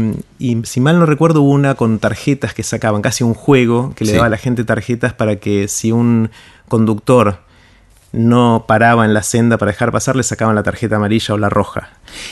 si 0.64 0.80
mal 0.80 0.98
no 0.98 1.06
recuerdo, 1.06 1.40
hubo 1.40 1.52
una 1.52 1.74
con 1.76 1.98
tarjetas 1.98 2.52
que 2.52 2.62
sacaban, 2.62 3.00
casi 3.00 3.24
un 3.24 3.32
juego 3.32 3.94
que 3.96 4.04
le 4.04 4.12
daba 4.12 4.26
a 4.26 4.30
la 4.30 4.36
gente 4.36 4.64
tarjetas 4.64 5.14
para 5.14 5.36
que 5.36 5.66
si 5.66 5.92
un 5.92 6.30
conductor 6.68 7.38
no 8.12 8.64
paraba 8.66 9.04
en 9.04 9.12
la 9.12 9.22
senda 9.22 9.58
para 9.58 9.72
dejar 9.72 9.92
pasar, 9.92 10.16
le 10.16 10.22
sacaban 10.22 10.54
la 10.54 10.62
tarjeta 10.62 10.96
amarilla 10.96 11.34
o 11.34 11.38
la 11.38 11.48
roja. 11.48 11.90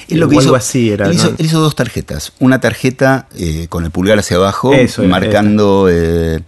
lo 0.09 0.29
que 0.29 0.37
hizo, 0.37 0.55
así 0.55 0.91
era. 0.91 1.07
Él 1.07 1.19
hizo, 1.39 1.61
dos 1.61 1.75
tarjetas. 1.75 2.33
Una 2.39 2.61
tarjeta 2.61 3.29
eh, 3.37 3.67
con 3.69 3.85
el 3.85 3.91
pulgar 3.91 4.19
hacia 4.19 4.37
abajo, 4.39 4.73
marcando, 5.07 5.89
eh, 5.91 6.41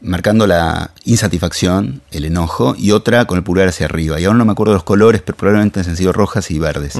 marcando 0.00 0.46
la 0.46 0.90
insatisfacción, 1.04 2.02
el 2.10 2.24
enojo, 2.24 2.74
y 2.76 2.90
otra 2.90 3.24
con 3.26 3.38
el 3.38 3.44
pulgar 3.44 3.68
hacia 3.68 3.86
arriba. 3.86 4.20
Y 4.20 4.24
ahora 4.24 4.38
no 4.38 4.44
me 4.44 4.52
acuerdo 4.52 4.74
los 4.74 4.84
colores, 4.84 5.22
pero 5.24 5.38
probablemente 5.38 5.80
han 5.80 5.96
sido 5.96 6.12
rojas 6.12 6.50
y 6.50 6.58
verdes. 6.58 6.94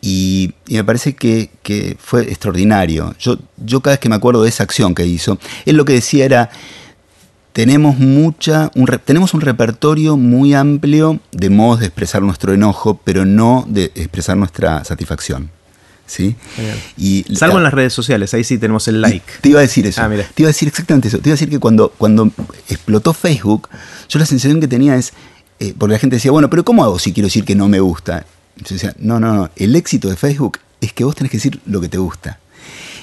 y, 0.00 0.54
me 0.68 0.82
parece 0.82 1.14
que, 1.14 1.96
fue 2.00 2.22
extraordinario. 2.22 3.14
Yo, 3.20 3.38
yo 3.56 3.80
cada 3.80 3.94
vez 3.94 4.00
que 4.00 4.08
me 4.08 4.16
acuerdo 4.16 4.42
de 4.42 4.48
esa 4.48 4.64
acción 4.64 4.96
que 4.96 5.06
hizo, 5.06 5.38
él 5.64 5.76
lo 5.76 5.84
que 5.84 5.92
decía 5.92 6.24
era 6.24 6.50
tenemos 7.52 7.98
mucha 7.98 8.70
un 8.74 8.86
tenemos 9.04 9.34
un 9.34 9.40
repertorio 9.40 10.16
muy 10.16 10.54
amplio 10.54 11.20
de 11.32 11.50
modos 11.50 11.80
de 11.80 11.86
expresar 11.86 12.22
nuestro 12.22 12.52
enojo, 12.52 13.00
pero 13.04 13.24
no 13.24 13.64
de 13.68 13.92
expresar 13.94 14.36
nuestra 14.36 14.84
satisfacción. 14.84 15.50
¿Sí? 16.04 16.36
Y, 16.98 17.24
Salvo 17.34 17.56
en 17.56 17.64
las 17.64 17.72
redes 17.72 17.94
sociales, 17.94 18.34
ahí 18.34 18.44
sí 18.44 18.58
tenemos 18.58 18.86
el 18.88 19.00
like. 19.00 19.24
Te 19.40 19.48
iba 19.48 19.60
a 19.60 19.62
decir 19.62 19.86
eso. 19.86 20.02
Ah, 20.02 20.10
te 20.10 20.42
iba 20.42 20.48
a 20.48 20.52
decir 20.52 20.68
exactamente 20.68 21.08
eso. 21.08 21.18
Te 21.18 21.30
iba 21.30 21.32
a 21.32 21.36
decir 21.36 21.48
que 21.48 21.58
cuando, 21.58 21.90
cuando 21.96 22.30
explotó 22.68 23.14
Facebook, 23.14 23.68
yo 24.10 24.18
la 24.18 24.26
sensación 24.26 24.60
que 24.60 24.68
tenía 24.68 24.96
es, 24.96 25.14
eh, 25.58 25.74
porque 25.78 25.94
la 25.94 25.98
gente 25.98 26.16
decía, 26.16 26.30
bueno, 26.30 26.50
pero 26.50 26.64
¿cómo 26.64 26.84
hago 26.84 26.98
si 26.98 27.14
quiero 27.14 27.28
decir 27.28 27.44
que 27.44 27.54
no 27.54 27.66
me 27.66 27.80
gusta? 27.80 28.26
Yo 28.56 28.74
decía, 28.74 28.94
no, 28.98 29.20
no, 29.20 29.32
no, 29.32 29.50
el 29.56 29.74
éxito 29.74 30.08
de 30.10 30.16
Facebook 30.16 30.58
es 30.82 30.92
que 30.92 31.04
vos 31.04 31.14
tenés 31.14 31.30
que 31.30 31.38
decir 31.38 31.60
lo 31.64 31.80
que 31.80 31.88
te 31.88 31.96
gusta 31.96 32.38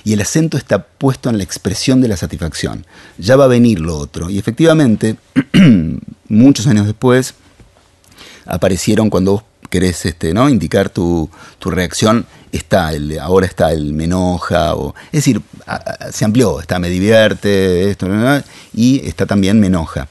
y 0.04 0.14
el 0.14 0.22
acento 0.22 0.58
está 0.58 0.84
puesto 0.84 1.30
en 1.30 1.38
la 1.38 1.44
expresión 1.44 2.02
de 2.02 2.08
la 2.08 2.18
satisfacción. 2.18 2.86
Ya 3.18 3.36
va 3.36 3.46
a 3.46 3.48
venir 3.48 3.80
lo 3.80 3.98
otro. 3.98 4.30
Y 4.30 4.38
efectivamente, 4.38 5.18
muchos 6.30 6.68
años 6.68 6.86
después, 6.86 7.36
aparecieron 8.46 9.10
cuando 9.10 9.34
vos 9.34 9.44
querés 9.70 10.06
este, 10.06 10.34
¿no? 10.34 10.50
indicar 10.50 10.90
tu, 10.90 11.30
reacción, 11.62 12.26
está 12.52 12.92
el, 12.94 13.20
ahora 13.20 13.46
está 13.46 13.72
el 13.72 13.94
me 13.94 14.06
enoja, 14.06 14.76
o, 14.76 14.96
es 15.12 15.24
decir, 15.24 15.42
se 16.12 16.26
amplió, 16.26 16.60
está 16.60 16.80
me 16.80 16.90
divierte, 16.90 17.90
esto, 17.90 18.08
y 18.74 19.08
está 19.08 19.26
también 19.26 19.60
me 19.60 19.68
enoja. 19.68 20.08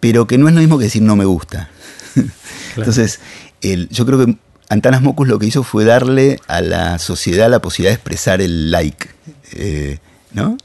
Pero 0.00 0.26
que 0.26 0.36
no 0.36 0.48
es 0.48 0.54
lo 0.54 0.60
mismo 0.60 0.78
que 0.78 0.84
decir 0.84 1.02
no 1.02 1.16
me 1.16 1.24
gusta. 1.24 1.70
Entonces, 2.76 3.20
el, 3.62 3.88
yo 3.88 4.04
creo 4.04 4.26
que 4.26 4.36
Antanas 4.68 5.02
Mocus 5.02 5.28
lo 5.28 5.38
que 5.38 5.46
hizo 5.46 5.62
fue 5.62 5.84
darle 5.84 6.38
a 6.46 6.60
la 6.60 6.98
sociedad 6.98 7.50
la 7.50 7.60
posibilidad 7.60 7.90
de 7.90 7.96
expresar 7.96 8.40
el 8.40 8.70
like. 8.70 9.08
Eh, 9.52 9.98
¿No? 10.32 10.56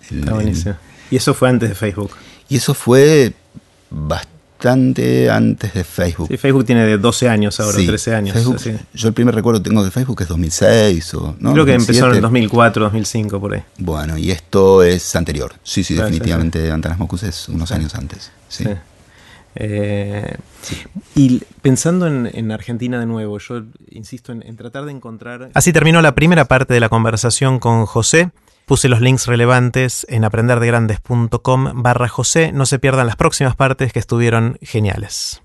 y 1.11 1.15
eso 1.15 1.33
fue 1.33 1.49
antes 1.49 1.69
de 1.69 1.75
Facebook. 1.75 2.11
Y 2.47 2.57
eso 2.57 2.73
fue 2.73 3.33
bastante 3.89 5.29
antes 5.29 5.73
de 5.73 5.83
Facebook. 5.83 6.27
Sí, 6.29 6.37
Facebook 6.37 6.65
tiene 6.65 6.85
de 6.85 6.97
12 6.97 7.29
años 7.29 7.59
ahora, 7.59 7.77
13 7.77 8.15
años. 8.15 8.37
Yo 8.93 9.07
el 9.07 9.13
primer 9.13 9.35
recuerdo 9.35 9.61
que 9.61 9.69
tengo 9.69 9.83
de 9.83 9.91
Facebook 9.91 10.21
es 10.21 10.27
2006 10.27 11.13
o... 11.15 11.35
¿no? 11.39 11.53
Creo 11.53 11.65
que 11.65 11.73
empezó 11.73 12.11
en 12.11 12.21
2004, 12.21 12.83
2005, 12.85 13.39
por 13.39 13.53
ahí. 13.53 13.63
Bueno, 13.77 14.17
y 14.17 14.31
esto 14.31 14.83
es 14.83 15.15
anterior. 15.15 15.53
Sí, 15.63 15.83
sí, 15.83 15.93
definitivamente 15.93 16.71
Antanas 16.71 16.97
Mocus 16.97 17.23
es 17.23 17.49
unos 17.49 17.71
años 17.71 17.95
antes. 17.95 18.31
sí. 18.47 18.65
Eh, 19.55 20.35
y 21.15 21.41
pensando 21.61 22.07
en, 22.07 22.51
Argentina 22.51 22.99
de 22.99 23.05
nuevo, 23.05 23.39
yo 23.39 23.63
insisto 23.89 24.31
en, 24.31 24.55
tratar 24.55 24.85
de 24.85 24.91
encontrar... 24.91 25.49
Así 25.53 25.73
terminó 25.73 26.01
la 26.01 26.15
primera 26.15 26.45
parte 26.45 26.73
de 26.73 26.79
la 26.79 26.89
conversación 26.89 27.59
con 27.59 27.85
José. 27.85 28.31
Puse 28.65 28.87
los 28.87 29.01
links 29.01 29.25
relevantes 29.25 30.05
en 30.09 30.23
aprenderdegrandes.com 30.23 31.81
barra 31.81 32.07
José. 32.07 32.51
No 32.51 32.65
se 32.65 32.77
pierdan 32.77 33.07
las 33.07 33.15
próximas 33.15 33.55
partes 33.55 33.91
que 33.91 33.99
estuvieron 33.99 34.57
geniales. 34.61 35.41